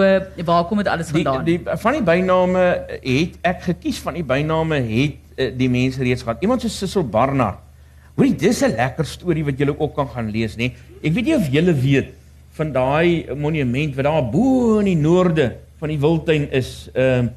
waar 0.44 0.64
kom 0.68 0.78
dit 0.82 0.88
alles 0.88 1.10
vandaan? 1.10 1.44
Die, 1.44 1.58
die 1.62 1.76
van 1.84 1.96
die 1.96 2.04
byname 2.04 2.64
het 3.00 3.36
ek 3.42 3.62
gekies 3.70 3.98
van 4.04 4.14
die 4.18 4.24
byname 4.24 4.80
het 4.84 5.38
uh, 5.38 5.50
die 5.56 5.68
mense 5.72 6.02
reeds 6.04 6.22
gehad. 6.22 6.42
Iemand 6.44 6.64
so 6.64 6.68
Sissel 6.68 7.06
Barnard. 7.08 7.60
Hoorie, 8.14 8.34
dis 8.36 8.60
'n 8.62 8.76
lekker 8.76 9.06
storie 9.08 9.44
wat 9.44 9.58
julle 9.58 9.72
ook 9.78 9.94
kan 9.94 10.08
gaan 10.08 10.28
lees, 10.30 10.56
nê? 10.56 10.72
Ek 11.02 11.14
weet 11.14 11.24
nie 11.24 11.36
of 11.36 11.48
julle 11.48 11.72
weet 11.72 12.12
van 12.52 12.72
daai 12.72 13.32
monument 13.34 13.94
wat 13.96 14.04
daar 14.04 14.24
bo 14.30 14.78
in 14.80 14.90
die 14.92 15.00
noorde 15.00 15.56
van 15.80 15.88
die 15.88 15.98
Wildtuin 15.98 16.50
is. 16.50 16.90
Ehm 16.92 17.30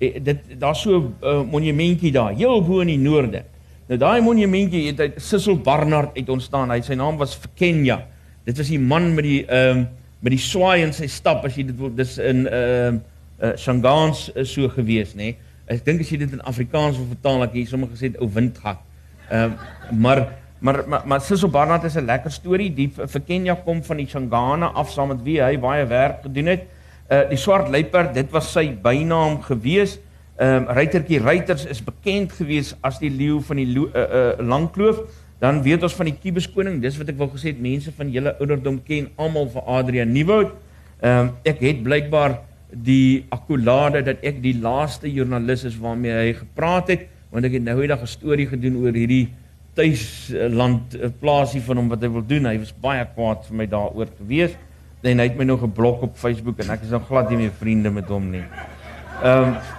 uh, 0.00 0.14
dit 0.22 0.38
daar's 0.58 0.80
so 0.80 0.96
'n 0.96 1.14
uh, 1.22 1.42
monumentjie 1.42 2.12
daar, 2.12 2.32
heel 2.32 2.62
bo 2.62 2.80
in 2.80 2.86
die 2.86 2.98
noorde. 2.98 3.42
Nou 3.88 3.98
daai 3.98 4.22
monumentjie 4.22 4.86
het 4.86 5.00
uit 5.00 5.14
Sissel 5.16 5.58
Barnard 5.58 6.16
uit 6.16 6.28
ontstaan. 6.28 6.70
Hy 6.70 6.80
sy 6.80 6.94
naam 6.94 7.16
was 7.18 7.38
Kenya. 7.54 8.06
Dit 8.44 8.56
was 8.56 8.68
die 8.68 8.78
man 8.78 9.14
met 9.14 9.24
die 9.24 9.46
ehm 9.46 9.78
um, 9.78 9.88
met 10.20 10.34
die 10.34 10.42
swaai 10.42 10.82
in 10.84 10.92
sy 10.92 11.08
stap 11.08 11.44
as 11.48 11.56
jy 11.56 11.66
dit 11.70 11.96
dis 11.96 12.18
in 12.18 12.46
ehm 12.46 13.00
uh, 13.00 13.06
uh, 13.40 13.54
Shangaans 13.56 14.26
is 14.34 14.50
uh, 14.50 14.52
so 14.52 14.68
gewees 14.68 15.14
nê. 15.16 15.30
Nee. 15.32 15.36
Ek 15.70 15.84
dink 15.86 16.02
as 16.02 16.10
jy 16.12 16.18
dit 16.20 16.32
in 16.36 16.42
Afrikaans 16.44 16.98
wil 16.98 17.08
vertaal 17.14 17.46
ek 17.46 17.56
hier 17.56 17.70
sommer 17.70 17.88
gesê 17.92 18.12
ou 18.18 18.28
windgat. 18.34 18.82
Ehm 19.30 19.56
uh, 19.56 19.94
maar 19.96 20.26
maar 20.60 20.82
maar, 20.86 21.06
maar 21.08 21.20
Sisso 21.24 21.48
Barnard 21.48 21.84
is 21.84 21.96
'n 21.96 22.04
lekker 22.04 22.30
storie. 22.30 22.68
Die 22.74 22.90
vir 22.92 23.22
Kenya 23.26 23.54
kom 23.54 23.82
van 23.82 23.96
die 23.96 24.06
Shangana 24.06 24.72
af 24.74 24.90
saam 24.92 25.08
met 25.08 25.22
wie 25.22 25.40
hy 25.40 25.56
baie 25.58 25.86
werk 25.86 26.22
gedoen 26.22 26.46
het. 26.46 26.68
Uh 27.08 27.28
die 27.30 27.38
swart 27.38 27.68
luiperd, 27.68 28.14
dit 28.14 28.30
was 28.30 28.52
sy 28.52 28.76
bynaam 28.82 29.40
gewees. 29.42 29.98
Ehm 30.36 30.56
um, 30.56 30.68
Ruitertjie 30.68 31.20
Ruiters 31.20 31.66
is 31.66 31.82
bekend 31.84 32.32
gewees 32.32 32.74
as 32.80 32.98
die 32.98 33.10
leeu 33.10 33.40
van 33.40 33.56
die 33.56 33.66
uh, 33.66 33.88
uh, 33.94 34.38
Langkloof. 34.38 35.00
Dan 35.40 35.62
weet 35.64 35.82
ons 35.86 35.96
van 35.96 36.10
die 36.10 36.16
Kiebus 36.20 36.46
koning, 36.52 36.82
dis 36.82 36.98
wat 37.00 37.08
ek 37.08 37.16
wou 37.20 37.30
gesê 37.32 37.54
het, 37.54 37.60
mense 37.64 37.92
van 37.96 38.10
julle 38.12 38.34
ouderdom 38.36 38.76
ken 38.84 39.08
almal 39.16 39.48
vir 39.54 39.68
Adrian 39.78 40.12
Nieuwoud. 40.12 40.52
Ehm 41.00 41.20
um, 41.20 41.30
ek 41.48 41.62
het 41.64 41.82
blykbaar 41.84 42.36
die 42.70 43.24
akkolade 43.32 44.02
dat 44.06 44.20
ek 44.26 44.42
die 44.44 44.54
laaste 44.60 45.08
joernalis 45.08 45.64
is 45.64 45.78
waarmee 45.80 46.12
hy 46.12 46.34
gepraat 46.42 46.92
het, 46.92 47.06
want 47.32 47.48
ek 47.48 47.56
het 47.56 47.64
nou 47.64 47.80
eendag 47.80 48.02
'n 48.04 48.10
storie 48.10 48.46
gedoen 48.46 48.76
oor 48.84 48.92
hierdie 48.92 49.30
tuisland 49.74 50.94
eh, 50.94 51.08
plaasie 51.20 51.62
van 51.62 51.76
hom 51.80 51.88
wat 51.88 52.02
hy 52.02 52.10
wil 52.12 52.26
doen. 52.26 52.46
Hy 52.46 52.58
was 52.58 52.74
baie 52.74 53.06
kwaad 53.14 53.46
vir 53.48 53.56
my 53.56 53.66
daaroor 53.66 54.10
gewees. 54.18 54.56
En 55.02 55.18
hy 55.18 55.28
het 55.30 55.36
my 55.38 55.44
nog 55.44 55.62
geblok 55.64 56.02
op 56.02 56.16
Facebook 56.20 56.58
en 56.60 56.74
ek 56.74 56.82
is 56.84 56.90
nou 56.92 57.00
glad 57.00 57.30
nie 57.30 57.38
meer 57.46 57.54
vriende 57.56 57.90
met 57.90 58.08
hom 58.12 58.30
nie. 58.30 58.44
Ehm 59.22 59.54
um, 59.54 59.78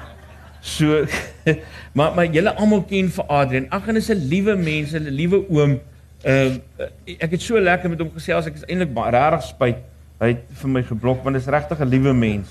So 0.61 1.05
maar 1.97 2.13
maar 2.15 2.27
julle 2.29 2.53
almal 2.55 2.83
ken 2.89 3.09
vir 3.09 3.25
Adrian. 3.27 3.65
Ag 3.69 3.87
en 3.87 3.95
is 3.95 4.09
'n 4.09 4.27
liewe 4.29 4.55
mens, 4.55 4.93
'n 4.93 5.09
liewe 5.09 5.49
oom. 5.49 5.79
Ehm 6.21 6.61
uh, 6.77 6.85
ek 7.17 7.31
het 7.31 7.41
so 7.41 7.59
lekker 7.59 7.89
met 7.89 7.99
hom 7.99 8.11
gesels. 8.13 8.45
Ek 8.45 8.55
is 8.55 8.67
eintlik 8.69 8.93
regtig 8.93 9.43
spyt 9.43 9.81
hy 10.21 10.35
het 10.35 10.43
vir 10.61 10.69
my 10.69 10.83
geblok 10.85 11.23
want 11.25 11.35
hy 11.35 11.41
is 11.41 11.49
regtig 11.49 11.81
'n 11.81 11.89
liewe 11.89 12.13
mens. 12.13 12.49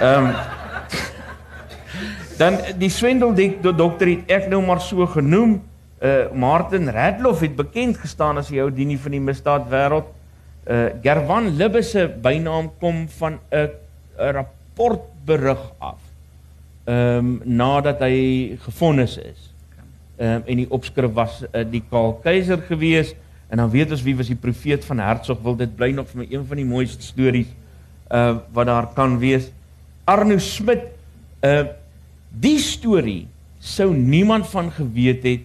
Ehm 0.00 0.26
um, 0.26 0.34
Dan 2.40 2.58
die 2.78 2.90
swendel 2.90 3.34
die 3.34 3.56
dokter 3.62 4.10
het 4.10 4.30
ek 4.30 4.48
nou 4.48 4.62
maar 4.62 4.80
so 4.80 5.06
genoem. 5.06 5.62
Uh 6.02 6.30
Martin 6.32 6.88
Radloff 6.88 7.40
het 7.40 7.56
bekend 7.56 7.96
gestaan 7.96 8.36
as 8.36 8.48
die 8.48 8.60
ou 8.60 8.70
dienie 8.70 8.98
van 8.98 9.10
die 9.10 9.20
misdaad 9.20 9.70
wêreld. 9.70 10.04
Uh 10.68 10.86
Gerwan 11.02 11.56
Libbe 11.56 11.82
se 11.82 12.08
bynaam 12.08 12.72
kom 12.78 13.08
van 13.08 13.38
'n 13.50 13.70
rapportberig 14.18 15.72
af 15.78 16.13
ehm 16.84 17.18
um, 17.18 17.40
nadat 17.44 18.00
hy 18.00 18.56
gefonnis 18.60 19.16
is. 19.18 19.52
Ehm 20.16 20.30
um, 20.30 20.42
en 20.46 20.56
die 20.56 20.70
opskrif 20.70 21.12
was 21.12 21.42
uh, 21.42 21.64
die 21.70 21.82
Kaal 21.90 22.20
Keiser 22.22 22.58
gewees 22.68 23.14
En 23.54 23.60
dan 23.62 23.70
weet 23.70 23.92
ons 23.94 24.02
wie 24.02 24.16
was 24.18 24.26
die 24.26 24.40
profeet 24.40 24.84
van 24.84 24.98
Hertsog 24.98 25.38
wil 25.44 25.54
dit 25.54 25.76
bly 25.76 25.92
nog 25.94 26.08
vir 26.10 26.24
my 26.24 26.26
een 26.30 26.46
van 26.48 26.58
die 26.58 26.66
mooiste 26.66 27.04
stories 27.06 27.50
uh 28.10 28.36
wat 28.52 28.66
daar 28.66 28.88
kan 28.96 29.18
wees. 29.22 29.46
Arno 30.10 30.38
Smit 30.42 30.88
uh 31.46 31.68
die 32.34 32.58
storie 32.58 33.28
sou 33.62 33.92
niemand 33.94 34.48
van 34.50 34.72
geweet 34.74 35.22
het 35.22 35.44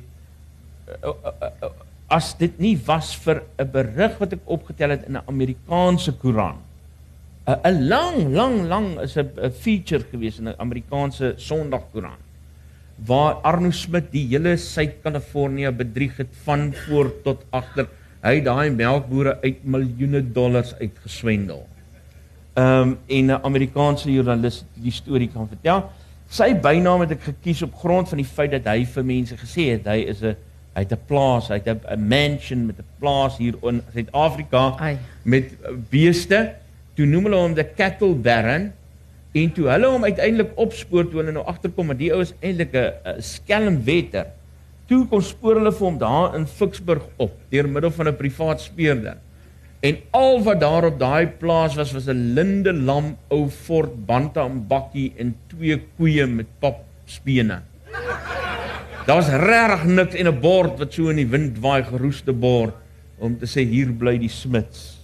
uh, 1.06 1.14
uh, 1.14 1.34
uh, 1.46 1.70
as 2.10 2.32
dit 2.40 2.58
nie 2.58 2.74
was 2.88 3.14
vir 3.22 3.44
'n 3.62 3.70
berig 3.72 4.18
wat 4.18 4.34
ek 4.34 4.42
opgetel 4.46 4.90
het 4.90 5.06
in 5.06 5.18
'n 5.18 5.28
Amerikaanse 5.28 6.12
koerant. 6.18 6.66
'n 7.50 7.88
lang 7.88 8.34
lang 8.34 8.68
lang 8.68 9.00
is 9.02 9.18
'n 9.18 9.52
feature 9.52 10.04
gewees 10.12 10.40
in 10.40 10.48
'n 10.48 10.56
Amerikaanse 10.58 11.34
Sondagkoerant 11.38 12.28
waar 13.06 13.40
Arno 13.44 13.72
Smit 13.72 14.12
die 14.12 14.26
hele 14.28 14.58
Suid-Kalifornië 14.58 15.72
bedrieg 15.72 16.18
het 16.18 16.32
van 16.44 16.74
voor 16.74 17.12
tot 17.24 17.46
agter. 17.50 17.88
Hy 18.22 18.36
het 18.36 18.46
daai 18.46 18.70
melkbore 18.76 19.38
uit 19.44 19.64
miljoene 19.64 20.22
dollars 20.36 20.74
uitgeswendel. 20.80 21.68
Ehm 22.54 22.82
um, 22.82 22.98
en 23.08 23.26
'n 23.26 23.44
Amerikaanse 23.44 24.12
joernalis 24.12 24.66
die 24.74 24.92
storie 24.92 25.30
kan 25.30 25.48
vertel. 25.48 25.90
Sy 26.30 26.54
bynaam 26.54 27.00
het 27.00 27.12
ek 27.12 27.24
gekies 27.24 27.62
op 27.62 27.76
grond 27.76 28.10
van 28.10 28.18
die 28.18 28.28
feit 28.28 28.52
dat 28.52 28.66
hy 28.66 28.86
vir 28.86 29.06
mense 29.06 29.36
gesê 29.38 29.72
het 29.72 29.86
hy 29.88 30.00
is 30.12 30.22
'n 30.22 30.36
hy 30.76 30.82
het 30.84 30.92
'n 30.92 31.06
plaas, 31.08 31.48
hy 31.48 31.62
het 31.64 31.68
'n 31.68 32.08
mansion 32.08 32.66
met 32.66 32.80
'n 32.80 32.86
plaas 33.00 33.38
hier 33.38 33.56
in 33.64 33.82
Suid-Afrika 33.94 34.98
met 35.24 35.56
beeste. 35.90 36.56
Toe 37.00 37.08
noem 37.08 37.30
hulle 37.30 37.40
hom 37.40 37.56
die 37.56 37.64
Cattle 37.80 38.12
Baron 38.20 38.74
En 39.38 39.52
toe 39.54 39.68
hulle 39.70 39.90
hom 39.94 40.06
uiteindelik 40.08 40.56
opspoor 40.58 41.06
toe 41.06 41.20
hulle 41.22 41.34
nou 41.36 41.44
agterkom 41.46 41.92
dat 41.92 42.00
die 42.00 42.10
ou 42.16 42.22
is 42.24 42.34
eintlik 42.42 42.74
'n 42.74 43.22
skelmwetter. 43.22 44.26
Toe 44.90 45.06
kon 45.06 45.22
spoor 45.22 45.60
hulle 45.62 45.72
vir 45.72 45.86
hom 45.86 46.00
daar 46.02 46.36
in 46.36 46.48
Ficksburg 46.48 47.04
op 47.18 47.36
deur 47.52 47.68
middel 47.70 47.92
van 47.92 48.08
'n 48.08 48.16
privaat 48.18 48.62
speurder. 48.62 49.18
En 49.82 49.98
al 50.12 50.44
wat 50.44 50.60
daar 50.60 50.86
op 50.86 51.00
daai 51.00 51.28
plaas 51.28 51.76
was 51.76 51.94
was 51.94 52.08
'n 52.08 52.34
linde 52.34 52.74
lam 52.74 53.18
ou 53.30 53.50
Ford 53.50 54.06
Bantam 54.06 54.68
bakkie 54.68 55.14
en 55.18 55.36
twee 55.48 55.78
koeie 55.98 56.26
met 56.26 56.48
pap 56.60 56.84
spene. 57.06 57.62
Daar's 59.06 59.30
regtig 59.30 59.86
niks 59.86 60.16
en 60.16 60.28
'n 60.28 60.40
bord 60.42 60.80
wat 60.80 60.94
so 60.94 61.10
in 61.10 61.16
die 61.16 61.30
wind 61.30 61.60
waai 61.60 61.84
geroeste 61.84 62.34
bord 62.34 62.74
om 63.20 63.38
te 63.38 63.46
sê 63.46 63.64
hier 63.64 63.94
bly 63.94 64.18
die 64.18 64.30
Smits. 64.30 64.99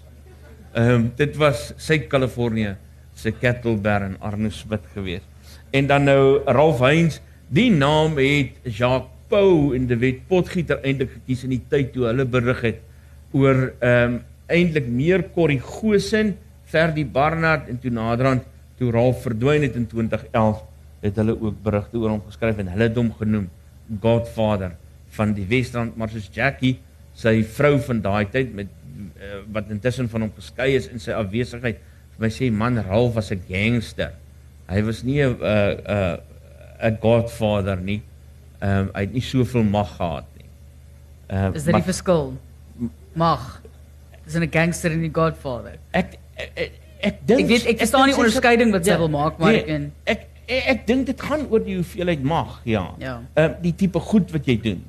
Ehm 0.76 0.90
um, 0.92 1.04
dit 1.16 1.38
was 1.40 1.70
Suid-Kalifornië 1.80 2.76
se 3.16 3.32
Cattle 3.32 3.78
Baron 3.80 4.18
Arno 4.20 4.50
Smit 4.50 4.82
gewees. 4.94 5.22
En 5.72 5.88
dan 5.88 6.04
nou 6.04 6.42
Ralph 6.46 6.82
Heinz, 6.84 7.22
die 7.48 7.72
naam 7.72 8.18
het 8.20 8.58
Jacques 8.64 9.08
Pau 9.32 9.72
in 9.76 9.88
die 9.88 9.96
wet 10.02 10.26
potgieter 10.28 10.82
eintlik 10.84 11.14
gekies 11.14 11.46
in 11.48 11.54
die 11.56 11.62
tyd 11.72 11.94
toe 11.94 12.10
hulle 12.10 12.26
berig 12.28 12.60
het 12.68 12.84
oor 13.32 13.62
ehm 13.80 14.18
um, 14.18 14.20
eintlik 14.52 14.92
meer 14.92 15.24
Corrie 15.34 15.62
Goosen, 15.64 16.36
Ferdi 16.68 17.06
Barnard 17.06 17.70
en 17.72 17.80
toe 17.80 17.90
naderhand 17.96 18.44
toe 18.78 18.92
Ralph 18.92 19.24
verdwyn 19.24 19.64
het 19.64 19.80
in 19.80 19.88
2011 19.88 20.60
het 21.06 21.16
hulle 21.22 21.38
ook 21.40 21.64
berigte 21.64 21.98
oor 21.98 22.18
hom 22.18 22.24
geskryf 22.28 22.60
en 22.60 22.74
hulle 22.74 22.90
het 22.90 23.00
hom 23.00 23.14
genoem 23.16 23.48
Godfather 24.04 24.76
van 25.16 25.34
die 25.40 25.48
Wesrand 25.50 25.96
maar 25.96 26.12
soos 26.12 26.28
Jackie 26.36 26.76
sy 27.16 27.40
vrou 27.58 27.78
van 27.88 28.04
daai 28.04 28.28
tyd 28.30 28.52
met 28.54 28.70
wat 29.52 29.70
intussen 29.70 30.10
van 30.10 30.22
hom 30.22 30.32
geskei 30.36 30.76
is 30.76 30.88
in 30.88 31.00
sy 31.00 31.12
afwesigheid 31.12 31.82
my 32.18 32.30
sê 32.32 32.52
man 32.52 32.80
Ralph 32.80 33.16
was 33.16 33.32
'n 33.32 33.42
gangster. 33.48 34.14
Hy 34.68 34.82
was 34.82 35.04
nie 35.04 35.22
'n 35.22 35.36
'n 35.36 35.82
'n 35.88 36.20
'n 36.92 36.98
godfather 37.02 37.78
nie. 37.78 38.02
Ehm 38.62 38.88
um, 38.88 38.90
hy 38.94 39.02
het 39.02 39.14
nie 39.14 39.22
soveel 39.22 39.64
mag 39.64 39.96
gehad 39.98 40.26
nie. 40.38 40.50
Ehm 41.28 41.52
uh, 41.52 41.56
Is 41.56 41.64
dit 41.64 41.74
die 41.74 41.84
verskil? 41.84 42.34
Mag. 43.14 43.62
Dis 44.26 44.36
'n 44.36 44.50
gangster 44.52 44.92
en 44.92 45.04
'n 45.04 45.14
godfather. 45.14 45.78
Ek 45.92 46.18
ek, 46.36 46.52
ek, 46.56 46.72
ek 47.00 47.16
dink 47.28 47.40
ek 47.40 47.48
weet 47.48 47.66
ek 47.66 47.78
verstaan 47.78 48.08
die 48.08 48.16
onderskeiding 48.16 48.72
wat 48.72 48.86
sy 48.86 48.92
ja, 48.92 48.98
wil 48.98 49.10
maak 49.10 49.38
maar 49.38 49.52
nee, 49.52 49.62
ek 49.62 49.68
en 49.68 49.92
ek 50.04 50.28
ek, 50.48 50.64
ek 50.68 50.88
dink 50.88 51.06
dit 51.06 51.22
gaan 51.22 51.48
oor 51.50 51.64
die 51.64 51.76
hoeveelheid 51.76 52.24
mag, 52.24 52.62
ja. 52.64 52.94
Ja. 53.00 53.22
Ehm 53.34 53.52
uh, 53.52 53.62
die 53.62 53.76
tipe 53.76 54.00
goed 54.00 54.32
wat 54.32 54.46
jy 54.46 54.58
doen. 54.62 54.84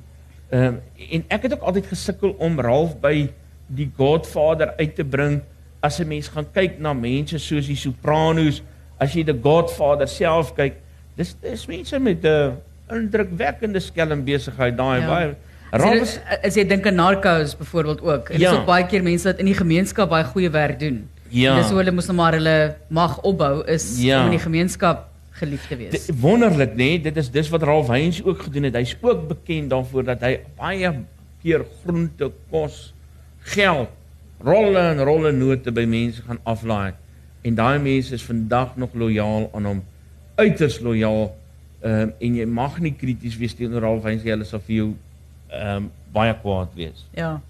Ehm 0.49 0.63
um, 0.63 0.79
en 1.11 1.23
ek 1.27 1.41
het 1.43 1.53
ook 1.53 1.61
altyd 1.61 1.91
gesukkel 1.91 2.35
om 2.39 2.59
Ralph 2.59 2.95
by 3.01 3.29
die 3.67 3.89
godfather 3.97 4.73
uit 4.77 4.95
te 4.95 5.03
bring 5.03 5.41
as 5.83 5.99
'n 5.99 6.07
mens 6.07 6.27
gaan 6.27 6.45
kyk 6.53 6.79
na 6.79 6.93
mense 6.93 7.39
soos 7.39 7.67
die 7.67 7.75
Sopranos, 7.75 8.61
as 8.99 9.13
jy 9.13 9.23
The 9.23 9.33
Godfather 9.33 10.07
self 10.07 10.55
kyk, 10.55 10.75
dis 11.15 11.33
dis 11.41 11.67
mense 11.67 11.99
met 11.99 12.25
'n 12.25 12.57
indrukwekkende 12.91 13.79
skelm 13.79 14.23
besigheid 14.23 14.77
daai 14.77 15.01
ja. 15.01 15.07
baie 15.07 15.35
As 15.67 15.83
jy, 15.83 16.37
as 16.47 16.55
jy 16.55 16.63
dink 16.63 16.85
aan 16.87 16.95
narcos 16.95 17.57
byvoorbeeld 17.59 18.01
ook, 18.01 18.29
en 18.31 18.39
ja. 18.39 18.51
dis 18.51 18.59
ook 18.59 18.69
baie 18.69 18.85
keer 18.87 19.03
mense 19.03 19.27
wat 19.27 19.41
in 19.43 19.49
die 19.49 19.57
gemeenskap 19.57 20.09
baie 20.09 20.23
goeie 20.23 20.49
werk 20.49 20.79
doen. 20.79 21.01
Ja. 21.27 21.57
Dis 21.59 21.73
hoe 21.73 21.81
hulle 21.81 21.91
moet 21.91 22.07
nou 22.07 22.15
maar 22.15 22.37
hulle 22.37 22.55
mag 22.87 23.17
opbou 23.27 23.65
is 23.67 23.97
ja. 23.99 24.21
om 24.21 24.31
in 24.31 24.37
die 24.37 24.43
gemeenskap 24.45 25.09
geliefd 25.41 25.67
te 25.67 25.77
wees. 25.79 26.07
D 26.07 26.15
wonderlik 26.21 26.71
nê, 26.71 26.93
nee? 26.95 27.01
dit 27.03 27.19
is 27.19 27.29
dis 27.33 27.49
wat 27.51 27.65
Ralph 27.67 27.91
Heinz 27.91 28.21
ook 28.23 28.47
gedoen 28.47 28.69
het. 28.69 28.79
Hy's 28.79 28.95
ook 29.01 29.27
bekend 29.27 29.73
daarvoor 29.75 30.07
dat 30.13 30.23
hy 30.23 30.37
baie 30.55 30.93
keer 31.43 31.65
groente, 31.83 32.31
kos, 32.51 32.93
geld 33.53 33.89
rolle 34.43 34.79
en 34.93 35.03
rolle 35.03 35.31
note 35.31 35.71
by 35.73 35.85
mense 35.89 36.21
gaan 36.21 36.39
aflaai 36.43 36.93
en 37.47 37.55
daai 37.57 37.79
mense 37.79 38.13
is 38.13 38.25
vandag 38.25 38.75
nog 38.75 38.93
lojaal 38.93 39.49
aan 39.53 39.65
hom 39.71 39.83
uiters 40.35 40.79
lojaal 40.79 41.35
ehm 41.81 42.01
um, 42.01 42.13
en 42.19 42.35
jy 42.35 42.45
mag 42.49 42.79
nie 42.81 42.93
krities 42.97 43.37
wees 43.37 43.53
teenoor 43.55 43.85
al 43.85 43.99
wys 44.01 44.23
jy 44.25 44.33
hulle 44.33 44.45
sal 44.45 44.61
vir 44.67 44.75
jou 44.75 44.89
ehm 45.49 45.75
um, 45.75 45.91
baie 46.13 46.33
kwaad 46.41 46.73
wees. 46.73 47.05
Ja. 47.13 47.41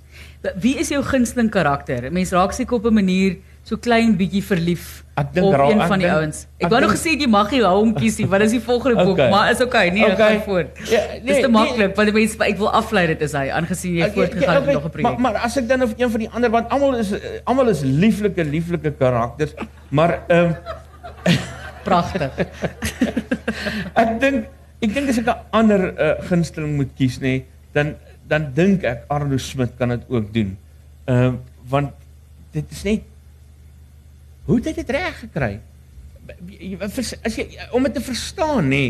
Wie 0.59 0.75
is 0.81 0.89
jou 0.91 0.99
gunsteling 1.05 1.49
karakter? 1.53 2.09
Mense 2.11 2.35
raak 2.35 2.51
seker 2.51 2.77
op 2.77 2.85
'n 2.85 2.93
manier 2.93 3.37
so 3.67 3.75
klein 3.83 4.13
bietjie 4.15 4.39
verlief 4.47 5.01
ek 5.19 5.31
dink 5.35 5.47
op 5.49 5.63
een 5.65 5.81
van 5.91 5.99
die 5.99 6.07
ouens. 6.07 6.43
Ek 6.61 6.69
wou 6.71 6.79
nog 6.83 6.93
gesê 6.93 7.15
jy 7.17 7.27
mag 7.31 7.49
nie 7.51 7.59
hom 7.65 7.89
kies 7.97 8.19
nie, 8.21 8.27
want 8.31 8.45
dit 8.45 8.51
is 8.51 8.55
die 8.55 8.63
volgende 8.63 9.03
boek, 9.03 9.15
okay. 9.17 9.29
maar 9.33 9.49
is 9.51 9.63
okay, 9.65 9.89
nee, 9.91 10.05
okay. 10.05 10.37
gaan 10.37 10.43
voort. 10.45 10.77
Ja, 10.87 11.01
nee, 11.09 11.23
dis 11.25 11.41
te 11.43 11.49
maklik, 11.51 11.81
nee. 11.81 11.95
want 11.97 12.11
die 12.11 12.15
mense 12.15 12.39
ek 12.47 12.61
wil 12.61 12.69
aflei 12.79 13.03
dit 13.11 13.25
is 13.27 13.35
hy, 13.35 13.47
aangesien 13.57 13.97
jy 13.97 14.05
okay, 14.05 14.15
voortgegaan 14.19 14.53
het 14.55 14.61
okay, 14.61 14.69
met 14.69 14.77
nog 14.77 14.85
'n 14.87 14.93
projek. 14.93 15.07
Maar 15.07 15.23
maar 15.25 15.47
as 15.49 15.57
ek 15.59 15.67
dan 15.71 15.83
of 15.87 15.95
een 15.97 16.13
van 16.13 16.23
die 16.23 16.29
ander 16.29 16.53
want 16.53 16.69
almal 16.77 16.95
is 17.01 17.11
almal 17.43 17.73
is 17.73 17.81
lieflike 17.83 18.45
lieflike 18.53 18.93
karakters, 19.01 19.57
maar 19.89 20.15
ehm 20.27 20.53
um, 20.53 21.35
pragtig. 21.89 22.31
ek 24.03 24.15
dink 24.23 24.47
ek 24.79 24.93
dink 24.93 25.11
as 25.11 25.19
ek 25.19 25.27
'n 25.27 25.37
ander 25.51 25.81
uh, 25.91 26.15
gunsteling 26.29 26.77
moet 26.79 26.95
kies 26.95 27.19
nê, 27.19 27.43
dan 27.75 27.97
dan 28.31 28.53
dink 28.53 28.87
ek 28.87 29.03
Arno 29.11 29.35
Smit 29.37 29.75
kan 29.75 29.89
dit 29.89 30.07
ook 30.07 30.31
doen. 30.31 30.55
Ehm 31.11 31.19
uh, 31.19 31.35
want 31.67 31.91
dit 32.55 32.63
is 32.71 32.83
net 32.87 33.03
Hoe 34.47 34.55
het 34.61 34.69
hy 34.69 34.73
dit 34.77 34.95
reg 34.95 35.19
gekry? 35.25 35.57
As 36.79 37.35
jy 37.35 37.45
om 37.75 37.83
dit 37.83 37.97
te 37.97 38.03
verstaan 38.03 38.69
nê, 38.71 38.85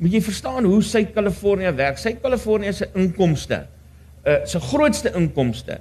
moet 0.00 0.16
jy 0.16 0.22
verstaan 0.24 0.64
hoe 0.64 0.80
Suid-Kalifornië 0.84 1.72
werk. 1.76 2.00
Suid-Kalifornië 2.00 2.72
se 2.72 2.88
inkomste, 2.96 3.64
uh 4.24 4.40
se 4.48 4.60
grootste 4.60 5.12
inkomste 5.16 5.78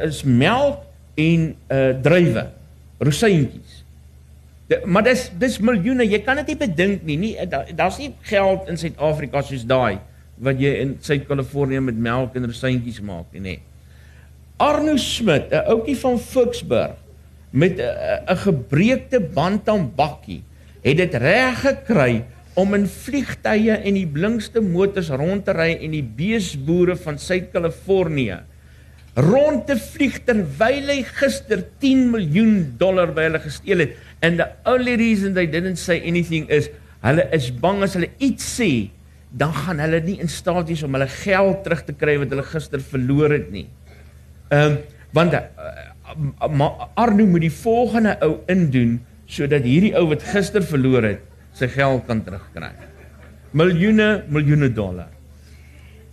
is 0.00 0.22
melk 0.24 0.86
en 1.20 1.50
uh 1.52 1.92
druiwe, 2.02 2.46
rosientjies. 3.04 3.82
De, 4.72 4.80
maar 4.88 5.04
dis 5.04 5.26
dis 5.38 5.60
miljoene, 5.60 6.08
jy 6.08 6.22
kan 6.24 6.40
dit 6.40 6.54
nie 6.54 6.58
bedink 6.64 7.04
nie. 7.04 7.18
Nie 7.20 7.46
daar's 7.76 8.00
nie 8.00 8.14
geld 8.30 8.72
in 8.72 8.80
Suid-Afrika 8.80 9.44
soos 9.44 9.68
daai 9.68 10.00
wat 10.40 10.58
jy 10.58 10.72
in 10.80 10.96
Suid-Kalifornië 11.04 11.84
met 11.84 12.00
melk 12.00 12.40
en 12.40 12.48
rosientjies 12.48 13.04
maak 13.04 13.28
nie. 13.36 13.44
Nee. 13.44 13.60
Arno 14.56 14.96
Smit, 14.96 15.52
'n 15.52 15.68
ouetjie 15.68 15.96
van 16.00 16.18
Ficksburg 16.18 17.03
met 17.54 17.78
'n 17.78 18.40
gebreekte 18.46 19.20
bantam 19.20 19.92
bakkie 19.96 20.42
het 20.82 20.96
dit 20.96 21.14
reg 21.14 21.60
gekry 21.62 22.24
om 22.54 22.74
in 22.74 22.86
vliegtye 22.86 23.78
en 23.78 23.94
die 23.94 24.06
blinkste 24.06 24.60
motors 24.60 25.08
rond 25.08 25.44
te 25.44 25.52
ry 25.52 25.78
en 25.80 25.94
die 25.94 26.02
beesboere 26.02 26.96
van 26.96 27.18
Suid-Kalifornië 27.18 28.42
rond 29.14 29.66
te 29.66 29.76
vlieg 29.78 30.18
terwyl 30.26 30.90
hy 30.90 31.02
gister 31.02 31.62
10 31.78 32.10
miljoen 32.10 32.74
dollar 32.78 33.14
by 33.14 33.28
hulle 33.28 33.42
gesteel 33.42 33.86
het 33.86 33.94
and 34.20 34.38
the 34.42 34.48
only 34.66 34.96
reason 34.96 35.34
they 35.34 35.46
didn't 35.46 35.78
say 35.78 36.00
anything 36.02 36.50
is 36.50 36.68
hulle 37.04 37.26
is 37.32 37.50
bang 37.54 37.82
as 37.86 37.94
hulle 37.94 38.10
iets 38.18 38.46
sê 38.58 38.90
dan 39.34 39.54
gaan 39.54 39.82
hulle 39.82 40.00
nie 40.02 40.18
in 40.22 40.30
staat 40.30 40.68
wees 40.70 40.82
om 40.86 40.94
hulle 40.94 41.10
geld 41.10 41.62
terug 41.64 41.82
te 41.86 41.94
kry 41.98 42.18
wat 42.22 42.30
hulle 42.34 42.46
gister 42.46 42.82
verloor 42.82 43.34
het 43.34 43.50
nie. 43.54 43.66
Ehm 44.50 44.74
um, 44.74 44.76
want 45.14 45.30
uh, 45.30 45.93
Arno 46.94 47.26
moet 47.26 47.46
die 47.46 47.52
volgende 47.52 48.16
ou 48.20 48.38
indoen 48.52 48.98
sodat 49.26 49.64
hierdie 49.64 49.94
ou 49.96 50.06
wat 50.10 50.22
gister 50.34 50.62
verloor 50.62 51.06
het 51.06 51.22
sy 51.56 51.68
geld 51.70 52.04
kan 52.08 52.20
terugkry. 52.24 52.70
Miljoene, 53.54 54.24
miljoene 54.28 54.68
dollar. 54.74 55.08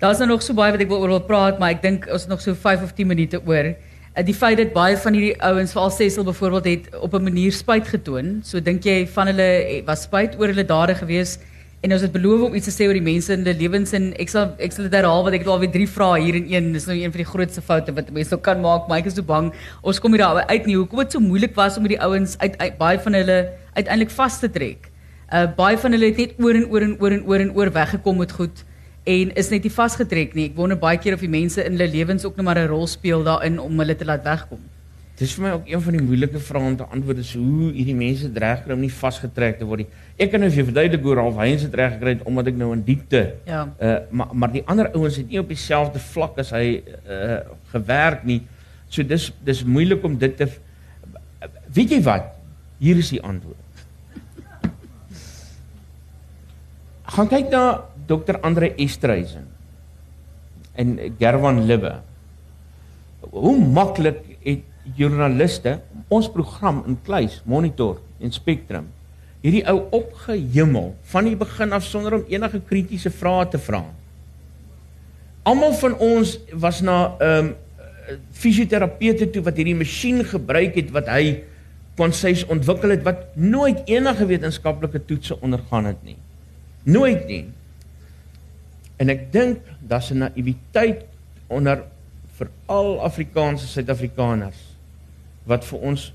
Daar's 0.02 0.22
nou 0.22 0.30
nog 0.32 0.44
so 0.46 0.54
baie 0.58 0.74
wat 0.74 0.82
ek 0.82 0.90
wil 0.90 1.04
oor 1.04 1.16
wil 1.18 1.24
praat, 1.26 1.60
maar 1.62 1.76
ek 1.76 1.82
dink 1.84 2.06
ons 2.10 2.28
nog 2.30 2.42
so 2.42 2.58
5 2.58 2.86
of 2.88 2.94
10 2.98 3.10
minute 3.10 3.42
oor. 3.46 3.74
Uh, 4.12 4.24
die 4.26 4.36
feit 4.38 4.58
dat 4.58 4.74
baie 4.74 4.98
van 4.98 5.18
hierdie 5.18 5.36
ouens, 5.46 5.74
veral 5.76 5.92
Cecil 5.94 6.26
byvoorbeeld 6.28 6.70
het 6.70 6.88
op 6.98 7.14
'n 7.14 7.24
manier 7.24 7.52
spyt 7.52 7.88
getoon. 7.88 8.40
So 8.44 8.60
dink 8.60 8.84
jy 8.84 9.08
van 9.08 9.28
hulle 9.28 9.84
was 9.86 10.04
spyt 10.04 10.40
oor 10.40 10.48
hulle 10.48 10.66
dade 10.66 10.96
gewees 10.96 11.38
En 11.82 11.94
ons 11.96 12.04
het 12.06 12.12
beloof 12.14 12.44
om 12.46 12.54
iets 12.54 12.68
te 12.70 12.72
sê 12.76 12.86
oor 12.86 12.94
die 12.94 13.02
mense 13.02 13.34
in 13.34 13.42
hulle 13.42 13.58
lewens 13.58 13.90
en 13.98 14.12
ek 14.22 14.30
sal 14.30 14.52
ek 14.62 14.76
sal 14.76 14.86
dit 14.86 14.94
herhaal 15.00 15.24
want 15.26 15.34
ek 15.34 15.42
het 15.42 15.48
alweer 15.50 15.72
drie 15.74 15.88
vrae 15.90 16.20
hier 16.22 16.36
in 16.38 16.50
een. 16.52 16.68
Dis 16.76 16.86
nou 16.86 16.94
een 16.94 17.10
van 17.14 17.24
die 17.24 17.26
grootste 17.26 17.64
foute 17.66 17.96
wat 17.98 18.12
mense 18.14 18.36
nou 18.36 18.38
kan 18.46 18.60
maak. 18.62 18.86
Ek 18.94 19.08
is 19.10 19.16
so 19.18 19.26
bang 19.26 19.48
ons 19.82 20.00
kom 20.04 20.14
hier 20.14 20.22
daar 20.22 20.44
uit 20.46 20.68
nie. 20.70 20.76
Hoekom 20.78 21.02
dit 21.02 21.16
so 21.16 21.24
moeilik 21.26 21.56
was 21.58 21.80
om 21.82 21.88
die 21.90 21.98
ouens 21.98 22.36
uit, 22.44 22.54
uit 22.62 22.76
baie 22.78 23.00
van 23.02 23.18
hulle 23.18 23.38
uiteindelik 23.74 24.14
vas 24.14 24.38
te 24.44 24.50
trek. 24.54 24.92
Uh 25.34 25.48
baie 25.58 25.80
van 25.82 25.98
hulle 25.98 26.12
het 26.12 26.22
net 26.22 26.36
oor 26.38 26.60
en 26.60 26.68
oor 26.70 26.86
en 26.86 26.94
oor 27.02 27.16
en 27.18 27.26
oor 27.32 27.46
en 27.48 27.56
oor 27.58 27.74
weggekom 27.74 28.22
met 28.22 28.36
goed 28.38 28.62
en 29.10 29.34
is 29.42 29.50
net 29.50 29.66
nie 29.66 29.74
vasgetrek 29.74 30.38
nie. 30.38 30.52
Ek 30.52 30.60
wonder 30.60 30.78
baie 30.78 31.02
keer 31.02 31.18
of 31.18 31.26
die 31.26 31.34
mense 31.34 31.66
in 31.66 31.80
hulle 31.80 31.90
lewens 31.90 32.30
ook 32.30 32.38
nog 32.38 32.46
maar 32.46 32.62
'n 32.62 32.70
rol 32.70 32.86
speel 32.86 33.26
daarin 33.26 33.58
om 33.58 33.80
hulle 33.80 33.96
te 33.96 34.06
laat 34.06 34.22
wegkom. 34.24 34.62
Dis 35.22 35.36
vir 35.38 35.44
my 35.44 35.50
ook 35.54 35.68
een 35.70 35.82
van 35.86 35.94
die 35.94 36.02
moeilike 36.02 36.40
vrae 36.42 36.66
om 36.66 36.76
te 36.78 36.86
antwoord 36.90 37.20
is 37.22 37.36
hoe 37.38 37.68
hierdie 37.76 37.94
mense 37.94 38.30
reg 38.42 38.64
kry 38.64 38.74
om 38.74 38.80
nie 38.82 38.90
vasgetrek 38.90 39.60
te 39.60 39.68
word 39.70 39.84
nie. 39.84 40.00
Ek 40.18 40.32
kan 40.34 40.42
nou 40.42 40.48
vir 40.50 40.64
jou 40.64 40.70
verduidelik 40.72 41.04
hoe 41.06 41.18
Ralph 41.20 41.38
Heinz 41.38 41.66
dit 41.68 41.76
reg 41.78 41.92
gekry 41.94 42.16
het 42.16 42.24
omdat 42.26 42.50
ek 42.50 42.58
nou 42.58 42.72
in 42.74 42.82
diepte. 42.88 43.22
Ja. 43.46 43.60
Uh 43.78 43.92
maar 44.10 44.34
maar 44.34 44.54
die 44.56 44.64
ander 44.66 44.90
ouens 44.98 45.20
het 45.22 45.30
nie 45.30 45.38
op 45.42 45.52
dieselfde 45.54 46.02
vlak 46.08 46.40
as 46.42 46.50
hy 46.58 46.82
uh 46.82 47.38
gewerk 47.70 48.26
nie. 48.26 48.40
So 48.90 49.06
dis 49.06 49.28
dis 49.46 49.62
moeilik 49.64 50.08
om 50.10 50.18
dit 50.18 50.34
te 50.38 50.50
Weet 51.72 51.94
jy 51.94 52.02
wat? 52.04 52.34
Hier 52.82 52.98
is 53.00 53.14
die 53.14 53.22
antwoord. 53.22 53.86
Gaan 57.14 57.30
kyk 57.30 57.54
na 57.54 57.64
Dr. 58.10 58.42
Andre 58.42 58.72
Estreisen 58.82 59.46
en 60.82 60.98
Gerwan 61.20 61.62
Libbe. 61.70 61.94
Hoe 63.30 63.56
maklik 63.62 64.26
het 64.42 64.68
joernaliste 64.96 65.80
ons 66.10 66.30
program 66.32 66.84
in 66.88 66.98
Kluis 67.06 67.42
Monitor 67.46 68.00
en 68.20 68.32
Spectrum 68.32 68.90
hierdie 69.42 69.64
ou 69.70 69.88
opgehemel 69.98 70.92
van 71.12 71.26
die 71.26 71.38
begin 71.38 71.74
af 71.74 71.86
sonder 71.86 72.20
om 72.20 72.26
enige 72.30 72.62
kritiese 72.70 73.10
vrae 73.14 73.48
te 73.50 73.60
vra. 73.62 73.82
Almal 75.50 75.74
van 75.80 75.96
ons 75.98 76.38
was 76.54 76.82
na 76.82 77.18
'n 77.18 77.26
um, 77.26 77.48
ehm, 77.48 77.54
fisioterapeute 78.32 79.30
toe 79.32 79.42
wat 79.42 79.56
hierdie 79.56 79.76
masjien 79.76 80.24
gebruik 80.26 80.76
het 80.76 80.92
wat 80.92 81.08
hy 81.08 81.44
kon 81.96 82.12
sês 82.12 82.44
ontwikkel 82.48 82.90
het 82.90 83.04
wat 83.04 83.36
nooit 83.36 83.82
enige 83.86 84.26
wetenskaplike 84.26 85.06
toetse 85.06 85.38
ondergaan 85.42 85.86
het 85.86 86.04
nie. 86.04 86.18
Nooit 86.84 87.28
nie. 87.28 87.46
En 88.98 89.10
ek 89.10 89.32
dink 89.32 89.58
daar's 89.80 90.12
'n 90.12 90.18
naïwiteit 90.18 91.06
onder 91.48 91.84
veral 92.38 93.02
Afrikaanse 93.02 93.68
Suid-Afrikaners 93.68 94.71
wat 95.50 95.66
vir 95.68 95.86
ons 95.92 96.12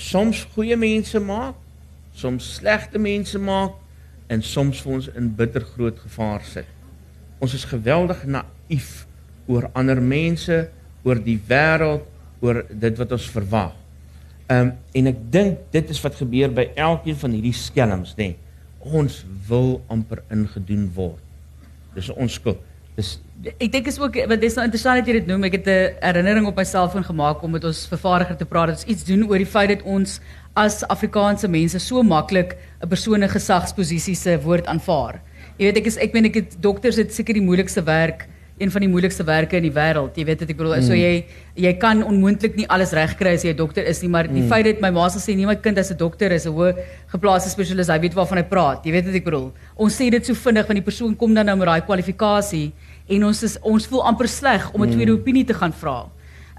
soms 0.00 0.44
goeie 0.54 0.76
mense 0.80 1.20
maak, 1.20 1.56
soms 2.16 2.54
slegte 2.56 2.98
mense 2.98 3.38
maak 3.38 3.76
en 4.30 4.42
soms 4.42 4.80
vir 4.84 4.96
ons 4.96 5.08
in 5.18 5.30
bitter 5.36 5.64
groot 5.74 5.98
gevaar 6.00 6.44
sit. 6.46 6.68
Ons 7.40 7.56
is 7.56 7.66
geweldig 7.68 8.24
naïef 8.28 9.04
oor 9.50 9.70
ander 9.74 10.00
mense, 10.00 10.62
oor 11.04 11.20
die 11.24 11.38
wêreld, 11.48 12.04
oor 12.40 12.62
dit 12.68 13.00
wat 13.00 13.16
ons 13.16 13.30
verwag. 13.34 13.74
Ehm 14.50 14.70
um, 14.70 14.70
en 14.98 15.06
ek 15.06 15.18
dink 15.30 15.58
dit 15.74 15.90
is 15.92 16.00
wat 16.02 16.16
gebeur 16.18 16.50
by 16.54 16.70
elkeen 16.74 17.18
van 17.18 17.34
hierdie 17.36 17.54
skelms, 17.54 18.16
nê. 18.18 18.32
Nee. 18.32 18.38
Ons 18.80 19.20
wil 19.46 19.76
amper 19.92 20.22
ingedoen 20.32 20.86
word. 20.96 21.20
Dis 21.94 22.08
ons 22.10 22.38
skuld. 22.40 22.58
Dis 22.96 23.18
ek 23.40 23.70
dink 23.72 23.86
is 23.88 23.96
ook 24.00 24.18
wat 24.28 24.40
dis 24.42 24.56
nou 24.58 24.66
interessant 24.66 25.00
dat 25.00 25.08
jy 25.08 25.20
dit 25.20 25.28
noem. 25.30 25.46
Ek 25.48 25.56
het 25.56 25.66
'n 25.66 25.94
herinnering 26.00 26.46
op 26.46 26.56
my 26.56 26.64
selfoon 26.64 27.04
gemaak 27.04 27.42
om 27.42 27.50
met 27.50 27.64
ons 27.64 27.86
vervaardiger 27.88 28.36
te 28.36 28.44
praat. 28.44 28.68
Ons 28.68 28.84
iets 28.84 29.04
doen 29.04 29.24
oor 29.28 29.38
die 29.38 29.46
feit 29.46 29.68
dat 29.68 29.82
ons 29.82 30.20
as 30.54 30.84
Afrikaanse 30.88 31.48
mense 31.48 31.78
so 31.78 32.02
maklik 32.02 32.56
'n 32.82 32.88
persoon 32.88 33.22
in 33.22 33.28
gesagsposisie 33.28 34.14
se 34.14 34.38
woord 34.42 34.66
aanvaar. 34.66 35.20
Jy 35.58 35.64
weet 35.64 35.76
ek 35.76 35.86
is 35.86 35.96
ek 35.96 36.12
meen 36.12 36.24
ek 36.24 36.34
het 36.34 36.56
dokters 36.60 36.96
het 36.96 37.12
seker 37.12 37.34
die 37.34 37.42
moeilikste 37.42 37.82
werk 37.82 38.28
een 38.60 38.70
van 38.70 38.84
die 38.84 38.90
moeilikste 38.92 39.24
werke 39.24 39.56
in 39.56 39.64
die 39.64 39.72
wêreld. 39.72 40.16
Jy 40.16 40.24
weet 40.28 40.42
wat 40.44 40.50
ek 40.52 40.58
bedoel. 40.58 40.74
Mm. 40.76 40.84
So 40.84 40.96
jy 40.96 41.24
jy 41.60 41.72
kan 41.80 42.02
onmoontlik 42.04 42.58
nie 42.58 42.66
alles 42.68 42.92
regkry 42.96 43.32
as 43.36 43.44
jy 43.44 43.54
'n 43.54 43.56
dokter 43.56 43.86
is 43.86 44.02
nie, 44.02 44.08
maar 44.08 44.28
mm. 44.28 44.34
die 44.34 44.48
feit 44.48 44.64
dat 44.64 44.80
my 44.80 44.90
ma 44.90 45.08
sê 45.08 45.34
nie 45.34 45.46
my 45.46 45.56
kind 45.56 45.78
as 45.78 45.90
'n 45.90 45.96
dokter 45.96 46.32
is 46.32 46.46
'n 46.46 46.52
hoë 46.52 46.76
geplaaste 47.08 47.48
spesialis, 47.48 47.88
hy 47.88 47.98
weet 47.98 48.14
waarvan 48.14 48.38
hy 48.38 48.44
praat. 48.44 48.84
Jy 48.84 48.92
weet 48.92 49.06
wat 49.06 49.14
ek 49.14 49.24
bedoel. 49.24 49.52
Ons 49.76 49.96
sê 49.96 50.10
dit 50.10 50.26
so 50.26 50.34
vinnig 50.34 50.66
want 50.66 50.76
die 50.76 50.84
persoon 50.84 51.16
kom 51.16 51.34
dan 51.34 51.46
nou 51.46 51.56
met 51.56 51.66
daai 51.66 51.80
kwalifikasie 51.80 52.72
en 53.10 53.24
ons 53.24 53.42
is 53.42 53.58
ons 53.66 53.86
voel 53.90 54.06
amper 54.10 54.28
sleg 54.28 54.70
om 54.72 54.82
'n 54.82 54.88
mm. 54.88 54.94
tweede 54.94 55.12
opinie 55.12 55.44
te 55.44 55.54
gaan 55.54 55.72
vra. 55.72 55.98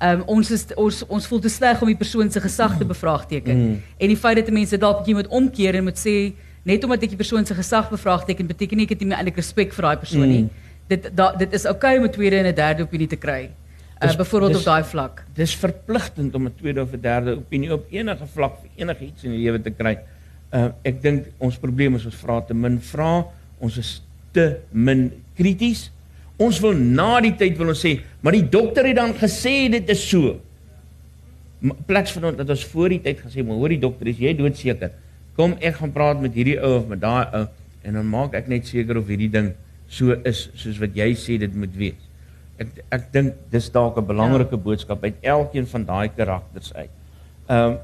Ehm 0.02 0.20
um, 0.20 0.24
ons 0.38 0.52
is 0.52 0.66
ons 0.76 1.04
ons 1.08 1.28
voel 1.28 1.40
te 1.40 1.50
sleg 1.50 1.82
om 1.82 1.88
die 1.88 1.98
persoon 2.04 2.32
se 2.32 2.42
gesag 2.42 2.78
te 2.78 2.86
bevraagteken. 2.86 3.58
Mm. 3.58 3.82
En 3.98 4.08
die 4.08 4.18
feit 4.18 4.36
dat 4.36 4.50
mense 4.50 4.78
dalk 4.78 5.06
jy 5.06 5.14
moet 5.14 5.28
omkeer 5.28 5.76
en 5.76 5.84
moet 5.84 6.00
sê 6.00 6.34
net 6.64 6.84
omdat 6.84 7.04
ek 7.04 7.16
die 7.16 7.22
persoon 7.24 7.46
se 7.46 7.56
gesag 7.56 7.90
bevraagteken 7.90 8.48
beteken 8.48 8.78
nie 8.78 8.86
ek 8.86 8.96
het 8.96 9.02
nie 9.02 9.16
eintlik 9.16 9.38
respek 9.38 9.74
vir 9.74 9.88
daai 9.88 9.98
persoon 9.98 10.28
mm. 10.28 10.36
nie. 10.36 10.50
Dit 10.88 11.10
da, 11.16 11.32
dit 11.38 11.54
is 11.54 11.66
oukei 11.66 11.98
okay 11.98 12.04
om 12.04 12.06
'n 12.10 12.12
tweede 12.12 12.38
en 12.38 12.46
'n 12.46 12.56
derde 12.56 12.84
opinie 12.84 13.08
te 13.08 13.16
kry. 13.16 13.50
Uh, 14.02 14.16
byvoorbeeld 14.16 14.56
op 14.58 14.64
daai 14.64 14.84
vlak. 14.84 15.24
Dis 15.34 15.56
verpligtend 15.56 16.36
om 16.36 16.46
'n 16.46 16.54
tweede 16.58 16.82
of 16.82 16.92
'n 16.92 17.02
derde 17.02 17.36
opinie 17.38 17.74
op 17.74 17.86
enige 17.90 18.26
vlak 18.34 18.58
vir 18.62 18.70
enigiets 18.76 19.24
in 19.24 19.32
die 19.32 19.40
lewe 19.40 19.62
te 19.62 19.70
kry. 19.70 19.98
Uh, 20.54 20.68
ek 20.82 21.02
dink 21.02 21.26
ons 21.38 21.58
probleem 21.58 21.96
is 21.96 22.06
ons 22.06 22.16
vra 22.16 22.42
te 22.42 22.54
min 22.54 22.80
vra, 22.82 23.26
ons 23.60 23.78
is 23.78 24.02
te 24.32 24.58
min 24.72 25.12
krities. 25.36 25.92
Ons 26.42 26.60
wil 26.64 26.74
na 26.74 27.20
die 27.24 27.36
tyd 27.38 27.58
wil 27.60 27.74
ons 27.74 27.84
sê, 27.86 27.98
maar 28.24 28.36
die 28.38 28.48
dokter 28.50 28.88
het 28.90 28.98
dan 28.98 29.14
gesê 29.18 29.70
dit 29.74 29.90
is 29.94 30.04
so. 30.10 30.38
Pleks 31.88 32.16
van 32.16 32.32
dat 32.40 32.50
ons 32.50 32.68
voor 32.72 32.96
die 32.96 33.02
tyd 33.04 33.20
gesê, 33.22 33.44
maar 33.46 33.60
hoor 33.62 33.76
die 33.76 33.82
dokter, 33.82 34.10
is 34.10 34.22
jy 34.22 34.34
doodseker? 34.38 34.96
Kom 35.38 35.54
ek 35.62 35.78
gaan 35.80 35.94
praat 35.96 36.22
met 36.24 36.34
hierdie 36.36 36.58
ou 36.60 36.80
of 36.80 36.88
met 36.90 37.02
daai 37.02 37.26
ou 37.38 37.44
en 37.88 37.98
dan 37.98 38.10
maak 38.10 38.36
ek 38.38 38.50
net 38.52 38.68
seker 38.70 39.00
of 39.00 39.10
hierdie 39.10 39.30
ding 39.32 39.54
so 39.92 40.16
is 40.28 40.48
soos 40.60 40.80
wat 40.82 40.96
jy 40.96 41.12
sê 41.20 41.38
dit 41.42 41.54
moet 41.58 41.74
wees. 41.78 42.10
Ek 42.62 42.82
ek 42.94 43.08
dink 43.14 43.38
dis 43.54 43.70
dalk 43.74 43.98
'n 43.98 44.08
belangrike 44.08 44.56
ja. 44.58 44.64
boodskap 44.66 45.04
uit 45.04 45.18
elkeen 45.22 45.68
van 45.68 45.86
daai 45.86 46.10
karakters 46.10 46.74
uit. 46.74 46.92
Ehm 47.50 47.72
um, 47.72 47.80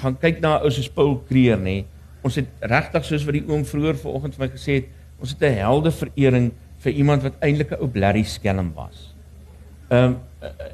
gaan 0.00 0.16
kyk 0.22 0.40
na 0.40 0.60
ou 0.62 0.70
soos 0.70 0.88
Paul 0.88 1.18
Kreer 1.28 1.58
nê. 1.58 1.84
Ons 2.22 2.36
het 2.38 2.46
regtig 2.60 3.04
soos 3.04 3.24
wat 3.26 3.34
die 3.34 3.46
oom 3.48 3.64
vroeër 3.64 3.96
vanoggend 3.98 4.36
vir 4.36 4.46
my 4.46 4.50
gesê 4.52 4.72
het, 4.80 4.86
ons 5.20 5.30
het 5.34 5.42
'n 5.42 5.58
helde 5.58 5.90
verering 5.90 6.52
vir 6.80 6.92
iemand 6.92 7.22
wat 7.22 7.38
eintlik 7.44 7.72
'n 7.72 7.80
ou 7.80 7.88
blerrie 7.88 8.24
skelm 8.24 8.72
was. 8.74 9.14
Ehm 9.90 10.04
um, 10.04 10.18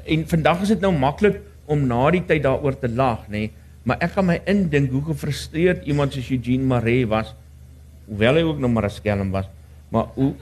en 0.05 0.27
vandag 0.27 0.61
is 0.61 0.67
dit 0.67 0.81
nou 0.81 0.93
maklik 0.95 1.41
om 1.65 1.87
na 1.87 2.11
die 2.11 2.23
tyd 2.25 2.43
daaroor 2.43 2.79
te 2.79 2.87
lag, 2.87 3.27
nê, 3.27 3.31
nee, 3.31 3.51
maar 3.83 3.97
ek 3.99 4.13
kan 4.15 4.25
my 4.25 4.41
indink 4.45 4.91
hoe 4.91 5.03
gefrustreerd 5.03 5.85
iemand 5.85 6.13
soos 6.13 6.29
Eugene 6.31 6.63
Maree 6.63 7.07
was, 7.07 7.35
hoewel 8.07 8.35
hy 8.35 8.43
ook 8.47 8.59
nog 8.59 8.71
maar 8.71 8.85
'n 8.85 8.89
skelm 8.89 9.31
was, 9.31 9.45
maar 9.89 10.07
hoe 10.15 10.33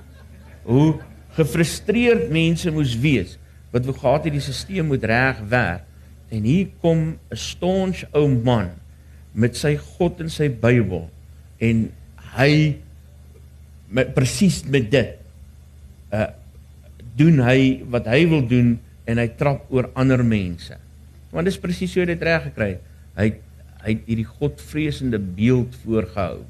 hoe 0.64 0.96
gefrustreerd 1.38 2.30
mense 2.32 2.72
moes 2.72 2.96
wees 3.00 3.38
wat 3.72 3.86
wou 3.86 3.94
gehad 3.98 4.24
het 4.24 4.34
die 4.34 4.42
stelsel 4.42 4.88
moet 4.88 5.04
reg 5.04 5.42
werk. 5.50 5.84
En 6.32 6.44
hier 6.44 6.68
kom 6.82 7.18
'n 7.30 7.36
staunch 7.36 8.04
ou 8.14 8.28
man 8.28 8.70
met 9.34 9.56
sy 9.56 9.76
God 9.76 10.20
en 10.20 10.30
sy 10.30 10.50
Bybel 10.50 11.10
en 11.60 11.92
hy 12.38 12.78
met 13.88 14.14
presies 14.14 14.64
met 14.64 14.92
dit 14.92 15.25
uh 16.14 16.28
doen 17.16 17.40
hy 17.40 17.86
wat 17.88 18.10
hy 18.12 18.26
wil 18.28 18.42
doen 18.44 18.74
en 19.08 19.20
hy 19.22 19.28
trap 19.40 19.70
oor 19.72 19.88
ander 19.96 20.20
mense. 20.20 20.76
Want 21.32 21.48
dis 21.48 21.60
presies 21.60 21.94
so 21.96 22.04
dit 22.04 22.22
reg 22.28 22.50
gekry. 22.50 22.74
Hy 23.16 23.30
hy 23.86 23.94
het 23.94 24.08
hierdie 24.10 24.28
godvreesende 24.28 25.20
beeld 25.38 25.78
voorgehou. 25.86 26.44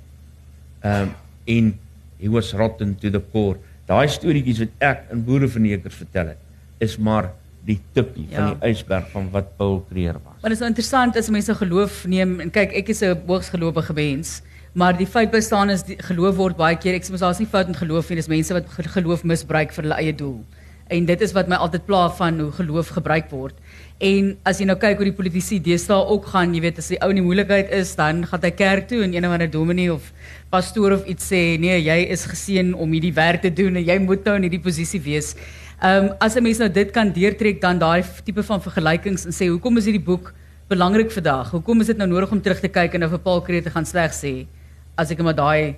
Um 0.82 1.14
en 1.45 1.74
he 2.18 2.32
was 2.32 2.53
rotten 2.58 2.95
to 2.97 3.12
the 3.14 3.22
core. 3.32 3.60
Daai 3.86 4.08
storieetjies 4.10 4.64
wat 4.64 4.86
ek 4.88 5.03
in 5.14 5.22
boereverneekers 5.28 5.99
vertel 5.99 6.32
het, 6.34 6.39
is 6.82 6.95
maar 6.97 7.30
die 7.66 7.78
tippie 7.93 8.26
ja. 8.30 8.38
van 8.38 8.56
die 8.56 8.72
ysberg 8.72 9.10
van 9.14 9.30
wat 9.34 9.51
Paul 9.60 9.80
Kreer 9.89 10.18
was. 10.18 10.39
Maar 10.41 10.53
dit 10.53 10.58
is 10.58 10.64
so 10.64 10.70
interessant 10.70 11.18
as 11.20 11.30
mense 11.34 11.53
geloof 11.60 12.03
neem 12.10 12.39
en 12.41 12.51
kyk, 12.53 12.74
ek 12.82 12.89
is 12.93 13.03
'n 13.03 13.18
hoogs 13.28 13.49
gelowige 13.53 13.93
mens. 13.93 14.41
Maar 14.76 14.97
die 14.97 15.07
feit 15.07 15.32
bestaan 15.32 15.69
is 15.71 15.86
die 15.88 15.95
geloof 16.03 16.36
word 16.36 16.57
baie 16.59 16.76
keer 16.76 16.97
ek 16.97 17.05
sê 17.07 17.13
mos 17.13 17.21
daar's 17.23 17.38
nie 17.39 17.47
fout 17.47 17.69
in 17.71 17.78
geloof 17.80 18.09
nie, 18.11 18.17
dis 18.19 18.28
mense 18.28 18.55
wat 18.57 18.67
geloof 18.91 19.21
misbruik 19.23 19.71
vir 19.71 19.86
hulle 19.86 19.99
eie 20.01 20.11
doel. 20.19 20.41
En 20.91 21.05
dit 21.07 21.21
is 21.23 21.32
wat 21.34 21.47
my 21.47 21.55
altyd 21.63 21.86
pla 21.88 22.01
van 22.17 22.41
hoe 22.43 22.49
geloof 22.57 22.89
gebruik 22.97 23.30
word. 23.32 23.55
En 24.03 24.34
as 24.43 24.59
jy 24.59 24.67
nou 24.67 24.76
kyk 24.82 24.99
hoe 24.99 25.07
die 25.07 25.15
politici 25.15 25.61
deesdae 25.63 26.09
ook 26.11 26.28
gaan, 26.34 26.51
jy 26.51 26.65
weet 26.65 26.82
as 26.84 26.91
die 26.91 26.99
ou 26.99 27.07
in 27.13 27.21
die 27.21 27.23
moeilikheid 27.23 27.71
is, 27.78 27.93
dan 27.95 28.19
gaan 28.28 28.43
hy 28.43 28.51
kerk 28.51 28.89
toe 28.89 28.99
en 29.05 29.15
een 29.15 29.30
of 29.30 29.38
ander 29.38 29.53
dominee 29.53 29.93
of 29.93 30.09
pastoor 30.51 30.97
of 30.97 31.07
iets 31.07 31.32
sê, 31.32 31.39
nee, 31.55 31.80
jy 31.80 31.95
is 32.11 32.28
geseën 32.34 32.73
om 32.76 32.97
hierdie 32.97 33.13
werk 33.15 33.45
te 33.47 33.53
doen 33.55 33.80
en 33.80 33.88
jy 33.88 33.97
moet 34.03 34.28
nou 34.28 34.36
in 34.41 34.49
hierdie 34.49 34.61
posisie 34.67 34.99
wees. 35.07 35.38
Ehm 35.80 36.09
um, 36.09 36.11
as 36.19 36.36
'n 36.36 36.43
mens 36.43 36.59
nou 36.59 36.67
dit 36.67 36.91
kan 36.91 37.13
deurtrek 37.15 37.61
dan 37.63 37.80
daai 37.80 38.03
tipe 38.28 38.43
van 38.43 38.59
vergelykings 38.59 39.26
en 39.26 39.32
sê 39.32 39.47
hoekom 39.47 39.78
is 39.78 39.88
hierdie 39.88 40.03
boek 40.03 40.34
belangrik 40.67 41.15
vandag? 41.15 41.55
Hoekom 41.55 41.80
is 41.80 41.88
dit 41.88 41.97
nou 41.97 42.07
nodig 42.07 42.32
om 42.32 42.41
terug 42.41 42.59
te 42.59 42.67
kyk 42.67 42.93
en 42.93 42.99
nou 42.99 43.09
vir 43.09 43.23
Paul 43.23 43.41
Kreer 43.41 43.63
te 43.63 43.71
gaan 43.71 43.86
sleg 43.86 44.11
sê? 44.11 44.45
As 44.96 45.12
ek 45.12 45.22
maar 45.24 45.38
daai 45.38 45.76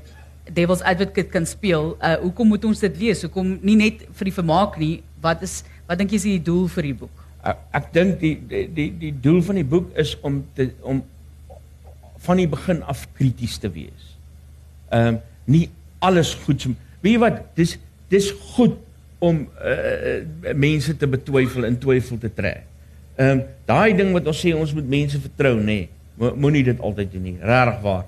devil's 0.53 0.81
advocate 0.81 1.31
kan 1.31 1.45
speel, 1.45 1.95
uh 1.99 2.15
hoekom 2.21 2.53
moet 2.53 2.65
ons 2.65 2.79
dit 2.79 2.99
lees? 3.01 3.23
Hoekom 3.25 3.57
nie 3.61 3.75
net 3.79 4.05
vir 4.19 4.29
die 4.29 4.35
vermaak 4.35 4.77
nie? 4.79 5.01
Wat 5.23 5.43
is 5.43 5.63
wat 5.87 5.99
dink 5.99 6.13
jy 6.13 6.21
is 6.21 6.27
die 6.27 6.43
doel 6.43 6.67
vir 6.71 6.89
die 6.89 6.97
boek? 7.03 7.23
Ek, 7.47 7.59
ek 7.79 7.89
dink 7.95 8.19
die, 8.21 8.35
die 8.49 8.65
die 8.75 8.89
die 9.05 9.13
doel 9.23 9.41
van 9.43 9.59
die 9.59 9.67
boek 9.67 9.91
is 9.99 10.15
om 10.27 10.41
te 10.55 10.69
om 10.81 11.03
van 12.27 12.41
die 12.41 12.47
begin 12.49 12.81
af 12.83 13.05
krities 13.17 13.57
te 13.61 13.71
wees. 13.71 14.13
Ehm 14.91 15.17
um, 15.17 15.19
nie 15.47 15.67
alles 16.03 16.33
goed. 16.43 16.65
Weet 17.01 17.13
jy 17.13 17.19
wat? 17.23 17.43
Dis 17.55 17.77
dis 18.11 18.31
goed 18.55 18.75
om 19.23 19.45
uh, 19.47 20.17
mense 20.53 20.93
te 20.97 21.07
betwyfel 21.09 21.65
en 21.65 21.77
twyfel 21.79 22.19
te 22.21 22.31
trek. 22.33 22.65
Ehm 23.17 23.39
um, 23.39 23.45
daai 23.69 23.95
ding 23.97 24.13
wat 24.15 24.27
ons 24.29 24.43
sê 24.43 24.53
ons 24.55 24.73
moet 24.77 24.91
mense 24.97 25.19
vertrou, 25.19 25.57
nê. 25.59 25.63
Nee, 25.63 25.93
Moenie 26.17 26.63
dit 26.65 26.79
altyd 26.81 27.11
doen 27.13 27.25
nie. 27.27 27.35
Regtig 27.45 27.81
waar. 27.83 28.05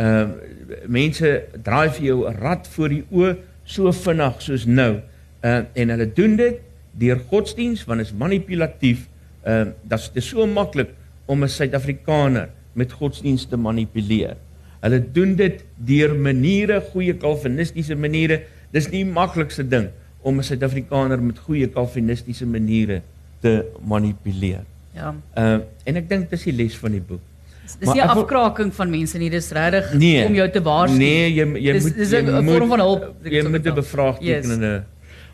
Ehm 0.00 0.30
uh, 0.32 0.76
mense 0.88 1.28
draai 1.64 1.90
vir 1.92 2.04
jou 2.04 2.18
'n 2.28 2.36
rad 2.40 2.68
voor 2.74 2.88
die 2.88 3.04
oë 3.10 3.36
so 3.64 3.92
vinnig 3.92 4.42
soos 4.42 4.64
nou. 4.66 5.00
Ehm 5.40 5.64
uh, 5.64 5.80
en 5.82 5.88
hulle 5.92 6.06
doen 6.12 6.36
dit 6.36 6.60
deur 6.92 7.20
godsdiens 7.30 7.84
want 7.84 8.00
is 8.00 8.12
manipulatief. 8.12 9.08
Ehm 9.44 9.68
uh, 9.68 9.72
dit 9.82 10.16
is 10.22 10.28
so 10.28 10.46
maklik 10.46 10.94
om 11.26 11.44
'n 11.44 11.48
Suid-Afrikaner 11.48 12.48
met 12.72 12.92
godsdiens 12.92 13.44
te 13.44 13.56
manipuleer. 13.56 14.36
Hulle 14.80 15.00
doen 15.12 15.34
dit 15.36 15.64
deur 15.76 16.14
maniere, 16.16 16.80
goeie 16.92 17.14
kalvinistiese 17.14 17.94
maniere. 17.94 18.42
Dis 18.72 18.88
nie 18.88 19.04
die 19.04 19.12
maklikste 19.12 19.68
ding 19.68 19.90
om 20.22 20.38
'n 20.38 20.42
Suid-Afrikaner 20.42 21.22
met 21.22 21.38
goeie 21.38 21.68
kalvinistiese 21.68 22.46
maniere 22.46 23.02
te 23.40 23.64
manipuleer. 23.84 24.64
Ja. 24.94 25.14
Ehm 25.34 25.60
uh, 25.60 25.60
en 25.84 25.96
ek 25.96 26.08
dink 26.08 26.30
dis 26.30 26.42
die 26.42 26.56
les 26.56 26.76
van 26.76 26.92
die 26.92 27.04
boek. 27.04 27.29
Dis 27.78 27.92
nie 27.92 28.02
'n 28.02 28.08
afkraking 28.08 28.74
van 28.74 28.90
mense 28.90 29.18
nie, 29.18 29.30
dis 29.30 29.50
regtig 29.50 29.92
nee, 29.94 30.26
om 30.26 30.34
jou 30.34 30.50
te 30.50 30.62
waarsku. 30.62 30.98
Nee, 30.98 31.30
jy 31.34 31.46
jy 31.58 31.72
dis, 31.72 31.82
moet 31.82 31.96
dis 31.96 32.12
'n 32.12 32.44
vorm 32.44 32.68
van 32.68 32.80
hulp. 32.80 33.14
Jy 33.22 33.42
moet 33.48 33.66
'n 33.66 33.74
bevraagtekende. 33.74 34.66
Yes. 34.66 34.82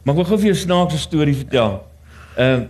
Maar 0.03 0.15
ek 0.15 0.21
wil 0.21 0.25
gou 0.25 0.39
vir 0.39 0.47
jou 0.53 0.59
snaakse 0.61 0.99
storie 0.99 1.35
vertel. 1.35 1.83
Ehm 2.37 2.61
uh, 2.61 2.67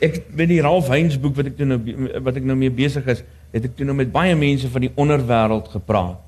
ek 0.00 0.22
met 0.32 0.48
die 0.48 0.62
Ralph 0.64 0.88
Heinz 0.88 1.18
boek 1.20 1.34
wat 1.36 1.50
ek 1.50 1.56
toe 1.58 1.66
nou 1.68 1.76
wat 2.24 2.36
ek 2.36 2.44
nou 2.48 2.56
mee 2.56 2.72
besig 2.72 3.04
is, 3.12 3.22
het 3.52 3.64
ek 3.64 3.76
toe 3.76 3.84
nou 3.84 3.96
met 3.98 4.08
baie 4.12 4.34
mense 4.34 4.68
van 4.72 4.80
die 4.80 4.92
onderwêreld 4.96 5.68
gepraat. 5.68 6.18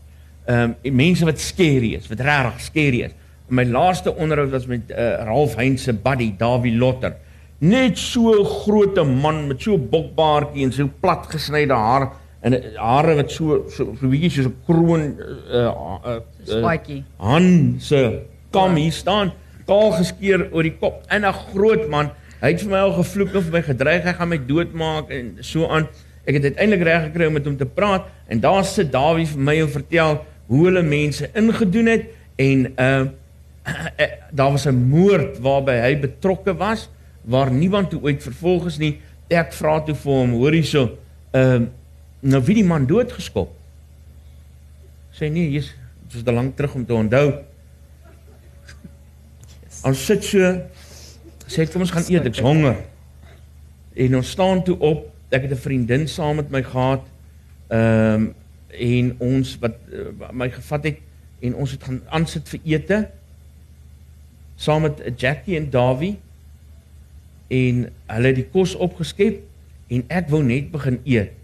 Ehm 0.45 0.75
um, 0.85 0.97
mense 0.99 1.25
wat 1.25 1.41
skerry 1.41 1.95
is, 1.97 2.09
wat 2.11 2.21
regtig 2.21 2.61
skerry 2.61 3.03
is. 3.09 3.13
My 3.49 3.65
laaste 3.65 4.13
onderhoud 4.13 4.51
was 4.51 4.67
met 4.67 4.91
uh, 4.91 5.25
Ralph 5.25 5.57
Heinz 5.57 5.85
se 5.85 5.93
buddy 5.93 6.33
Davie 6.37 6.77
Lotter. 6.77 7.15
Net 7.59 7.99
so 7.99 8.33
'n 8.35 8.45
groot 8.45 8.97
man 9.07 9.47
met 9.47 9.63
so 9.63 9.75
'n 9.75 9.89
bokbaardjie 9.89 10.65
en 10.65 10.73
so 10.73 10.91
plat 11.01 11.27
gesnyde 11.27 11.73
hare 11.73 12.11
en 12.43 12.57
hare 12.77 13.15
wat 13.21 13.31
so 13.31 13.63
so 13.71 13.93
so 13.99 14.11
bietjie 14.11 14.31
soos 14.31 14.49
'n 14.51 14.57
kroon 14.67 15.05
uh 15.51 15.71
uh 15.71 16.19
spatjie. 16.45 17.03
Uh, 17.03 17.27
Han 17.27 17.77
se 17.79 18.23
kom 18.51 18.75
hier 18.77 18.93
staan, 18.93 19.33
kaal 19.67 19.93
geskeer 19.93 20.49
oor 20.53 20.63
die 20.63 20.77
kop 20.81 21.05
en 21.09 21.25
'n 21.25 21.33
groot 21.53 21.89
man. 21.89 22.11
Hy 22.43 22.51
het 22.51 22.63
vir 22.63 22.71
my 22.71 22.79
al 22.79 22.97
gevloek 22.99 23.35
of 23.39 23.51
my 23.53 23.63
gedreig 23.63 24.03
hy 24.05 24.13
gaan 24.13 24.29
my 24.29 24.39
doodmaak 24.47 25.11
en 25.11 25.37
so 25.41 25.69
aan. 25.69 25.87
Ek 26.27 26.35
het 26.35 26.45
uiteindelik 26.45 26.83
reg 26.87 27.03
gekry 27.11 27.27
om 27.27 27.33
met 27.33 27.47
hom 27.47 27.57
te 27.57 27.67
praat 27.67 28.07
en 28.29 28.41
daar 28.41 28.65
sit 28.65 28.93
Dawie 28.93 29.27
vir 29.27 29.41
my 29.41 29.61
en 29.61 29.71
vertel 29.71 30.25
hoe 30.47 30.65
hulle 30.67 30.83
mense 30.83 31.31
ingedoen 31.35 31.87
het 31.87 32.11
en 32.39 32.73
uh 32.79 33.05
daar 34.39 34.51
was 34.51 34.67
'n 34.67 34.75
moord 34.75 35.39
waarby 35.39 35.79
hy 35.79 36.01
betrokke 36.01 36.57
was 36.57 36.89
waar 37.25 37.53
niemand 37.53 37.91
toe 37.91 38.01
ooit 38.03 38.23
vervolg 38.23 38.67
is 38.67 38.79
nie. 38.79 39.01
Ek 39.31 39.53
vra 39.53 39.81
toe 39.81 39.95
vir 39.95 40.13
hom, 40.13 40.33
hoor 40.33 40.53
hierso, 40.53 40.99
ehm 41.31 41.63
uh, 41.63 41.69
nou 42.23 42.41
wie 42.47 42.57
die 42.61 42.67
man 42.67 42.87
doodgeskop? 42.87 43.51
Sê 45.13 45.29
nee, 45.31 45.51
jy's 45.53 45.73
dit 46.09 46.21
is 46.21 46.27
te 46.27 46.35
lank 46.35 46.57
terug 46.57 46.77
om 46.79 46.87
te 46.87 46.95
onthou. 46.97 47.27
Ons 49.89 50.05
sit 50.07 50.25
so 50.25 50.53
sê 51.51 51.67
kom 51.69 51.85
ons 51.85 51.93
gaan 51.93 52.07
eet, 52.09 52.29
ek's 52.31 52.43
honger. 52.45 52.79
En 53.93 54.21
ons 54.21 54.31
staan 54.37 54.63
toe 54.65 54.79
op. 54.79 55.09
Ek 55.33 55.49
het 55.49 55.53
'n 55.53 55.65
vriendin 55.65 56.07
saam 56.09 56.37
met 56.37 56.51
my 56.51 56.63
gehad. 56.63 57.03
Ehm 57.69 58.15
um, 58.15 58.35
en 58.73 59.15
ons 59.21 59.59
wat 59.61 59.75
uh, 59.93 60.31
my 60.33 60.49
gevat 60.51 60.85
het 60.85 61.01
en 61.45 61.55
ons 61.55 61.71
het 61.71 61.83
gaan 61.85 62.01
aansit 62.09 62.49
vir 62.49 62.61
ete 62.65 62.99
saam 64.57 64.87
met 64.87 65.03
Jackie 65.17 65.59
en 65.59 65.69
Davie 65.71 66.17
en 67.53 67.83
hulle 68.07 68.31
het 68.31 68.39
die 68.39 68.49
kos 68.55 68.75
opgeskep 68.75 69.43
en 69.93 70.05
ek 70.09 70.31
wou 70.33 70.41
net 70.47 70.71
begin 70.73 71.01
eet. 71.05 71.35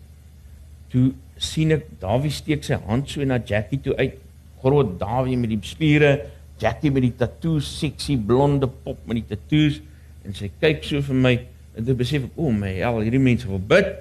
Toe 0.92 1.10
sien 1.38 1.74
ek 1.76 1.86
Davie 2.02 2.32
steek 2.34 2.64
sy 2.66 2.78
hand 2.88 3.10
so 3.10 3.24
na 3.26 3.38
Jackie 3.38 3.80
toe 3.84 3.94
uit. 3.98 4.18
Groot 4.62 4.96
Davie 4.98 5.36
met 5.38 5.52
die 5.52 5.60
spiere, 5.62 6.16
Jackie 6.58 6.90
met 6.90 7.04
die 7.06 7.14
tatoeëes, 7.14 7.68
seksie 7.78 8.16
blonde 8.18 8.66
pop 8.66 8.98
met 9.06 9.20
die 9.20 9.36
tatoeëes 9.36 9.78
en 10.26 10.34
sy 10.34 10.50
kyk 10.60 10.82
so 10.84 11.00
vir 11.06 11.20
my 11.26 11.34
en 11.78 11.86
toe 11.86 11.94
besef 11.94 12.24
ek, 12.26 12.34
o 12.34 12.50
my 12.50 12.72
hel, 12.80 12.98
hierdie 13.06 13.22
mense 13.22 13.46
wil 13.46 13.62
bid. 13.62 13.92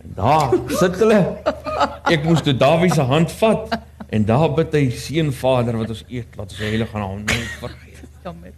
En 0.00 0.14
daar 0.16 0.54
sit 0.80 0.96
hulle. 1.02 1.20
Ek 2.08 2.24
moes 2.24 2.40
toe 2.46 2.56
Davie 2.56 2.88
se 2.94 3.04
hand 3.04 3.32
vat 3.42 3.76
en 4.10 4.24
daar 4.26 4.48
bid 4.56 4.72
hy 4.74 4.86
seën 4.96 5.28
Vader 5.36 5.76
wat 5.82 5.92
ons 5.92 6.02
eet, 6.08 6.32
laat 6.38 6.48
ons 6.48 6.62
heilige 6.64 7.04
naam 7.04 7.20
nooit 7.20 7.52
vergeet. 7.60 8.00
Jammer. 8.24 8.56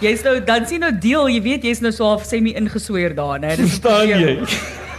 Jy's 0.00 0.24
nou 0.24 0.38
dan 0.46 0.66
sien 0.70 0.82
nou 0.82 0.92
deel, 0.94 1.28
jy 1.34 1.40
weet 1.44 1.68
jy's 1.68 1.82
nou 1.84 1.92
so 1.94 2.08
half 2.08 2.24
semi 2.26 2.54
ingesweer 2.56 3.14
daar, 3.18 3.36
né? 3.42 3.56
Dis 3.58 3.76
staan 3.76 4.08
jy. 4.08 4.38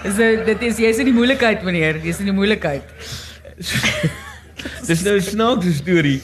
Dis 0.04 0.16
dit 0.47 0.62
is 0.70 0.80
jy's 0.80 1.00
in 1.02 1.10
die 1.10 1.16
moeilikheid 1.16 1.64
meneer, 1.68 2.00
jy's 2.04 2.22
in 2.24 2.30
die 2.32 2.36
moeilikheid. 2.36 2.88
dis 4.88 5.04
nou 5.04 5.16
'n 5.18 5.22
snaakse 5.22 5.74
storie. 5.74 6.22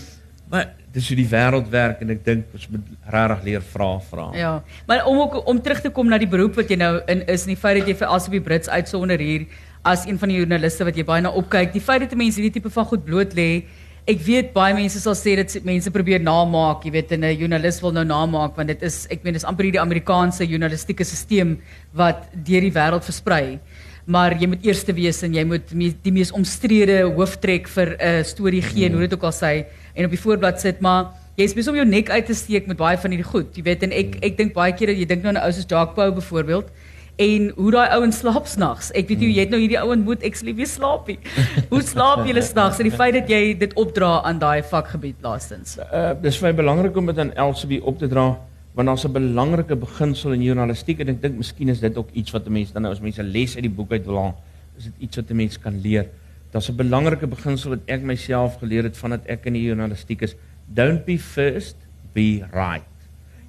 Maar 0.50 0.72
dis 0.96 1.08
hoe 1.12 1.18
die 1.18 1.28
wêreld 1.28 1.68
werk 1.70 2.02
en 2.02 2.10
ek 2.10 2.24
dink 2.24 2.46
ons 2.56 2.68
moet 2.72 2.86
regtig 3.12 3.44
leer 3.44 3.64
vra 3.74 4.00
vra. 4.00 4.30
Ja. 4.34 4.64
Maar 4.88 5.06
om 5.06 5.20
ook 5.20 5.48
om 5.48 5.62
terug 5.62 5.82
te 5.82 5.90
kom 5.90 6.08
na 6.08 6.18
die 6.18 6.30
beroep 6.30 6.56
wat 6.56 6.70
jy 6.70 6.78
nou 6.80 7.02
in 7.12 7.26
is 7.28 7.44
en 7.44 7.52
die 7.54 7.60
feit 7.60 7.80
dat 7.80 7.88
jy 7.88 7.96
vir 7.96 8.08
Asobi 8.08 8.40
Brits 8.40 8.70
uitsonder 8.70 9.20
hier 9.20 9.46
as 9.84 10.06
een 10.06 10.18
van 10.20 10.30
die 10.30 10.38
joernaliste 10.38 10.86
wat 10.88 10.96
jy 10.96 11.04
baie 11.04 11.22
na 11.22 11.30
opkyk, 11.30 11.74
die 11.74 11.84
feit 11.84 12.02
dat 12.02 12.16
mense 12.16 12.40
hierdie 12.40 12.56
tipe 12.62 12.72
van 12.74 12.86
goed 12.86 13.04
bloot 13.06 13.36
lê 13.36 13.66
Ek 14.06 14.20
weet 14.22 14.52
baie 14.54 14.74
mense 14.78 15.00
sal 15.02 15.16
sê 15.18 15.32
dit 15.40 15.54
mense 15.66 15.90
probeer 15.90 16.22
namaak, 16.22 16.84
jy 16.86 16.92
weet 16.94 17.14
'n 17.18 17.26
joernalis 17.26 17.82
wil 17.82 17.92
nou 17.92 18.04
namaak 18.06 18.54
want 18.56 18.68
dit 18.70 18.84
is 18.84 19.08
ek 19.10 19.24
meen 19.24 19.34
dis 19.34 19.44
amper 19.44 19.66
die 19.66 19.82
Amerikaanse 19.82 20.46
journalistieke 20.46 21.04
stelsel 21.04 21.58
wat 21.92 22.30
deur 22.46 22.62
die 22.62 22.76
wêreld 22.76 23.02
versprei. 23.02 23.58
Maar 24.06 24.38
jy 24.38 24.46
moet 24.46 24.62
eerste 24.62 24.94
wees 24.94 25.24
en 25.24 25.34
jy 25.34 25.44
moet 25.44 25.74
die 26.04 26.12
mees 26.14 26.32
omstrede 26.32 27.02
hooftrek 27.02 27.68
vir 27.68 27.98
'n 27.98 28.20
uh, 28.20 28.24
storie 28.24 28.62
gee, 28.62 28.88
mm. 28.88 28.94
hoe 28.94 29.08
dit 29.08 29.14
ook 29.18 29.24
al 29.24 29.34
sê 29.34 29.66
en 29.96 30.06
op 30.06 30.12
die 30.12 30.22
voorblad 30.22 30.62
sit, 30.62 30.82
maar 30.82 31.10
jy's 31.36 31.56
besig 31.56 31.74
om 31.74 31.76
jou 31.76 31.86
nek 31.86 32.10
uit 32.10 32.26
te 32.26 32.34
steek 32.34 32.68
met 32.68 32.78
baie 32.78 32.98
van 32.98 33.10
hierdie 33.10 33.32
goed. 33.34 33.58
Jy 33.58 33.64
weet 33.64 33.84
en 33.84 33.92
ek 33.92 34.22
ek 34.22 34.38
dink 34.38 34.54
baie 34.54 34.72
keer 34.72 34.94
dat 34.94 34.98
jy 34.98 35.06
dink 35.06 35.24
nou 35.24 35.34
aan 35.34 35.42
'n 35.42 35.46
ou 35.48 35.52
soos 35.52 35.66
Jacques 35.66 35.96
Pau 35.96 36.12
byvoorbeeld 36.12 36.70
en 37.16 37.52
hoe 37.56 37.72
daai 37.72 37.90
ouens 37.96 38.18
slaap 38.18 38.48
snags. 38.48 38.92
Ek 38.92 39.08
weet 39.08 39.22
jy 39.24 39.30
jy 39.32 39.46
het 39.46 39.54
nou 39.54 39.60
hierdie 39.62 39.80
ouens 39.80 40.04
moet 40.04 40.26
sleep 40.36 40.58
weer 40.60 40.68
slaapie. 40.68 41.20
hoe 41.72 41.82
slaap 41.82 42.26
julle 42.28 42.42
snags? 42.44 42.80
En 42.80 42.90
die 42.90 42.96
feit 42.96 43.14
dat 43.14 43.30
jy 43.30 43.54
dit 43.58 43.74
opdra 43.80 44.22
aan 44.24 44.40
daai 44.40 44.64
vakgebied 44.64 45.24
laastens. 45.24 45.78
Uh 45.86 46.12
dis 46.22 46.38
vir 46.42 46.52
my 46.52 46.58
belangrik 46.64 46.98
om 46.98 47.06
dit 47.06 47.20
aan 47.24 47.34
Elsabie 47.34 47.82
op 47.84 48.00
te 48.00 48.12
dra 48.12 48.34
want 48.76 48.88
daar's 48.88 49.06
'n 49.08 49.12
belangrike 49.12 49.76
beginsel 49.76 50.34
in 50.34 50.42
journalistiek 50.44 51.00
en 51.00 51.10
ek 51.10 51.22
dink 51.22 51.38
miskien 51.38 51.70
is 51.70 51.80
dit 51.80 51.98
ook 51.98 52.10
iets 52.12 52.32
wat 52.32 52.48
mense 52.50 52.74
dan 52.74 52.82
nou 52.82 52.92
as 52.92 53.00
mense 53.00 53.24
les 53.24 53.56
uit 53.56 53.64
die 53.64 53.72
boek 53.72 53.92
uit 53.92 54.06
wil 54.06 54.18
haal, 54.18 54.36
is 54.78 54.84
dit 54.84 54.94
iets 55.00 55.16
wat 55.16 55.30
'n 55.32 55.36
mens 55.36 55.58
kan 55.58 55.82
leer. 55.82 56.10
Daar's 56.52 56.70
'n 56.70 56.76
belangrike 56.76 57.28
beginsel 57.28 57.70
wat 57.70 57.80
ek 57.88 58.02
myself 58.02 58.58
geleer 58.60 58.84
het 58.84 58.98
vandat 58.98 59.26
ek 59.26 59.46
in 59.46 59.54
die 59.54 59.64
journalistiek 59.64 60.22
is. 60.22 60.36
Don't 60.68 61.06
be 61.06 61.18
first, 61.18 61.76
be 62.14 62.44
right. 62.52 62.84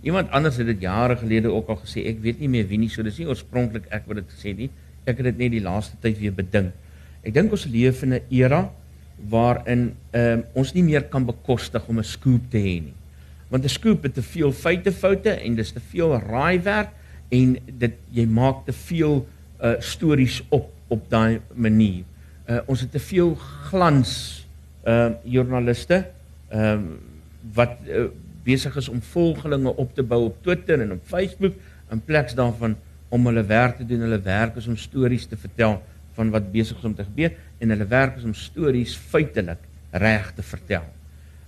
Iemand 0.02 0.30
anders 0.30 0.56
het 0.56 0.66
dit 0.66 0.80
jare 0.80 1.16
gelede 1.16 1.52
ook 1.52 1.68
al 1.68 1.80
gesê. 1.82 2.06
Ek 2.06 2.20
weet 2.22 2.40
nie 2.40 2.48
meer 2.48 2.66
wie 2.68 2.78
nie, 2.78 2.90
so 2.92 3.02
dis 3.02 3.18
nie 3.18 3.28
oorspronklik 3.28 3.88
ek 3.90 4.06
wat 4.06 4.20
dit 4.20 4.34
gesê 4.34 4.52
het 4.52 4.58
nie. 4.64 4.70
Ek 5.06 5.16
het 5.16 5.30
dit 5.30 5.38
net 5.38 5.54
die 5.54 5.62
laaste 5.62 5.96
tyd 6.02 6.18
weer 6.18 6.34
bedink. 6.34 6.74
Ek 7.26 7.34
dink 7.34 7.52
ons 7.52 7.66
leef 7.66 8.02
in 8.02 8.14
'n 8.14 8.20
era 8.30 8.70
waarin 9.30 9.94
um, 10.12 10.44
ons 10.54 10.74
nie 10.74 10.82
meer 10.82 11.08
kan 11.08 11.24
bekostig 11.24 11.88
om 11.88 11.98
'n 11.98 12.04
scoop 12.04 12.50
te 12.50 12.58
hê 12.58 12.80
nie. 12.84 12.94
Want 13.48 13.64
'n 13.64 13.68
scoop 13.68 14.02
het 14.02 14.14
te 14.14 14.22
veel 14.22 14.52
feite 14.52 14.92
foute 14.92 15.30
en 15.30 15.54
dis 15.54 15.72
te 15.72 15.80
veel 15.80 16.18
raai 16.20 16.60
werk 16.60 16.90
en 17.30 17.56
dit 17.78 17.94
jy 18.12 18.26
maak 18.26 18.66
te 18.66 18.72
veel 18.72 19.26
uh 19.62 19.80
stories 19.80 20.42
op 20.50 20.72
op 20.88 21.10
daai 21.10 21.40
manier. 21.54 22.04
Uh 22.48 22.60
ons 22.66 22.80
het 22.80 22.92
te 22.92 22.98
veel 22.98 23.34
glans 23.70 24.46
uh, 24.86 25.10
joernaliste 25.24 26.04
ehm 26.48 26.72
um, 26.72 26.98
wat 27.54 27.78
uh, 27.88 28.06
besig 28.46 28.76
is 28.78 28.88
om 28.88 29.02
volgelinge 29.12 29.74
op 29.74 29.94
te 29.94 30.04
bou 30.06 30.22
op 30.30 30.42
Twitter 30.46 30.80
en 30.80 30.96
op 30.96 31.04
Facebook 31.10 31.56
in 31.90 32.02
plaas 32.06 32.34
daarvan 32.38 32.76
om 33.08 33.26
hulle 33.28 33.44
werk 33.46 33.80
te 33.80 33.86
doen. 33.86 34.04
Hulle 34.06 34.20
werk 34.22 34.56
is 34.60 34.66
om 34.70 34.76
stories 34.78 35.26
te 35.30 35.38
vertel 35.38 35.80
van 36.16 36.30
wat 36.34 36.50
besig 36.52 36.78
is 36.78 36.88
om 36.88 36.94
te 36.96 37.04
gebeur 37.06 37.34
en 37.60 37.72
hulle 37.74 37.88
werk 37.90 38.18
is 38.20 38.26
om 38.26 38.34
stories 38.34 38.96
feitelik 38.96 39.62
reg 39.90 40.32
te 40.36 40.44
vertel. 40.44 40.86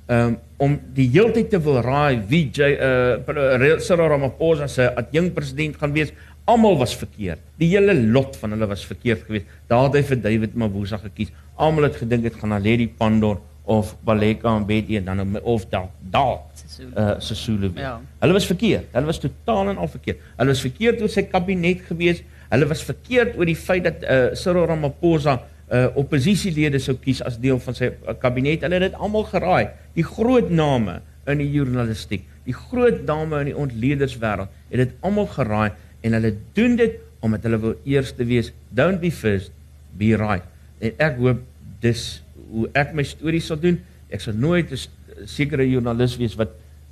Um 0.08 0.38
om 0.58 0.74
die 0.96 1.06
heeltyd 1.12 1.50
te 1.52 1.60
wil 1.62 1.82
raai 1.84 2.18
wie 2.30 2.48
J 2.48 2.72
uh 2.74 3.76
Cyril 3.84 4.08
Ramaphosa 4.14 4.66
se 4.66 4.88
adjunk 4.96 5.34
president 5.36 5.76
gaan 5.76 5.92
wees, 5.92 6.14
almal 6.48 6.78
was 6.80 6.96
verkeerd. 6.96 7.42
Die 7.60 7.68
hele 7.74 7.94
lot 7.94 8.36
van 8.40 8.56
hulle 8.56 8.66
was 8.66 8.86
verkeerd 8.88 9.26
geweest. 9.26 9.46
Daar 9.68 9.88
het 9.88 10.00
hy 10.00 10.02
vir 10.08 10.22
David 10.24 10.56
Mabuza 10.56 10.98
gekies. 11.02 11.32
Almal 11.56 11.90
het 11.90 12.00
gedink 12.00 12.24
dit 12.24 12.34
gaan 12.40 12.54
na 12.54 12.58
Lady 12.58 12.88
Pandor 12.88 13.42
of 13.68 13.92
Baleka 14.04 14.54
en 14.56 14.64
Betty 14.66 14.96
en 14.96 15.04
dan 15.10 15.40
of 15.42 15.66
dalk 15.68 15.92
dalk 16.00 16.48
uh 16.96 17.18
Sesulu. 17.20 17.70
Ja. 17.76 17.98
Hulle 18.22 18.32
was 18.32 18.46
verkeerd. 18.48 18.88
Hulle 18.94 19.10
was 19.10 19.20
totaal 19.20 19.72
en 19.74 19.80
al 19.82 19.90
verkeerd. 19.92 20.22
Hulle 20.36 20.54
was 20.54 20.62
verkeerd 20.64 21.02
oor 21.04 21.12
sy 21.12 21.26
kabinet 21.28 21.82
gewees. 21.88 22.22
Hulle 22.48 22.68
was 22.70 22.84
verkeerd 22.86 23.36
oor 23.36 23.48
die 23.48 23.58
feit 23.58 23.84
dat 23.84 24.04
uh 24.04 24.30
Cyril 24.38 24.68
Ramaphosa 24.70 25.36
uh 25.68 25.84
oppositielede 26.00 26.80
sou 26.80 26.96
kies 27.02 27.20
as 27.24 27.36
deel 27.42 27.60
van 27.60 27.76
sy 27.76 27.90
uh, 27.90 28.14
kabinet. 28.20 28.64
Hulle 28.64 28.80
het 28.80 28.88
dit 28.88 28.96
almal 28.96 29.26
geraai. 29.28 29.74
Die 29.98 30.06
groot 30.06 30.48
name 30.48 31.00
in 31.28 31.42
die 31.42 31.50
journalistiek, 31.52 32.24
die 32.48 32.56
groot 32.56 33.02
name 33.04 33.42
in 33.42 33.50
die 33.50 33.58
ontlederswêreld 33.58 34.48
het 34.70 34.80
dit 34.80 34.96
almal 35.04 35.28
geraai 35.34 35.74
en 36.06 36.16
hulle 36.16 36.32
doen 36.56 36.78
dit 36.78 36.96
omdat 37.20 37.44
hulle 37.44 37.58
wil 37.60 37.76
eerste 37.84 38.24
wees. 38.24 38.52
Don't 38.70 39.02
be 39.02 39.10
first, 39.12 39.52
be 39.98 40.14
right. 40.16 40.46
En 40.80 40.94
ek 41.10 41.18
hoop 41.20 41.42
dis 41.82 42.22
hoe 42.50 42.68
ek 42.72 42.94
my 42.94 43.02
stories 43.02 43.46
sal 43.46 43.60
doen. 43.60 43.80
Ek 44.10 44.20
sal 44.20 44.34
nooit 44.34 44.72
'n 44.72 45.26
sekere 45.26 45.68
joernalis 45.68 46.16
wees 46.16 46.34
wat 46.34 46.48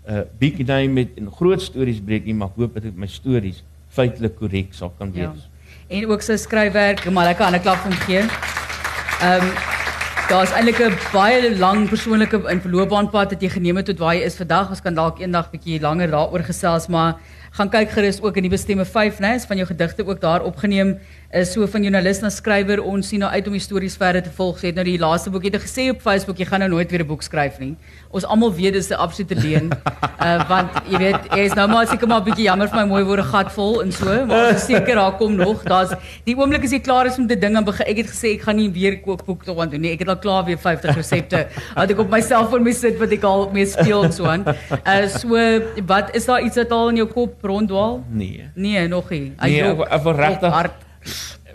'n 0.06 0.12
uh, 0.12 0.22
big 0.38 0.58
name 0.58 0.88
met 0.88 1.08
en 1.16 1.30
groot 1.30 1.62
stories 1.62 2.00
breek 2.00 2.24
nie, 2.24 2.34
maar 2.34 2.48
ek 2.48 2.56
hoop 2.56 2.74
dat 2.74 2.94
my 2.94 3.06
stories 3.06 3.62
feitelik 3.88 4.36
korrek 4.36 4.74
sal 4.74 4.92
kan 4.98 5.12
wees. 5.12 5.46
Ja. 5.48 5.50
En 5.88 6.06
ook 6.10 6.22
sy 6.22 6.36
skryfwerk, 6.36 7.10
maar 7.10 7.24
lekker 7.24 7.44
aan 7.44 7.54
'n 7.54 7.60
klap 7.60 7.78
van 7.78 7.92
gee. 7.92 8.22
Ehm 9.20 9.42
um, 9.42 9.50
daar's 10.28 10.52
eintlik 10.52 10.78
'n 10.78 10.98
baie 11.12 11.58
lang 11.58 11.88
persoonlike 11.88 12.48
en 12.48 12.60
verloopbaanpad 12.60 13.30
wat 13.30 13.42
jy 13.42 13.48
geneem 13.48 13.76
het 13.76 13.86
tot 13.86 13.98
waar 13.98 14.14
jy 14.14 14.22
is 14.22 14.36
vandag. 14.36 14.68
Ons 14.68 14.82
kan 14.82 14.94
dalk 14.94 15.18
eendag 15.18 15.50
bietjie 15.50 15.80
langer 15.80 16.10
daaroor 16.10 16.42
gesels, 16.42 16.86
maar 16.86 17.14
gaan 17.56 17.70
kyk 17.72 17.90
gerus 17.90 18.18
ook 18.20 18.36
in 18.36 18.44
die 18.44 18.52
bestemme 18.52 18.84
5, 18.84 19.20
né, 19.24 19.34
is 19.36 19.46
van 19.48 19.56
jou 19.56 19.66
gedigte 19.66 20.04
ook 20.04 20.20
daar 20.20 20.44
opgeneem 20.44 20.98
is 21.34 21.52
so 21.52 21.66
van 21.66 21.82
joernalis 21.82 22.20
na 22.22 22.30
skrywer 22.30 22.80
ons 22.86 23.08
sien 23.10 23.20
nou 23.20 23.28
uit 23.32 23.48
om 23.50 23.54
die 23.56 23.62
stories 23.62 23.96
verder 23.98 24.22
te 24.22 24.30
volg. 24.30 24.60
Jy 24.62 24.70
het 24.70 24.78
nou 24.78 24.84
die 24.86 24.98
laaste 25.00 25.30
boek 25.34 25.44
het 25.48 25.58
gesê 25.58 25.88
op 25.90 25.98
Facebook 26.04 26.38
jy 26.38 26.46
gaan 26.46 26.62
nou 26.62 26.70
nooit 26.70 26.90
weer 26.90 27.02
'n 27.02 27.06
boek 27.06 27.22
skryf 27.22 27.58
nie. 27.58 27.74
Ons 28.10 28.24
almal 28.24 28.54
weet 28.54 28.72
dis 28.72 28.90
'n 28.90 28.94
absolute 28.94 29.34
leuen. 29.34 29.70
Uh 30.26 30.48
want 30.48 30.70
jy 30.88 30.98
weet 30.98 31.28
jy 31.36 31.44
is 31.44 31.54
nou 31.54 31.68
maar 31.68 31.86
seker 31.86 32.08
maar 32.08 32.20
'n 32.20 32.24
bietjie 32.24 32.46
jammer 32.46 32.68
vir 32.68 32.76
my 32.76 32.86
mooi 32.86 33.04
woorde 33.04 33.22
gat 33.22 33.52
vol 33.52 33.82
en 33.82 33.92
so, 33.92 34.26
maar 34.26 34.54
ons 34.54 34.64
seker 34.64 34.94
daar 34.94 35.12
kom 35.16 35.36
nog. 35.36 35.62
Daar's 35.62 35.92
die 36.24 36.34
oomblik 36.34 36.64
as 36.64 36.72
jy 36.72 36.80
klaar 36.80 37.06
is 37.06 37.18
met 37.18 37.28
die 37.28 37.38
ding 37.38 37.56
en 37.56 37.64
begin 37.64 37.86
ek 37.86 37.96
het 37.96 38.06
gesê 38.06 38.34
ek 38.34 38.42
gaan 38.42 38.56
nie 38.56 38.70
weer 38.70 39.00
kookboek 39.00 39.44
toe 39.44 39.60
aan 39.60 39.70
doen 39.70 39.80
nie. 39.80 39.92
Ek 39.92 39.98
het 39.98 40.08
al 40.08 40.18
klaar 40.18 40.44
weer 40.44 40.58
50 40.58 40.96
resepte 40.96 41.46
wat 41.76 41.90
ek 41.90 41.98
op 41.98 42.10
my 42.10 42.20
selfoon 42.20 42.62
mee 42.62 42.72
sit 42.72 42.98
wat 42.98 43.12
ek 43.12 43.22
al 43.22 43.50
mee 43.52 43.66
speel 43.66 44.04
en 44.04 44.12
so 44.12 44.24
aan. 44.24 44.46
Uh 44.46 45.06
so 45.08 45.36
wat 45.86 46.14
is 46.14 46.24
daar 46.24 46.40
iets 46.40 46.56
wat 46.56 46.70
al 46.70 46.88
in 46.88 46.96
jou 46.96 47.08
kop 47.08 47.42
ronddwaal? 47.46 48.04
Nee. 48.10 48.50
Nee, 48.54 48.88
nog 48.88 49.10
nie. 49.10 49.32
Nee, 49.40 49.62
ek 49.62 50.02
wil 50.02 50.18
regtig 50.18 50.52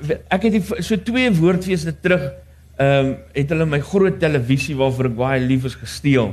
ek 0.01 0.47
het 0.47 0.55
die, 0.57 0.61
so 0.81 0.97
twee 1.05 1.31
woordfeeste 1.37 1.93
terug 2.01 2.31
ehm 2.81 3.11
um, 3.11 3.17
het 3.35 3.51
hulle 3.53 3.67
my 3.69 3.77
groot 3.85 4.15
televisie 4.21 4.73
waarvoor 4.79 5.11
ek 5.11 5.17
baie 5.19 5.41
lief 5.43 5.67
is 5.69 5.75
gesteel. 5.77 6.31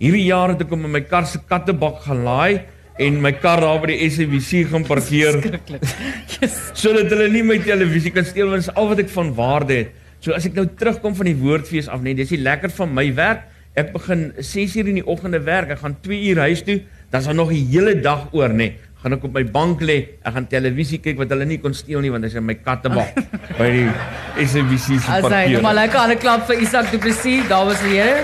Hierdie 0.00 0.24
jaar 0.24 0.54
het 0.54 0.62
ek 0.64 0.70
hom 0.72 0.86
in 0.88 0.94
my 0.94 1.02
kar 1.04 1.26
se 1.28 1.40
kattebak 1.48 1.98
gelaai 2.06 2.62
en 3.02 3.18
my 3.20 3.32
kar 3.36 3.60
daar 3.60 3.80
by 3.82 3.90
die 3.90 4.08
SABC 4.08 4.70
gaan 4.70 4.86
parkeer. 4.88 5.36
Skrikkelik. 5.40 5.84
Yes. 6.42 6.56
Sodat 6.78 7.12
hulle 7.12 7.28
nie 7.30 7.42
my 7.46 7.58
televisie 7.62 8.10
kan 8.14 8.24
steel 8.26 8.48
want 8.48 8.62
dit 8.62 8.70
is 8.70 8.78
al 8.78 8.88
wat 8.88 9.02
ek 9.04 9.12
van 9.12 9.34
waarde 9.36 9.76
het. 9.82 9.92
So 10.24 10.32
as 10.34 10.46
ek 10.48 10.56
nou 10.56 10.64
terugkom 10.78 11.14
van 11.18 11.28
die 11.28 11.36
woordfees 11.38 11.90
af 11.92 12.00
net, 12.02 12.16
dis 12.22 12.32
die 12.32 12.40
lekker 12.40 12.72
van 12.72 12.94
my 12.96 13.04
werk. 13.18 13.44
Ek 13.78 13.92
begin 13.92 14.30
6:00 14.38 14.88
in 14.94 15.02
die 15.02 15.06
oggende 15.06 15.42
werk. 15.44 15.76
Ek 15.76 15.82
gaan 15.84 15.98
2 16.00 16.22
uur 16.32 16.40
huis 16.48 16.64
toe. 16.64 16.80
Dan's 17.12 17.28
daar 17.28 17.36
nog 17.36 17.52
'n 17.52 17.68
hele 17.68 18.00
dag 18.00 18.32
oor, 18.32 18.48
nê 18.48 18.72
gaan 19.02 19.16
ek 19.16 19.24
op 19.26 19.34
my 19.34 19.42
bank 19.50 19.82
lê, 19.82 19.98
ek 20.22 20.36
gaan 20.36 20.46
televisie 20.46 21.00
kyk 21.02 21.18
wat 21.18 21.32
hulle 21.34 21.46
nie 21.48 21.58
kon 21.62 21.74
steel 21.74 22.02
nie 22.04 22.10
want 22.14 22.22
dit 22.22 22.30
is 22.30 22.38
in 22.38 22.46
my 22.46 22.54
kattebak 22.54 23.18
by 23.58 23.68
die 23.74 24.46
SABC 24.46 24.86
se 24.86 25.08
parkeer. 25.08 25.26
Asai, 25.26 25.44
nou 25.56 25.62
maar 25.66 25.78
lekker 25.80 25.98
aan 25.98 26.14
'n 26.14 26.22
klap 26.22 26.46
vir 26.46 26.62
Isak 26.62 26.90
Du 26.94 26.98
Plessis, 26.98 27.48
dames 27.48 27.82
en 27.82 27.90
here. 27.90 28.22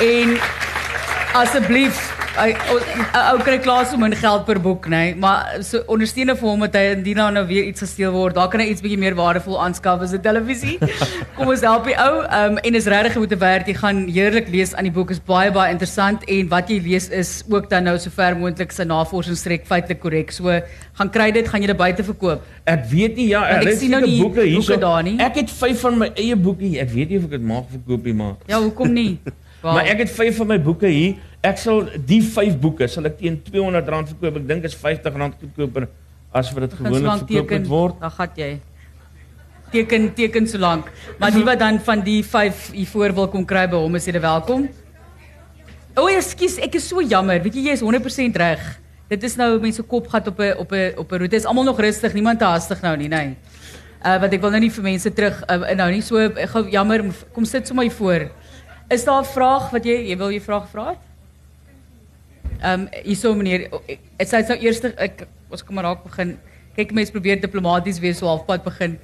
En 0.00 0.36
asseblief 1.40 2.09
ou 2.40 3.38
kry 3.44 3.58
klaar 3.60 3.88
om 3.94 4.04
'n 4.04 4.14
geld 4.16 4.44
per 4.44 4.60
boek, 4.60 4.86
nê, 4.86 4.90
nee, 4.90 5.14
maar 5.14 5.58
so 5.60 5.82
ondersteune 5.86 6.36
vir 6.36 6.48
hom 6.48 6.60
dat 6.60 6.74
hy 6.74 6.84
indien 6.96 7.16
nou, 7.16 7.30
nou 7.32 7.46
weer 7.46 7.64
iets 7.64 7.80
gesteel 7.80 8.12
word, 8.12 8.34
daar 8.34 8.48
kan 8.48 8.60
hy 8.60 8.66
iets 8.70 8.80
bietjie 8.80 8.98
meer 8.98 9.14
waardevol 9.14 9.60
aanskaf 9.60 10.00
as 10.00 10.12
'n 10.12 10.20
televisie. 10.20 10.78
Kom 11.36 11.48
ons 11.48 11.60
help 11.60 11.84
die 11.84 11.96
ou. 11.96 12.22
Ehm 12.24 12.52
um, 12.52 12.58
en 12.58 12.74
is 12.74 12.86
regtig 12.86 13.16
moet 13.16 13.38
werd. 13.38 13.66
Jy 13.66 13.74
gaan 13.74 14.06
heerlik 14.08 14.48
lees 14.48 14.74
aan 14.74 14.84
die 14.84 14.92
boek. 14.92 15.10
is 15.10 15.20
baie 15.20 15.50
baie 15.50 15.72
interessant 15.72 16.24
en 16.24 16.48
wat 16.48 16.68
jy 16.68 16.80
lees 16.80 17.08
is 17.08 17.42
ook 17.48 17.70
dan 17.70 17.84
nou 17.84 17.98
sover 17.98 18.36
moontlik 18.36 18.72
sy 18.72 18.84
navorsingsstrek 18.84 19.66
feitelik 19.66 20.00
korrek. 20.00 20.30
So 20.30 20.60
gaan 20.92 21.10
kry 21.10 21.30
dit, 21.30 21.48
gaan 21.48 21.60
jy 21.60 21.66
dit 21.66 21.76
buite 21.76 22.04
verkoop. 22.04 22.42
Ek 22.64 22.84
weet 22.90 23.16
nie 23.16 23.28
ja, 23.28 23.44
ek 23.44 23.76
sien 23.78 23.90
nou 23.90 24.02
die 24.04 24.20
boeke 24.22 24.42
hier. 24.42 24.62
Ek 25.20 25.34
het 25.34 25.50
5 25.50 25.80
van 25.80 25.98
my 25.98 26.10
eie 26.14 26.36
boeke. 26.36 26.78
Ek 26.80 26.90
weet 26.90 27.08
nie 27.10 27.18
of 27.18 27.24
ek 27.24 27.30
dit 27.30 27.42
mag 27.42 27.64
verkoop 27.70 28.04
nie, 28.04 28.14
maar 28.14 28.36
Ja, 28.46 28.60
hoekom 28.60 28.92
nie? 28.92 29.18
Wow. 29.60 29.74
Maar 29.74 29.90
ek 29.92 29.98
het 29.98 30.10
5 30.10 30.36
van 30.36 30.46
my 30.46 30.56
boeke 30.62 30.88
hier. 30.88 31.16
Ek 31.40 31.56
sal 31.56 31.86
die 32.04 32.20
5 32.20 32.58
boeke 32.60 32.84
sal 32.90 33.08
ek 33.08 33.16
teen 33.16 33.38
R200 33.40 34.10
verkoop. 34.12 34.34
Ek 34.42 34.48
dink 34.48 34.66
is 34.68 34.74
R50 34.76 35.14
goedkoper 35.40 35.86
as 36.36 36.50
wat 36.52 36.66
dit 36.66 36.74
gewoonlik 36.76 37.22
verkoop 37.22 37.54
moet 37.54 37.70
word. 37.70 37.96
Dan 38.02 38.12
gat 38.18 38.36
jy. 38.42 38.50
Teken 39.72 40.10
teken 40.18 40.50
so 40.50 40.60
lank. 40.60 40.90
Maar 41.16 41.32
die 41.32 41.44
wat 41.46 41.62
dan 41.62 41.80
van 41.86 42.04
die 42.04 42.20
5 42.26 42.70
hier 42.74 42.90
voor 42.92 43.16
wil 43.16 43.30
kom 43.32 43.46
kry 43.48 43.64
by 43.72 43.80
hom 43.80 43.96
is 43.96 44.04
jy 44.10 44.20
welkom. 44.20 44.68
O, 45.96 46.04
oh, 46.04 46.10
ekskuus, 46.12 46.58
ek 46.62 46.76
is 46.76 46.86
so 46.92 47.00
jammer. 47.00 47.40
Weet 47.42 47.56
jy 47.56 47.70
jy 47.70 47.78
is 47.78 47.82
100% 47.82 48.36
reg. 48.36 48.60
Dit 49.10 49.24
is 49.26 49.34
nou 49.40 49.48
mense 49.62 49.82
kop 49.82 50.12
gat 50.12 50.28
op 50.28 50.38
'n 50.38 50.54
op 50.60 50.72
'n 50.72 50.92
op 51.00 51.12
'n 51.12 51.18
roete. 51.24 51.36
Is 51.36 51.48
almal 51.48 51.64
nog 51.64 51.80
rustig. 51.80 52.12
Niemand 52.12 52.38
te 52.38 52.44
hastig 52.44 52.82
nou 52.82 52.96
nie, 52.96 53.08
nee. 53.08 53.36
Uh 54.04 54.20
wat 54.20 54.32
ek 54.32 54.40
wil 54.40 54.50
nou 54.50 54.60
nie 54.60 54.70
vir 54.70 54.82
mense 54.82 55.10
terug 55.12 55.42
uh, 55.48 55.74
nou 55.74 55.90
nie 55.90 56.02
so 56.02 56.16
gou 56.28 56.68
jammer 56.68 57.04
kom 57.32 57.44
sit 57.44 57.66
sommer 57.66 57.84
hier 57.84 57.96
voor. 57.96 58.30
Is 58.88 59.04
daar 59.04 59.22
'n 59.22 59.24
vraag 59.24 59.70
wat 59.70 59.84
jy 59.84 60.08
jy 60.08 60.16
wil 60.16 60.30
jy 60.30 60.40
vraag 60.40 60.68
vra? 60.68 60.96
Ehm 62.60 62.82
um, 62.82 62.88
hierso 63.06 63.32
meneer, 63.34 63.70
dit 63.88 64.28
sê 64.28 64.42
nou 64.44 64.58
eers 64.60 64.82
ek 64.84 65.24
ons 65.48 65.62
kom 65.64 65.78
maar 65.78 65.86
raak 65.88 66.04
begin. 66.04 66.34
Kyk 66.76 66.92
mense 66.96 67.14
probeer 67.14 67.40
diplomaties 67.40 68.00
wees 68.02 68.20
so 68.20 68.28
halfpad 68.28 68.64
begin. 68.66 68.98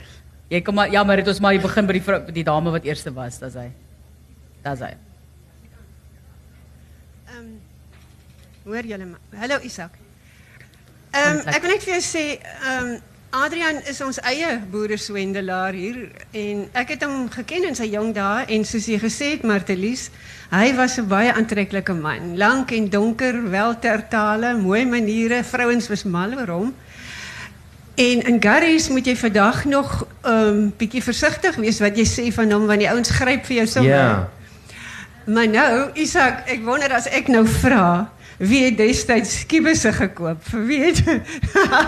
Jy 0.52 0.60
kom 0.62 0.76
maar 0.76 0.92
ja, 0.92 1.02
maar 1.04 1.16
dit 1.22 1.28
ons 1.32 1.40
maar 1.40 1.56
begin 1.62 1.88
by 1.88 1.96
die 1.96 2.02
vrou, 2.04 2.18
die 2.36 2.44
dame 2.46 2.70
wat 2.74 2.84
eerste 2.84 3.10
was, 3.16 3.40
dis 3.40 3.56
hy. 3.56 3.70
Dis 4.66 4.84
hy. 4.84 4.92
Ehm 7.32 7.40
um, 7.40 7.48
hoor 8.66 8.92
julle 8.92 9.08
maar. 9.14 9.40
Hallo 9.40 9.58
Isak. 9.64 9.96
Ehm 11.16 11.40
um, 11.40 11.52
ek 11.54 11.62
wil 11.64 11.72
net 11.72 11.86
vir 11.88 11.96
jou 11.96 12.04
sê 12.04 12.24
ehm 12.36 12.92
um, 12.92 12.96
Adrian 13.36 13.82
is 13.90 13.98
ons 14.00 14.16
eie 14.24 14.54
boereswendelaar 14.72 15.76
hier 15.76 15.96
en 16.32 16.62
ek 16.80 16.94
het 16.94 17.02
hom 17.04 17.26
geken 17.28 17.66
in 17.68 17.74
sy 17.76 17.90
jong 17.92 18.14
dae 18.16 18.46
en 18.54 18.62
soos 18.64 18.86
jy 18.88 18.96
gesê 19.02 19.34
het 19.34 19.44
Martelies, 19.44 20.06
hy 20.48 20.70
was 20.78 20.96
'n 20.96 21.08
baie 21.10 21.32
aantreklike 21.32 21.92
man, 21.92 22.38
lank 22.40 22.72
en 22.72 22.88
donker, 22.88 23.36
weltertale, 23.50 24.54
mooi 24.56 24.86
maniere, 24.86 25.42
vrouens 25.44 25.88
was 25.88 26.04
mal 26.04 26.32
oor 26.32 26.48
hom. 26.48 26.74
En 27.96 28.22
in 28.22 28.40
Garys 28.40 28.88
moet 28.88 29.06
jy 29.06 29.16
vandag 29.16 29.64
nog 29.64 30.06
'n 30.24 30.30
um, 30.30 30.72
bietjie 30.78 31.02
versigtig 31.02 31.56
wees 31.56 31.80
wat 31.80 31.96
jy 31.96 32.06
sê 32.06 32.32
van 32.32 32.50
hom 32.50 32.66
want 32.66 32.80
die 32.80 32.90
ouens 32.90 33.10
gryp 33.10 33.44
vir 33.44 33.56
jou 33.56 33.66
sommer. 33.66 33.92
Ja. 33.92 34.28
Maar 35.26 35.48
nou, 35.48 35.90
Isak, 35.94 36.48
ek 36.48 36.64
wonder 36.64 36.92
as 36.92 37.06
ek 37.06 37.28
nou 37.28 37.46
vra, 37.46 38.10
wie 38.38 38.64
het 38.64 38.76
destyds 38.76 39.38
skiebusse 39.40 39.92
gekoop? 39.92 40.42
Vir 40.50 40.66
wie 40.66 40.80
het 40.84 41.00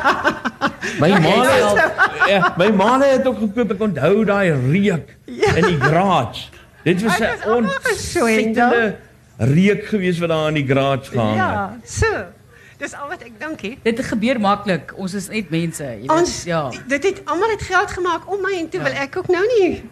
My 1.02 1.10
ma 1.20 1.34
het 1.44 1.82
ja, 2.28 2.54
my 2.58 2.70
ma 2.72 3.00
het 3.02 3.26
ook 3.26 3.42
gekoop. 3.44 3.74
Ek 3.76 3.84
onthou 3.88 4.24
daai 4.28 4.52
reuk 4.52 5.12
ja. 5.24 5.52
in 5.54 5.68
die 5.72 5.80
garage. 5.80 6.48
Dit 6.84 7.02
was 7.02 7.18
'n 7.20 7.54
ontsettende 7.56 8.96
reuk 9.36 9.86
geweest 9.86 10.18
wat 10.18 10.28
daar 10.28 10.48
in 10.48 10.54
die 10.54 10.66
garage 10.66 11.10
gehang 11.10 11.30
het. 11.30 11.38
Ja, 11.38 11.78
so. 11.84 12.24
Dis 12.78 12.94
al 12.94 13.08
wat 13.08 13.22
ek 13.26 13.34
dink 13.38 13.60
hè. 13.60 13.74
Dit 13.82 14.00
gebeur 14.06 14.40
maklik. 14.40 14.92
Ons 14.96 15.14
is 15.14 15.28
net 15.28 15.50
mense, 15.50 15.82
jy 15.82 16.06
weet. 16.06 16.10
Ons, 16.14 16.44
ja. 16.46 16.70
Dit 16.86 17.02
het 17.04 17.22
almal 17.24 17.50
het 17.50 17.62
geld 17.62 17.90
gemaak 17.90 18.30
om 18.30 18.40
my 18.40 18.54
en 18.58 18.68
toe 18.68 18.80
ja. 18.80 18.86
wil 18.86 18.94
ek 19.02 19.16
ook 19.16 19.26
nou 19.26 19.46
nie 19.58 19.82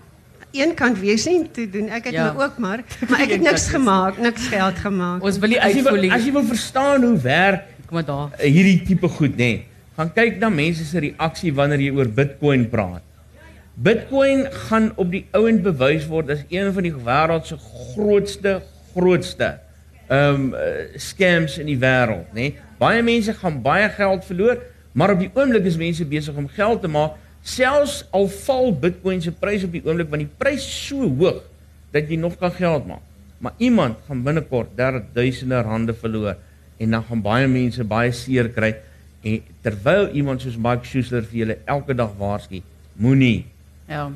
een 0.62 0.74
kant 0.74 0.98
wees 0.98 1.24
nie 1.28 1.44
te 1.52 1.68
doen. 1.70 1.88
Ek 1.88 2.10
het 2.10 2.16
ja. 2.16 2.32
nou 2.32 2.44
ook 2.44 2.58
maar, 2.58 2.82
maar 3.10 3.24
ek 3.24 3.36
het 3.36 3.46
niks 3.46 3.68
gemaak, 3.72 4.18
niks 4.18 4.48
geld 4.52 4.78
gemaak. 4.84 5.22
Ons 5.22 5.38
wil 5.38 5.54
nie 5.54 5.60
uitvoer. 5.60 6.04
As 6.16 6.24
jy 6.24 6.34
wil 6.36 6.46
verstaan 6.50 7.04
hoe 7.04 7.16
werk 7.24 7.72
kom 7.86 7.96
maar 7.96 8.04
daar. 8.04 8.38
Eh, 8.38 8.52
hierdie 8.52 8.82
tipe 8.82 9.08
goed, 9.08 9.36
nê. 9.36 9.36
Nee. 9.36 9.66
Gaan 9.96 10.12
kyk 10.12 10.40
na 10.42 10.48
mense 10.52 10.84
se 10.84 11.00
reaksie 11.00 11.52
wanneer 11.56 11.80
jy 11.86 11.92
oor 11.96 12.08
Bitcoin 12.12 12.66
praat. 12.68 13.04
Bitcoin 13.76 14.46
gaan 14.68 14.90
op 14.96 15.10
die 15.12 15.24
ouend 15.36 15.62
bewys 15.64 16.06
word 16.08 16.32
as 16.32 16.42
een 16.52 16.72
van 16.72 16.84
die 16.84 16.92
wêreld 16.92 17.48
se 17.48 17.56
grootste 17.60 18.60
grootste 18.94 19.56
ehm 20.06 20.52
um, 20.52 20.96
scams 21.02 21.56
in 21.58 21.66
die 21.66 21.78
wêreld, 21.82 22.28
nê. 22.32 22.48
Nee. 22.48 22.64
Baie 22.78 23.02
mense 23.02 23.32
gaan 23.34 23.60
baie 23.64 23.88
geld 23.90 24.24
verloor, 24.24 24.60
maar 24.92 25.14
op 25.14 25.22
die 25.24 25.30
oomblik 25.34 25.64
is 25.66 25.78
mense 25.80 26.04
besig 26.06 26.36
om 26.36 26.48
geld 26.48 26.82
te 26.84 26.88
maak 26.92 27.16
Selfs 27.46 28.00
al 28.16 28.26
val 28.42 28.72
Bitcoin 28.74 29.20
se 29.22 29.30
prys 29.30 29.64
op 29.66 29.74
die 29.76 29.84
oomblik 29.86 30.10
want 30.10 30.24
die 30.24 30.32
prys 30.40 30.66
so 30.66 31.06
hoog 31.20 31.44
dat 31.94 32.10
jy 32.10 32.18
nog 32.18 32.34
kan 32.40 32.52
geld 32.52 32.88
maak. 32.90 33.04
Maar 33.38 33.54
iemand 33.62 34.00
gaan 34.08 34.22
binnekort 34.26 34.74
30000 34.76 35.52
rande 35.66 35.94
verloor 35.94 36.36
en 36.82 36.90
dan 36.90 37.04
gaan 37.06 37.22
baie 37.22 37.48
mense 37.48 37.84
baie 37.84 38.12
seer 38.12 38.50
kry 38.52 38.74
en 39.26 39.42
terwyl 39.62 40.10
iemand 40.16 40.42
soos 40.42 40.58
Mike 40.58 40.88
Schuster 40.88 41.24
vir 41.26 41.42
julle 41.42 41.58
elke 41.64 41.94
dag 41.94 42.12
waarsku, 42.18 42.62
moenie. 42.98 43.46
Ja. 43.90 44.08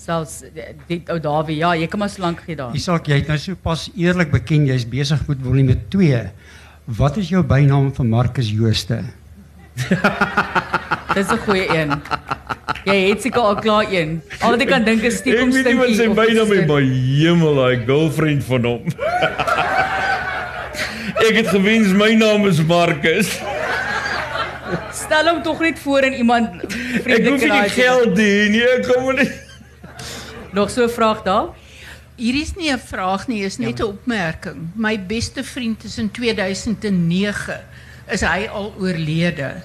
Selfs 0.00 0.42
dit 0.88 1.08
ou 1.12 1.20
Dawie, 1.22 1.60
ja, 1.60 1.72
jy 1.78 1.86
kan 1.88 2.02
maar 2.02 2.12
so 2.12 2.24
lank 2.24 2.42
gee 2.44 2.56
daar. 2.58 2.74
Isak, 2.76 3.08
jy 3.08 3.20
het 3.22 3.30
nou 3.30 3.38
so 3.40 3.60
pas 3.60 3.86
eerlik 3.94 4.32
beken 4.34 4.68
jy's 4.68 4.84
besig 4.88 5.22
met 5.28 5.44
volume 5.44 5.78
2. 5.92 6.24
Wat 6.98 7.16
is 7.20 7.32
jou 7.32 7.44
bynaam 7.46 7.92
vir 7.96 8.08
Marcus 8.08 8.52
Jooste? 8.52 9.00
Dis 11.14 11.30
'n 11.30 11.38
goeie 11.46 11.66
een. 11.68 11.90
Jy 12.84 12.96
het 13.08 13.22
seker 13.22 13.40
al 13.40 13.54
klaar 13.56 13.86
een. 13.92 14.22
Al 14.40 14.50
wat 14.50 14.60
ek 14.60 14.68
kan 14.68 14.84
dink 14.84 15.02
is 15.02 15.14
Ek 15.14 15.20
stiekem 15.20 15.50
weet 15.50 15.64
nie 15.64 15.76
wat 15.78 15.86
sy 15.86 16.08
iets 16.10 16.50
is, 16.50 16.66
maar 16.66 16.82
hemel, 16.82 17.54
daai 17.54 17.84
girlfriend 17.86 18.44
van 18.44 18.64
hom. 18.64 18.82
ek 21.28 21.34
het 21.40 21.48
gewens 21.48 21.92
my 21.96 22.12
naam 22.14 22.46
is 22.46 22.60
Marcus. 22.62 23.30
Stel 24.92 25.28
hom 25.30 25.42
tog 25.42 25.60
net 25.60 25.78
voor 25.78 26.02
in 26.08 26.12
iemand 26.12 26.62
Ek 27.04 27.26
hoef 27.26 27.40
nie 27.40 27.50
die 27.50 27.70
geld 27.76 28.18
hê 28.18 28.48
nie. 28.50 28.64
Ek 28.76 28.88
kom 28.88 29.14
nie. 29.14 29.30
Nog 30.52 30.70
so 30.70 30.84
'n 30.84 30.90
vraag 30.90 31.22
daar? 31.22 31.54
Hier 32.16 32.34
is 32.40 32.54
nie 32.54 32.70
'n 32.70 32.78
vraag 32.78 33.26
nie, 33.28 33.44
is 33.44 33.58
net 33.58 33.80
'n 33.80 33.84
opmerking. 33.84 34.70
My 34.74 34.98
beste 34.98 35.44
vriend 35.44 35.84
is 35.84 35.98
in 35.98 36.10
2009 36.10 37.60
is 38.10 38.20
hy 38.20 38.48
al 38.52 38.74
oorlede. 38.78 39.62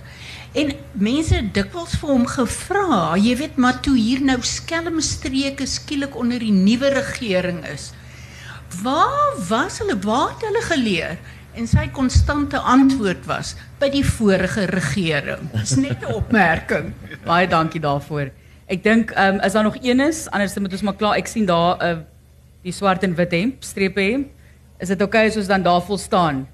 En 0.57 0.71
mense 0.97 1.35
het 1.35 1.51
dikwels 1.53 1.93
vir 2.01 2.09
hom 2.09 2.23
gevra, 2.25 3.17
jy 3.21 3.35
weet 3.37 3.57
maar 3.61 3.77
toe 3.85 3.93
hier 3.97 4.21
nou 4.25 4.39
skelmstreke 4.41 5.67
skielik 5.69 6.15
onder 6.17 6.41
die 6.41 6.53
nuwe 6.53 6.89
regering 6.95 7.61
is. 7.69 7.91
Waar 8.81 9.37
was 9.49 9.77
hulle? 9.81 9.97
Waar 10.01 10.33
het 10.33 10.47
hulle 10.47 10.63
geleer? 10.65 11.19
En 11.53 11.67
sy 11.69 11.87
konstante 11.93 12.57
antwoord 12.57 13.25
was 13.29 13.55
by 13.81 13.91
die 13.93 14.05
vorige 14.05 14.65
regering. 14.69 15.49
Dis 15.53 15.75
net 15.75 16.01
'n 16.01 16.13
opmerking. 16.13 16.93
Baie 17.25 17.47
dankie 17.47 17.81
daarvoor. 17.81 18.31
Ek 18.67 18.83
dink 18.83 19.11
ehm 19.11 19.35
um, 19.35 19.39
as 19.39 19.53
daar 19.53 19.63
nog 19.63 19.77
een 19.81 19.99
is, 19.99 20.29
anders 20.29 20.57
moet 20.57 20.71
ons 20.71 20.81
maar 20.81 20.95
klaar. 20.95 21.17
Ek 21.17 21.27
sien 21.27 21.45
daar 21.45 21.77
uh, 21.81 21.97
die 22.61 22.71
swart 22.71 23.03
en 23.03 23.15
wit 23.15 23.31
hemp, 23.31 23.63
hemp. 23.95 24.27
Is 24.79 24.87
dit 24.87 25.01
oukei 25.01 25.27
okay 25.27 25.39
as 25.39 25.47
dan 25.47 25.63
daar 25.63 25.81
vol 25.81 25.97
staan? 25.97 26.47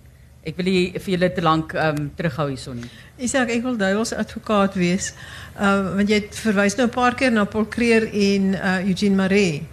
Ek 0.46 0.56
wil 0.58 0.66
nie 0.66 0.92
vir 0.94 1.12
julle 1.18 1.32
te 1.34 1.42
lank 1.42 1.74
ehm 1.74 1.98
um, 1.98 2.12
terughou 2.16 2.48
hierson 2.50 2.76
nie. 2.76 2.90
Isak, 3.18 3.50
ek 3.50 3.64
wil 3.64 3.78
duiwels 3.78 4.14
advokaat 4.14 4.76
wees. 4.76 5.14
Uh 5.60 5.96
want 5.96 6.10
jy 6.10 6.16
het 6.22 6.36
verwys 6.38 6.76
nou 6.78 6.88
'n 6.88 6.94
paar 6.94 7.16
keer 7.16 7.32
na 7.32 7.46
Paul 7.46 7.66
Creer 7.68 8.04
en 8.14 8.54
uh 8.54 8.88
Eugene 8.88 9.16
Maree. 9.16 9.64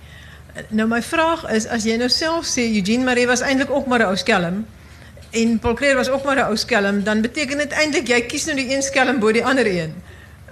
Nou 0.68 0.88
my 0.88 1.02
vraag 1.02 1.44
is 1.52 1.66
as 1.66 1.84
jy 1.84 1.96
nou 1.96 2.08
self 2.08 2.44
sê 2.46 2.62
Eugene 2.76 3.04
Maree 3.04 3.26
was 3.26 3.40
eintlik 3.40 3.70
ook 3.70 3.86
maar 3.86 3.98
'n 4.00 4.06
ou 4.12 4.16
skelm 4.16 4.64
en 5.32 5.58
Paul 5.58 5.74
Creer 5.74 5.94
was 5.96 6.08
ook 6.08 6.24
maar 6.24 6.36
'n 6.36 6.48
ou 6.48 6.56
skelm, 6.56 7.02
dan 7.04 7.20
beteken 7.20 7.58
dit 7.58 7.72
eintlik 7.72 8.08
jy 8.08 8.20
kies 8.20 8.44
nou 8.46 8.56
die 8.56 8.74
een 8.74 8.82
skelm 8.82 9.18
bo 9.20 9.32
die 9.32 9.44
ander 9.44 9.66
een. 9.66 9.92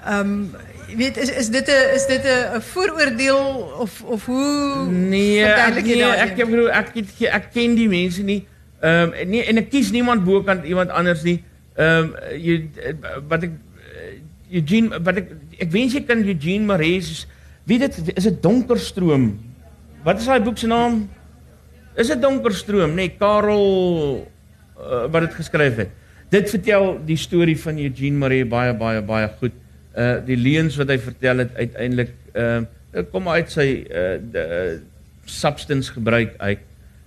Um 0.08 0.54
weet 0.96 1.16
is 1.16 1.28
is 1.30 1.48
dit 1.48 1.68
'n 1.68 1.94
is 1.94 2.06
dit 2.06 2.24
'n 2.24 2.60
vooroordeel 2.60 3.72
of 3.78 4.02
of 4.02 4.24
hoe 4.26 4.86
Nee, 4.90 5.44
ek, 5.44 5.74
jy 5.74 5.82
nee, 5.82 5.96
daardie? 6.02 6.32
ek 6.32 6.38
ek 6.38 6.46
bedoel 6.50 6.70
ek 6.70 6.88
het, 6.94 7.06
ge- 7.18 7.28
ek 7.32 7.52
ken 7.52 7.74
die 7.74 7.88
mense 7.88 8.22
nie. 8.22 8.46
Ehm 8.80 9.12
um, 9.12 9.28
nee 9.28 9.44
en 9.44 9.60
ek 9.60 9.70
kies 9.70 9.90
niemand 9.92 10.24
bokant 10.24 10.64
iemand 10.64 10.90
anders 10.90 11.22
nie. 11.22 11.42
Ehm 11.76 12.10
um, 12.10 12.14
jy 12.36 12.56
wat 13.28 13.44
ek 13.48 13.58
Eugene 14.50 14.98
wat 15.04 15.20
ek 15.20 15.30
ek 15.60 15.70
wens 15.74 15.94
jy 15.94 16.02
kan 16.08 16.24
Eugene 16.24 16.66
Maree 16.66 17.02
wie 17.68 17.78
dit 17.78 18.16
is 18.16 18.26
'n 18.26 18.38
donkerstroom. 18.40 19.38
Wat 20.02 20.18
is 20.18 20.26
daai 20.26 20.40
boek 20.40 20.58
se 20.58 20.66
naam? 20.66 21.08
Is 21.96 22.08
dit 22.08 22.20
donkerstroom, 22.22 22.94
nee, 22.94 23.12
Karel 23.18 24.26
uh, 24.78 25.06
wat 25.10 25.26
dit 25.26 25.34
geskryf 25.34 25.76
het. 25.76 25.90
Dit 26.30 26.50
vertel 26.50 27.00
die 27.04 27.18
storie 27.18 27.58
van 27.58 27.78
Eugene 27.78 28.16
Maree 28.16 28.44
baie 28.44 28.74
baie 28.74 29.02
baie 29.02 29.28
goed. 29.40 29.52
Uh 29.94 30.18
die 30.24 30.38
leuns 30.38 30.76
wat 30.78 30.88
hy 30.88 30.98
vertel 30.98 31.44
het 31.44 31.54
uiteindelik 31.54 32.14
ehm 32.32 32.66
uh, 32.94 33.04
kom 33.12 33.28
uit 33.28 33.50
sy 33.50 33.84
uh, 33.86 34.18
de, 34.32 34.42
uh 34.42 34.78
substance 35.26 35.92
gebruik 35.92 36.34
uit. 36.38 36.62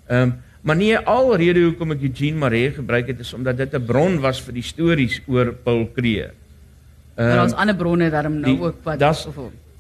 Ehm 0.08 0.22
um, 0.22 0.34
maar 0.64 0.76
nee, 0.80 0.98
alrede 0.98 1.60
hoekom 1.68 1.92
ek 1.92 2.02
Eugene 2.08 2.40
Maree 2.40 2.72
gebruik 2.72 3.08
het 3.12 3.20
is 3.20 3.34
omdat 3.36 3.58
dit 3.58 3.74
'n 3.76 3.86
bron 3.86 4.20
was 4.24 4.42
vir 4.42 4.54
die 4.54 4.64
stories 4.64 5.22
oor 5.28 5.54
Paul. 5.54 5.90
Maar 5.96 6.32
Ehm, 7.16 7.36
daar's 7.38 7.54
ander 7.54 7.76
bronne 7.76 8.10
daarom 8.10 8.40
nou 8.40 8.46
die- 8.56 8.62
ook 8.64 8.84
wat 8.84 9.00
das- 9.00 9.26
of 9.28 9.36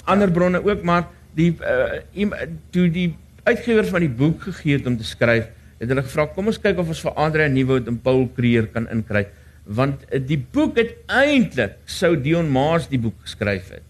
ander 0.05 0.31
bronne 0.31 0.61
ook 0.63 0.83
maar 0.83 1.07
die 1.33 1.55
uh, 1.61 2.31
toe 2.69 2.89
die 2.91 3.15
uitgewers 3.43 3.89
van 3.89 3.99
die 3.99 4.09
boek 4.09 4.41
gegee 4.41 4.77
het 4.77 4.85
om 4.87 4.97
te 4.97 5.03
skryf 5.03 5.47
het 5.79 5.89
hulle 5.89 6.03
gevra 6.03 6.25
kom 6.25 6.47
ons 6.47 6.59
kyk 6.61 6.77
of 6.77 6.87
ons 6.87 7.01
vir 7.01 7.11
Andre 7.17 7.47
Nieuwoud 7.49 7.87
en 7.87 7.97
Paul 8.01 8.29
Creer 8.35 8.67
kan 8.67 8.87
inkry 8.89 9.27
want 9.65 10.03
uh, 10.11 10.19
die 10.27 10.37
boek 10.51 10.77
het 10.77 10.93
eintlik 11.07 11.73
sou 11.85 12.15
Dion 12.21 12.51
Maas 12.51 12.87
die 12.89 12.99
boek 12.99 13.15
geskryf 13.23 13.69
het 13.69 13.81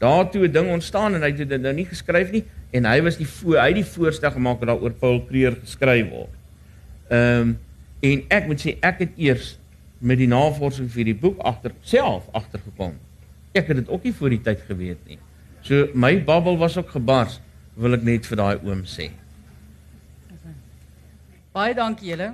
daartoe 0.00 0.46
'n 0.48 0.52
ding 0.52 0.68
ontstaan 0.72 1.14
en 1.14 1.22
hy 1.22 1.32
het 1.32 1.48
dit 1.48 1.62
nou 1.62 1.74
nie 1.74 1.86
geskryf 1.86 2.30
nie 2.32 2.44
en 2.70 2.84
hy 2.84 3.00
was 3.02 3.16
die 3.16 3.28
voor, 3.28 3.58
hy 3.60 3.66
het 3.72 3.80
die 3.82 3.92
voorstel 3.94 4.30
gemaak 4.30 4.60
dat 4.60 4.68
daar 4.72 4.82
oor 4.82 4.92
Paul 4.92 5.24
Creer 5.28 5.56
geskryf 5.60 6.08
word 6.10 6.36
ehm 7.10 7.40
um, 7.40 7.58
en 8.00 8.22
ek 8.32 8.46
moet 8.46 8.60
sê 8.60 8.78
ek 8.80 8.98
het 9.04 9.16
eers 9.16 9.58
met 10.00 10.16
die 10.16 10.28
navorsing 10.28 10.88
vir 10.88 11.04
die 11.04 11.14
boek 11.14 11.38
agter 11.44 11.72
self 11.82 12.28
agtergekom 12.32 12.94
ek 13.52 13.66
het 13.68 13.76
dit 13.76 13.88
ook 13.88 14.04
nie 14.04 14.12
voor 14.12 14.30
die 14.30 14.40
tyd 14.40 14.62
geweet 14.68 15.02
nie 15.06 15.18
So 15.62 15.88
my 15.94 16.24
babbel 16.24 16.56
was 16.58 16.76
ook 16.76 16.90
gebars, 16.90 17.40
wil 17.76 17.96
ek 17.96 18.04
net 18.06 18.28
vir 18.28 18.40
daai 18.40 18.62
oom 18.64 18.84
sê. 18.88 19.10
Baie 21.52 21.74
dankie 21.76 22.12
julle. 22.14 22.30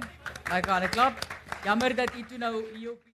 Baie 0.46 0.62
gaan 0.62 0.86
ek 0.86 0.94
klap. 0.94 1.26
Jammer 1.66 1.96
dat 1.98 2.14
u 2.14 2.22
toe 2.28 2.38
nou 2.38 2.54
hier 2.76 2.92
op 2.92 3.06